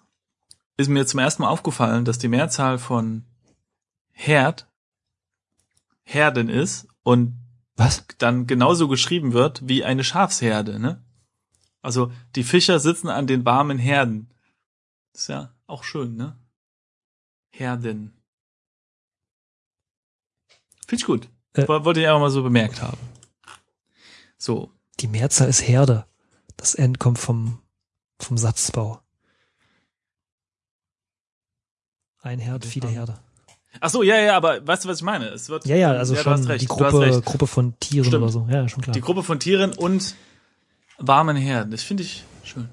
ist 0.78 0.88
mir 0.88 1.06
zum 1.06 1.20
ersten 1.20 1.42
Mal 1.42 1.48
aufgefallen, 1.48 2.04
dass 2.04 2.18
die 2.18 2.28
Mehrzahl 2.28 2.78
von 2.78 3.24
Herd 4.12 4.66
Herden 6.04 6.48
ist 6.48 6.86
und 7.02 7.34
Was? 7.76 8.04
dann 8.18 8.46
genauso 8.46 8.88
geschrieben 8.88 9.32
wird 9.32 9.68
wie 9.68 9.84
eine 9.84 10.02
Schafsherde, 10.04 10.78
ne? 10.78 11.04
Also 11.82 12.10
die 12.34 12.42
Fischer 12.44 12.80
sitzen 12.80 13.08
an 13.08 13.26
den 13.26 13.44
warmen 13.44 13.78
Herden. 13.78 14.32
Ist 15.12 15.28
ja 15.28 15.54
auch 15.66 15.84
schön, 15.84 16.16
ne? 16.16 16.38
Herden. 17.50 18.12
Finde 20.86 21.00
ich 21.02 21.04
gut. 21.06 21.28
Äh. 21.52 21.68
Woll- 21.68 21.84
Wollte 21.84 22.00
ich 22.00 22.06
einfach 22.06 22.20
mal 22.20 22.30
so 22.30 22.42
bemerkt 22.42 22.80
haben. 22.82 22.98
So. 24.38 24.72
Die 25.00 25.08
Mehrzahl 25.08 25.48
ist 25.48 25.60
Herde. 25.60 26.06
Das 26.56 26.74
N 26.74 26.98
kommt 26.98 27.18
vom, 27.18 27.60
vom 28.18 28.38
Satzbau. 28.38 29.02
Ein 32.20 32.38
Herd, 32.38 32.64
viele 32.64 32.88
Herde. 32.88 33.20
Ach 33.80 33.90
so, 33.90 34.02
ja, 34.02 34.16
ja, 34.16 34.36
aber 34.36 34.66
weißt 34.66 34.84
du, 34.84 34.88
was 34.88 34.98
ich 34.98 35.04
meine? 35.04 35.26
Es 35.26 35.48
wird, 35.48 35.66
Ja, 35.66 35.76
ja, 35.76 35.92
also 35.92 36.14
hast 36.14 36.22
schon 36.22 36.44
recht, 36.44 36.62
die 36.62 36.66
Gruppe. 36.66 37.22
Gruppe 37.24 37.46
von 37.46 37.78
Tieren 37.80 38.04
Stimmt. 38.04 38.22
oder 38.22 38.32
so. 38.32 38.46
Ja, 38.50 38.68
schon 38.68 38.82
klar. 38.82 38.94
Die 38.94 39.00
Gruppe 39.00 39.22
von 39.22 39.40
Tieren 39.40 39.72
und 39.72 40.14
warmen 40.98 41.36
Herden. 41.36 41.70
Das 41.70 41.82
finde 41.82 42.02
ich 42.02 42.24
schön. 42.44 42.68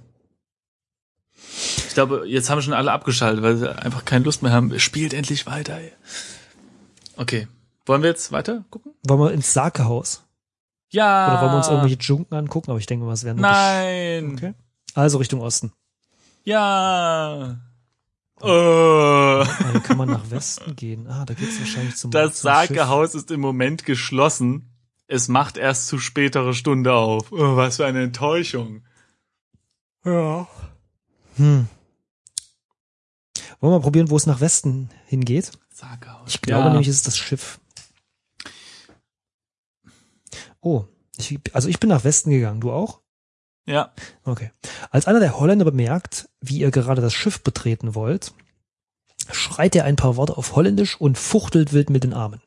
Ich 1.35 1.93
glaube, 1.93 2.23
jetzt 2.27 2.49
haben 2.49 2.61
schon 2.61 2.73
alle 2.73 2.91
abgeschaltet, 2.91 3.43
weil 3.43 3.57
sie 3.57 3.75
einfach 3.75 4.05
keine 4.05 4.25
Lust 4.25 4.41
mehr 4.41 4.51
haben. 4.51 4.79
Spielt 4.79 5.13
endlich 5.13 5.45
weiter. 5.45 5.77
Ey. 5.77 5.91
Okay. 7.17 7.47
Wollen 7.85 8.01
wir 8.01 8.09
jetzt 8.09 8.31
weiter 8.31 8.63
gucken? 8.69 8.93
Wollen 9.03 9.19
wir 9.19 9.31
ins 9.31 9.53
Sakehaus? 9.53 10.23
Ja. 10.89 11.27
Oder 11.27 11.41
wollen 11.41 11.51
wir 11.51 11.57
uns 11.57 11.67
irgendwelche 11.67 11.97
Dschunken 11.97 12.37
angucken? 12.37 12.71
Aber 12.71 12.79
ich 12.79 12.85
denke 12.85 13.05
mal, 13.05 13.13
es 13.13 13.23
werden 13.23 13.41
Nein. 13.41 14.33
Okay. 14.35 14.53
Also 14.95 15.17
Richtung 15.17 15.41
Osten. 15.41 15.73
Ja. 16.43 17.57
Äh. 18.41 18.47
Also 18.47 19.79
kann 19.83 19.97
man 19.97 20.09
nach 20.09 20.29
Westen 20.31 20.75
gehen. 20.75 21.07
Ah, 21.07 21.25
da 21.25 21.33
geht's 21.33 21.59
wahrscheinlich 21.59 21.95
zum 21.95 22.11
Das 22.11 22.41
zum 22.41 22.51
Schiff. 22.51 22.69
Sakehaus 22.69 23.15
ist 23.15 23.31
im 23.31 23.39
Moment 23.39 23.85
geschlossen. 23.85 24.69
Es 25.07 25.27
macht 25.27 25.57
erst 25.57 25.87
zu 25.87 25.99
späterer 25.99 26.53
Stunde 26.53 26.93
auf. 26.93 27.31
Oh, 27.31 27.55
was 27.55 27.77
für 27.77 27.85
eine 27.85 28.03
Enttäuschung. 28.03 28.83
Ja. 30.05 30.47
Hm. 31.35 31.67
Wollen 33.59 33.73
wir 33.73 33.77
mal 33.77 33.81
probieren, 33.81 34.09
wo 34.09 34.17
es 34.17 34.25
nach 34.25 34.41
Westen 34.41 34.89
hingeht? 35.05 35.51
Sakehaus. 35.69 36.27
Ich 36.27 36.41
glaube 36.41 36.69
nämlich, 36.69 36.87
es 36.87 36.97
ist 36.97 37.07
das 37.07 37.17
Schiff. 37.17 37.59
Oh, 40.59 40.85
ich, 41.17 41.39
also 41.53 41.67
ich 41.69 41.79
bin 41.79 41.89
nach 41.89 42.03
Westen 42.03 42.31
gegangen. 42.31 42.61
Du 42.61 42.71
auch? 42.71 43.02
Ja. 43.65 43.91
Okay. 44.23 44.51
Als 44.91 45.07
einer 45.07 45.19
der 45.19 45.39
Holländer 45.39 45.65
bemerkt, 45.65 46.29
wie 46.41 46.59
ihr 46.59 46.71
gerade 46.71 47.01
das 47.01 47.13
Schiff 47.13 47.41
betreten 47.41 47.95
wollt, 47.95 48.33
schreit 49.31 49.75
er 49.75 49.85
ein 49.85 49.95
paar 49.95 50.15
Worte 50.17 50.37
auf 50.37 50.55
Holländisch 50.55 50.99
und 50.99 51.17
fuchtelt 51.17 51.73
wild 51.73 51.89
mit 51.89 52.03
den 52.03 52.13
Armen. 52.13 52.41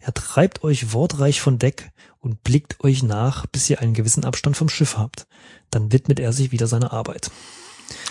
Er 0.00 0.12
treibt 0.12 0.64
euch 0.64 0.92
wortreich 0.92 1.40
von 1.40 1.58
Deck 1.58 1.90
und 2.20 2.42
blickt 2.42 2.82
euch 2.84 3.02
nach, 3.02 3.46
bis 3.46 3.68
ihr 3.70 3.80
einen 3.80 3.94
gewissen 3.94 4.24
Abstand 4.24 4.56
vom 4.56 4.68
Schiff 4.68 4.98
habt. 4.98 5.26
Dann 5.70 5.92
widmet 5.92 6.20
er 6.20 6.32
sich 6.32 6.52
wieder 6.52 6.66
seiner 6.66 6.92
Arbeit. 6.92 7.30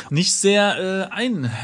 Nicht 0.10 0.34
sehr 0.34 1.10
äh, 1.12 1.14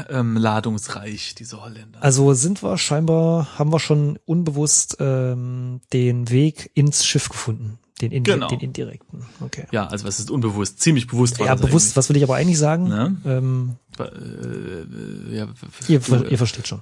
einladungsreich, 0.08 1.34
diese 1.36 1.62
Holländer. 1.62 2.02
Also 2.02 2.34
sind 2.34 2.62
wir 2.62 2.78
scheinbar, 2.78 3.58
haben 3.58 3.72
wir 3.72 3.78
schon 3.80 4.18
unbewusst 4.24 4.96
ähm, 5.00 5.80
den 5.92 6.30
Weg 6.30 6.70
ins 6.74 7.04
Schiff 7.04 7.28
gefunden. 7.28 7.78
Den, 8.00 8.12
indi 8.12 8.30
Genau. 8.30 8.48
den 8.48 8.60
indirekten. 8.60 9.24
Okay. 9.40 9.66
ja, 9.72 9.86
also 9.86 10.06
was 10.06 10.18
ist 10.20 10.30
unbewusst? 10.30 10.80
Ziemlich 10.80 11.06
bewusst 11.06 11.38
war 11.38 11.46
Ja, 11.46 11.54
bewusst, 11.54 11.96
was 11.96 12.08
will 12.08 12.16
ich 12.16 12.22
aber 12.22 12.36
eigentlich 12.36 12.58
sagen? 12.58 12.88
Ne? 12.88 13.16
Ähm, 13.26 13.76
eigentlich. 13.98 15.30
Äh, 15.30 15.36
ja, 15.36 15.48
ihr, 15.88 16.30
ihr 16.30 16.38
versteht 16.38 16.66
schon. 16.68 16.80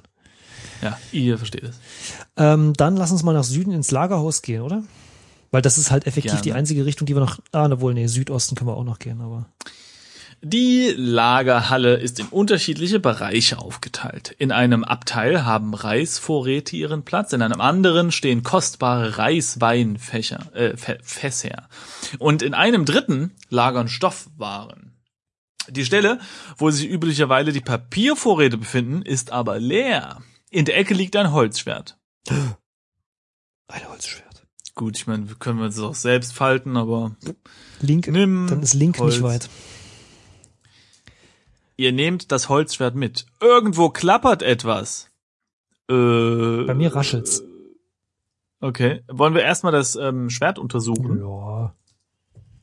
ja, 0.83 0.99
ihr 1.13 1.39
versteht 1.39 1.65
es. 1.65 1.77
Ähm, 2.37 2.73
dann 2.77 2.97
lass 2.97 3.11
uns 3.13 3.23
mal 3.23 3.33
nach 3.33 3.45
Süden 3.45 3.73
ins 3.73 3.91
Lagerhaus 3.91 4.43
gehen, 4.43 4.63
oder? 4.63 4.83
Weil 5.51 5.63
das 5.63 5.79
ist 5.79 5.91
halt 5.91 6.07
effektiv 6.07 6.33
Gerne. 6.33 6.43
die 6.43 6.53
einzige 6.53 6.85
Richtung, 6.85 7.07
die 7.07 7.15
wir 7.17 7.21
noch. 7.21 7.39
Ah, 7.53 7.67
na 7.69 7.81
wohl, 7.81 7.95
nee, 7.95 8.07
Südosten 8.07 8.55
können 8.55 8.69
wir 8.69 8.77
auch 8.77 8.85
noch 8.85 8.99
gehen, 8.99 9.21
aber. 9.21 9.47
Die 10.41 10.95
Lagerhalle 10.97 11.97
ist 11.97 12.21
in 12.21 12.27
unterschiedliche 12.27 13.01
Bereiche 13.01 13.59
aufgeteilt. 13.59 14.31
In 14.39 14.53
einem 14.53 14.85
Abteil 14.85 15.45
haben 15.45 15.75
Reisvorräte 15.75 16.77
ihren 16.77 17.03
Platz, 17.05 17.33
in 17.33 17.43
einem 17.43 17.61
anderen 17.61 18.13
stehen 18.13 18.45
kostbare 18.45 19.19
Reisweinfächer, 19.19 20.55
äh, 20.55 20.75
Fä- 20.77 20.99
Fässer. 21.03 21.69
Und 22.19 22.43
in 22.43 22.55
einem 22.55 22.85
dritten 22.85 23.33
lagern 23.49 23.89
Stoffwaren. 23.89 24.93
Die 25.69 25.85
Stelle, 25.85 26.21
wo 26.57 26.71
sich 26.71 26.89
üblicherweise 26.89 27.53
die 27.53 27.61
Papiervorräte 27.61 28.57
befinden, 28.59 29.03
ist 29.03 29.33
aber 29.33 29.59
leer. 29.59 30.23
In 30.51 30.65
der 30.65 30.79
Ecke 30.79 30.95
liegt 30.95 31.17
ein 31.17 31.33
Holzschwert. 31.33 31.99
Ein 33.71 33.87
Holzschwert. 33.89 34.47
Gut, 34.75 34.97
ich 34.97 35.07
meine, 35.07 35.29
wir 35.29 35.35
können 35.37 35.61
uns 35.61 35.75
das 35.75 35.85
auch 35.85 35.95
selbst 35.95 36.33
falten, 36.33 36.77
aber 36.79 37.17
Link, 37.81 38.07
nimm 38.07 38.47
dann 38.49 38.63
ist 38.63 38.73
Link 38.75 38.99
Holz. 38.99 39.15
nicht 39.17 39.23
weit. 39.25 39.51
Ihr 41.79 41.93
nehmt 41.93 42.33
das 42.33 42.49
Holzschwert 42.49 42.97
mit. 42.97 43.25
Irgendwo 43.41 43.89
klappert 43.89 44.43
etwas. 44.43 45.11
Äh, 45.89 46.65
Bei 46.65 46.75
mir 46.75 46.93
raschelt's. 46.93 47.45
Okay. 48.61 49.05
Wollen 49.07 49.35
wir 49.35 49.43
erstmal 49.43 49.71
das 49.71 49.95
ähm, 49.95 50.29
Schwert 50.29 50.59
untersuchen? 50.59 51.21
Ja. 51.21 51.73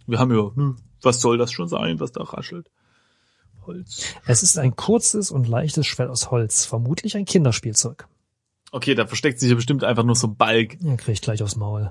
Wir 0.06 0.20
haben 0.20 0.36
ja, 0.36 0.54
hm, 0.54 0.76
was 1.02 1.22
soll 1.22 1.38
das 1.38 1.54
schon 1.54 1.70
sein, 1.70 2.02
was 2.02 2.12
da 2.12 2.24
raschelt? 2.24 2.70
Holz. 3.66 4.04
Es 4.26 4.44
ist 4.44 4.58
ein 4.58 4.76
kurzes 4.76 5.32
und 5.32 5.48
leichtes 5.48 5.88
Schwert 5.88 6.10
aus 6.10 6.30
Holz, 6.30 6.66
vermutlich 6.66 7.16
ein 7.16 7.24
Kinderspielzeug. 7.24 8.10
Okay, 8.74 8.96
da 8.96 9.08
versteckt 9.08 9.40
sich 9.40 9.50
ja 9.50 9.56
bestimmt 9.56 9.86
einfach 9.86 10.04
nur 10.04 10.16
so 10.16 10.28
ein 10.28 10.36
Balk. 10.36 10.76
Ja, 10.82 10.98
krieg 10.98 11.14
ich 11.14 11.22
gleich 11.22 11.42
aufs 11.42 11.56
Maul. 11.56 11.90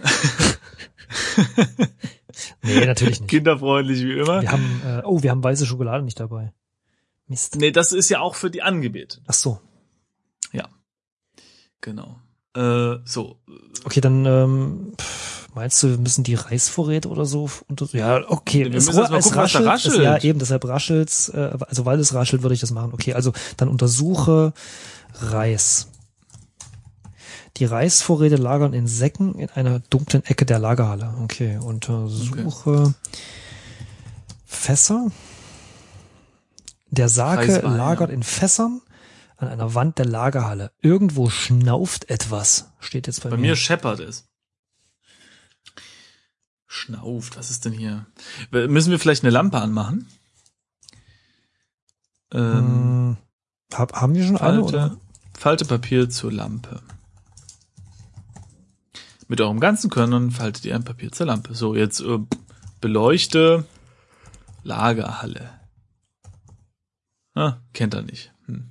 nee, 2.62 2.84
natürlich 2.86 3.20
nicht. 3.20 3.30
Kinderfreundlich 3.30 4.02
wie 4.02 4.18
immer. 4.18 4.42
Wir 4.42 4.52
haben, 4.52 4.82
äh, 4.84 5.02
oh, 5.04 5.22
wir 5.22 5.30
haben 5.30 5.42
weiße 5.42 5.66
Schokolade 5.66 6.04
nicht 6.04 6.20
dabei. 6.20 6.52
Mist. 7.26 7.56
Nee, 7.56 7.70
das 7.70 7.92
ist 7.92 8.08
ja 8.08 8.20
auch 8.20 8.34
für 8.34 8.50
die 8.50 8.62
Angebeteten. 8.62 9.24
Ach 9.26 9.34
so. 9.34 9.60
Ja. 10.52 10.68
Genau. 11.80 12.18
Äh, 12.56 12.96
so. 13.04 13.38
Okay, 13.84 14.00
dann 14.00 14.24
ähm, 14.24 14.92
meinst 15.54 15.82
du, 15.82 15.90
wir 15.90 15.98
müssen 15.98 16.24
die 16.24 16.34
Reisvorräte 16.34 17.08
oder 17.08 17.26
so 17.26 17.50
unter 17.68 17.86
Ja, 17.92 18.22
okay. 18.28 18.64
Wir 18.64 18.74
es, 18.74 18.86
müssen 18.86 19.00
erst 19.00 19.10
mal 19.10 19.18
es 19.18 19.24
gucken, 19.26 19.40
was 19.42 19.52
da 19.52 19.60
es, 19.60 19.66
raschelt. 19.66 20.02
ja, 20.02 20.18
eben, 20.18 20.38
deshalb 20.38 20.64
raschelt's. 20.64 21.28
Äh, 21.28 21.58
also 21.60 21.84
weil 21.84 22.00
es 22.00 22.14
raschelt, 22.14 22.42
würde 22.42 22.54
ich 22.54 22.60
das 22.60 22.70
machen. 22.70 22.92
Okay, 22.94 23.14
also 23.14 23.32
dann 23.56 23.68
untersuche 23.68 24.52
Reis. 25.14 25.88
Die 27.58 27.64
Reisvorräte 27.64 28.36
lagern 28.36 28.72
in 28.72 28.86
Säcken 28.86 29.34
in 29.34 29.50
einer 29.50 29.80
dunklen 29.80 30.24
Ecke 30.24 30.46
der 30.46 30.58
Lagerhalle. 30.58 31.14
Okay, 31.22 31.58
untersuche 31.58 32.94
Fässer. 34.46 35.10
Der 36.90 37.08
Sake 37.08 37.52
Reiswein, 37.52 37.76
lagert 37.76 38.10
ja. 38.10 38.14
in 38.14 38.22
Fässern 38.22 38.80
an 39.36 39.48
einer 39.48 39.74
Wand 39.74 39.98
der 39.98 40.06
Lagerhalle. 40.06 40.72
Irgendwo 40.80 41.30
schnauft 41.30 42.08
etwas, 42.10 42.70
steht 42.80 43.06
jetzt 43.06 43.22
bei, 43.22 43.30
Bei 43.30 43.36
mir 43.36 43.56
scheppert 43.56 44.00
es. 44.00 44.28
Schnauft, 46.66 47.36
was 47.36 47.50
ist 47.50 47.64
denn 47.64 47.72
hier? 47.72 48.06
Müssen 48.50 48.90
wir 48.90 48.98
vielleicht 48.98 49.24
eine 49.24 49.30
Lampe 49.30 49.58
anmachen? 49.58 50.06
Ähm, 52.32 52.40
Hm, 52.40 53.16
hab, 53.74 53.94
haben 53.94 54.14
wir 54.14 54.26
schon 54.26 54.36
eine? 54.36 54.62
Oder? 54.62 54.88
Falte, 54.88 55.00
Falte 55.38 55.64
Papier 55.64 56.10
zur 56.10 56.32
Lampe. 56.32 56.82
Mit 59.28 59.42
eurem 59.42 59.60
ganzen 59.60 59.90
Können 59.90 60.30
faltet 60.30 60.64
ihr 60.64 60.74
ein 60.74 60.84
Papier 60.84 61.12
zur 61.12 61.26
Lampe. 61.26 61.54
So, 61.54 61.74
jetzt 61.74 62.00
äh, 62.00 62.18
beleuchte 62.80 63.66
Lagerhalle. 64.62 65.50
Ah, 67.34 67.58
kennt 67.74 67.94
er 67.94 68.02
nicht. 68.02 68.32
Hm. 68.46 68.70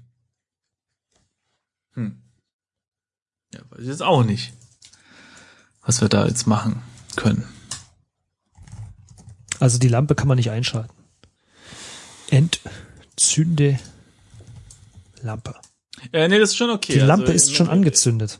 Hm. 1.93 2.21
Ja, 3.53 3.61
weiß 3.69 3.81
ich 3.81 3.87
jetzt 3.87 4.03
auch 4.03 4.23
nicht, 4.23 4.51
was 5.83 6.01
wir 6.01 6.09
da 6.09 6.25
jetzt 6.25 6.47
machen 6.47 6.81
können. 7.15 7.47
Also 9.59 9.77
die 9.77 9.87
Lampe 9.87 10.15
kann 10.15 10.27
man 10.27 10.37
nicht 10.37 10.51
einschalten. 10.51 10.93
Entzünde 12.29 13.79
Lampe. 15.21 15.55
Äh, 16.11 16.27
nee, 16.27 16.39
das 16.39 16.49
ist 16.49 16.57
schon 16.57 16.71
okay. 16.71 16.93
Die 16.93 16.99
Lampe 16.99 17.27
Also 17.27 17.35
ist 17.35 17.55
schon 17.55 17.69
angezündet. 17.69 18.39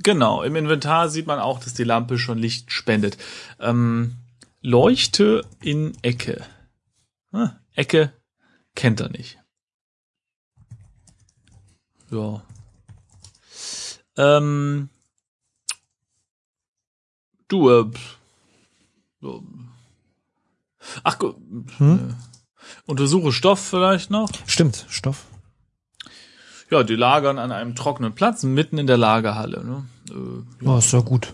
Genau, 0.00 0.42
im 0.42 0.54
Inventar 0.56 1.08
sieht 1.08 1.26
man 1.26 1.40
auch, 1.40 1.58
dass 1.60 1.74
die 1.74 1.84
Lampe 1.84 2.18
schon 2.18 2.38
Licht 2.38 2.70
spendet. 2.72 3.18
Ähm, 3.58 4.16
Leuchte 4.60 5.44
in 5.60 5.96
Ecke. 6.02 6.44
Ah, 7.32 7.52
Ecke 7.74 8.12
kennt 8.74 9.00
er 9.00 9.08
nicht. 9.10 9.38
Ja. 12.10 12.42
Ähm, 14.16 14.88
du, 17.48 17.70
äh, 17.70 17.90
so. 19.20 19.44
ach, 21.02 21.18
Hm? 21.78 22.10
äh, 22.10 22.14
untersuche 22.86 23.32
Stoff 23.32 23.60
vielleicht 23.60 24.10
noch. 24.10 24.30
Stimmt, 24.46 24.86
Stoff. 24.88 25.26
Ja, 26.70 26.82
die 26.82 26.96
lagern 26.96 27.38
an 27.38 27.50
einem 27.52 27.74
trockenen 27.74 28.14
Platz 28.14 28.42
mitten 28.42 28.76
in 28.78 28.86
der 28.86 28.98
Lagerhalle. 28.98 29.64
Ne? 29.64 29.84
Äh, 30.10 30.64
Ja, 30.66 30.78
ist 30.78 30.92
ja 30.92 31.00
gut. 31.00 31.32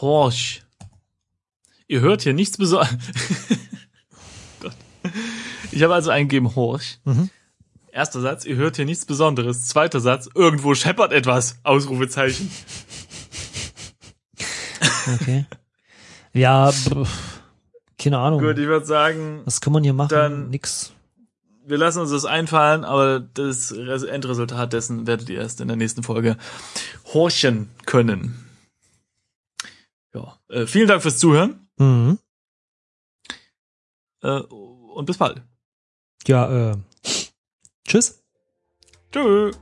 Horch. 0.00 0.62
Ihr 1.86 2.00
hört 2.00 2.22
hier 2.22 2.32
nichts 2.34 2.56
Besonderes. 2.56 2.96
Gott. 4.60 4.72
Ich 5.72 5.82
habe 5.82 5.94
also 5.94 6.10
eingegeben 6.10 6.54
Horch. 6.54 6.98
Mhm. 7.04 7.28
Erster 7.92 8.20
Satz, 8.20 8.44
ihr 8.44 8.54
hört 8.56 8.76
hier 8.76 8.84
nichts 8.84 9.04
Besonderes. 9.04 9.66
Zweiter 9.66 10.00
Satz, 10.00 10.28
irgendwo 10.34 10.74
scheppert 10.74 11.12
etwas. 11.12 11.58
Ausrufezeichen. 11.64 12.50
Okay. 15.20 15.44
ja, 16.32 16.72
keine 17.98 18.18
Ahnung. 18.18 18.40
Gut, 18.40 18.58
ich 18.58 18.66
würde 18.66 18.86
sagen, 18.86 19.42
Was 19.44 19.60
kann 19.60 19.72
man 19.72 19.82
hier 19.82 19.92
machen? 19.92 20.08
Dann- 20.10 20.50
Nix. 20.50 20.92
Wir 21.64 21.78
lassen 21.78 22.00
uns 22.00 22.10
das 22.10 22.24
einfallen, 22.24 22.84
aber 22.84 23.20
das 23.20 23.72
Res- 23.72 24.02
Endresultat 24.02 24.72
dessen 24.72 25.06
werdet 25.06 25.28
ihr 25.28 25.40
erst 25.40 25.60
in 25.60 25.68
der 25.68 25.76
nächsten 25.76 26.02
Folge 26.02 26.36
horchen 27.12 27.70
können. 27.86 28.46
Ja, 30.14 30.38
äh, 30.48 30.66
vielen 30.66 30.88
Dank 30.88 31.02
fürs 31.02 31.18
Zuhören 31.18 31.68
Mhm. 31.78 32.18
äh, 34.22 34.40
und 34.40 35.06
bis 35.06 35.18
bald. 35.18 35.42
Ja, 36.26 36.72
äh. 36.72 36.76
Tschüss. 37.86 38.22
Tschüss. 39.12 39.58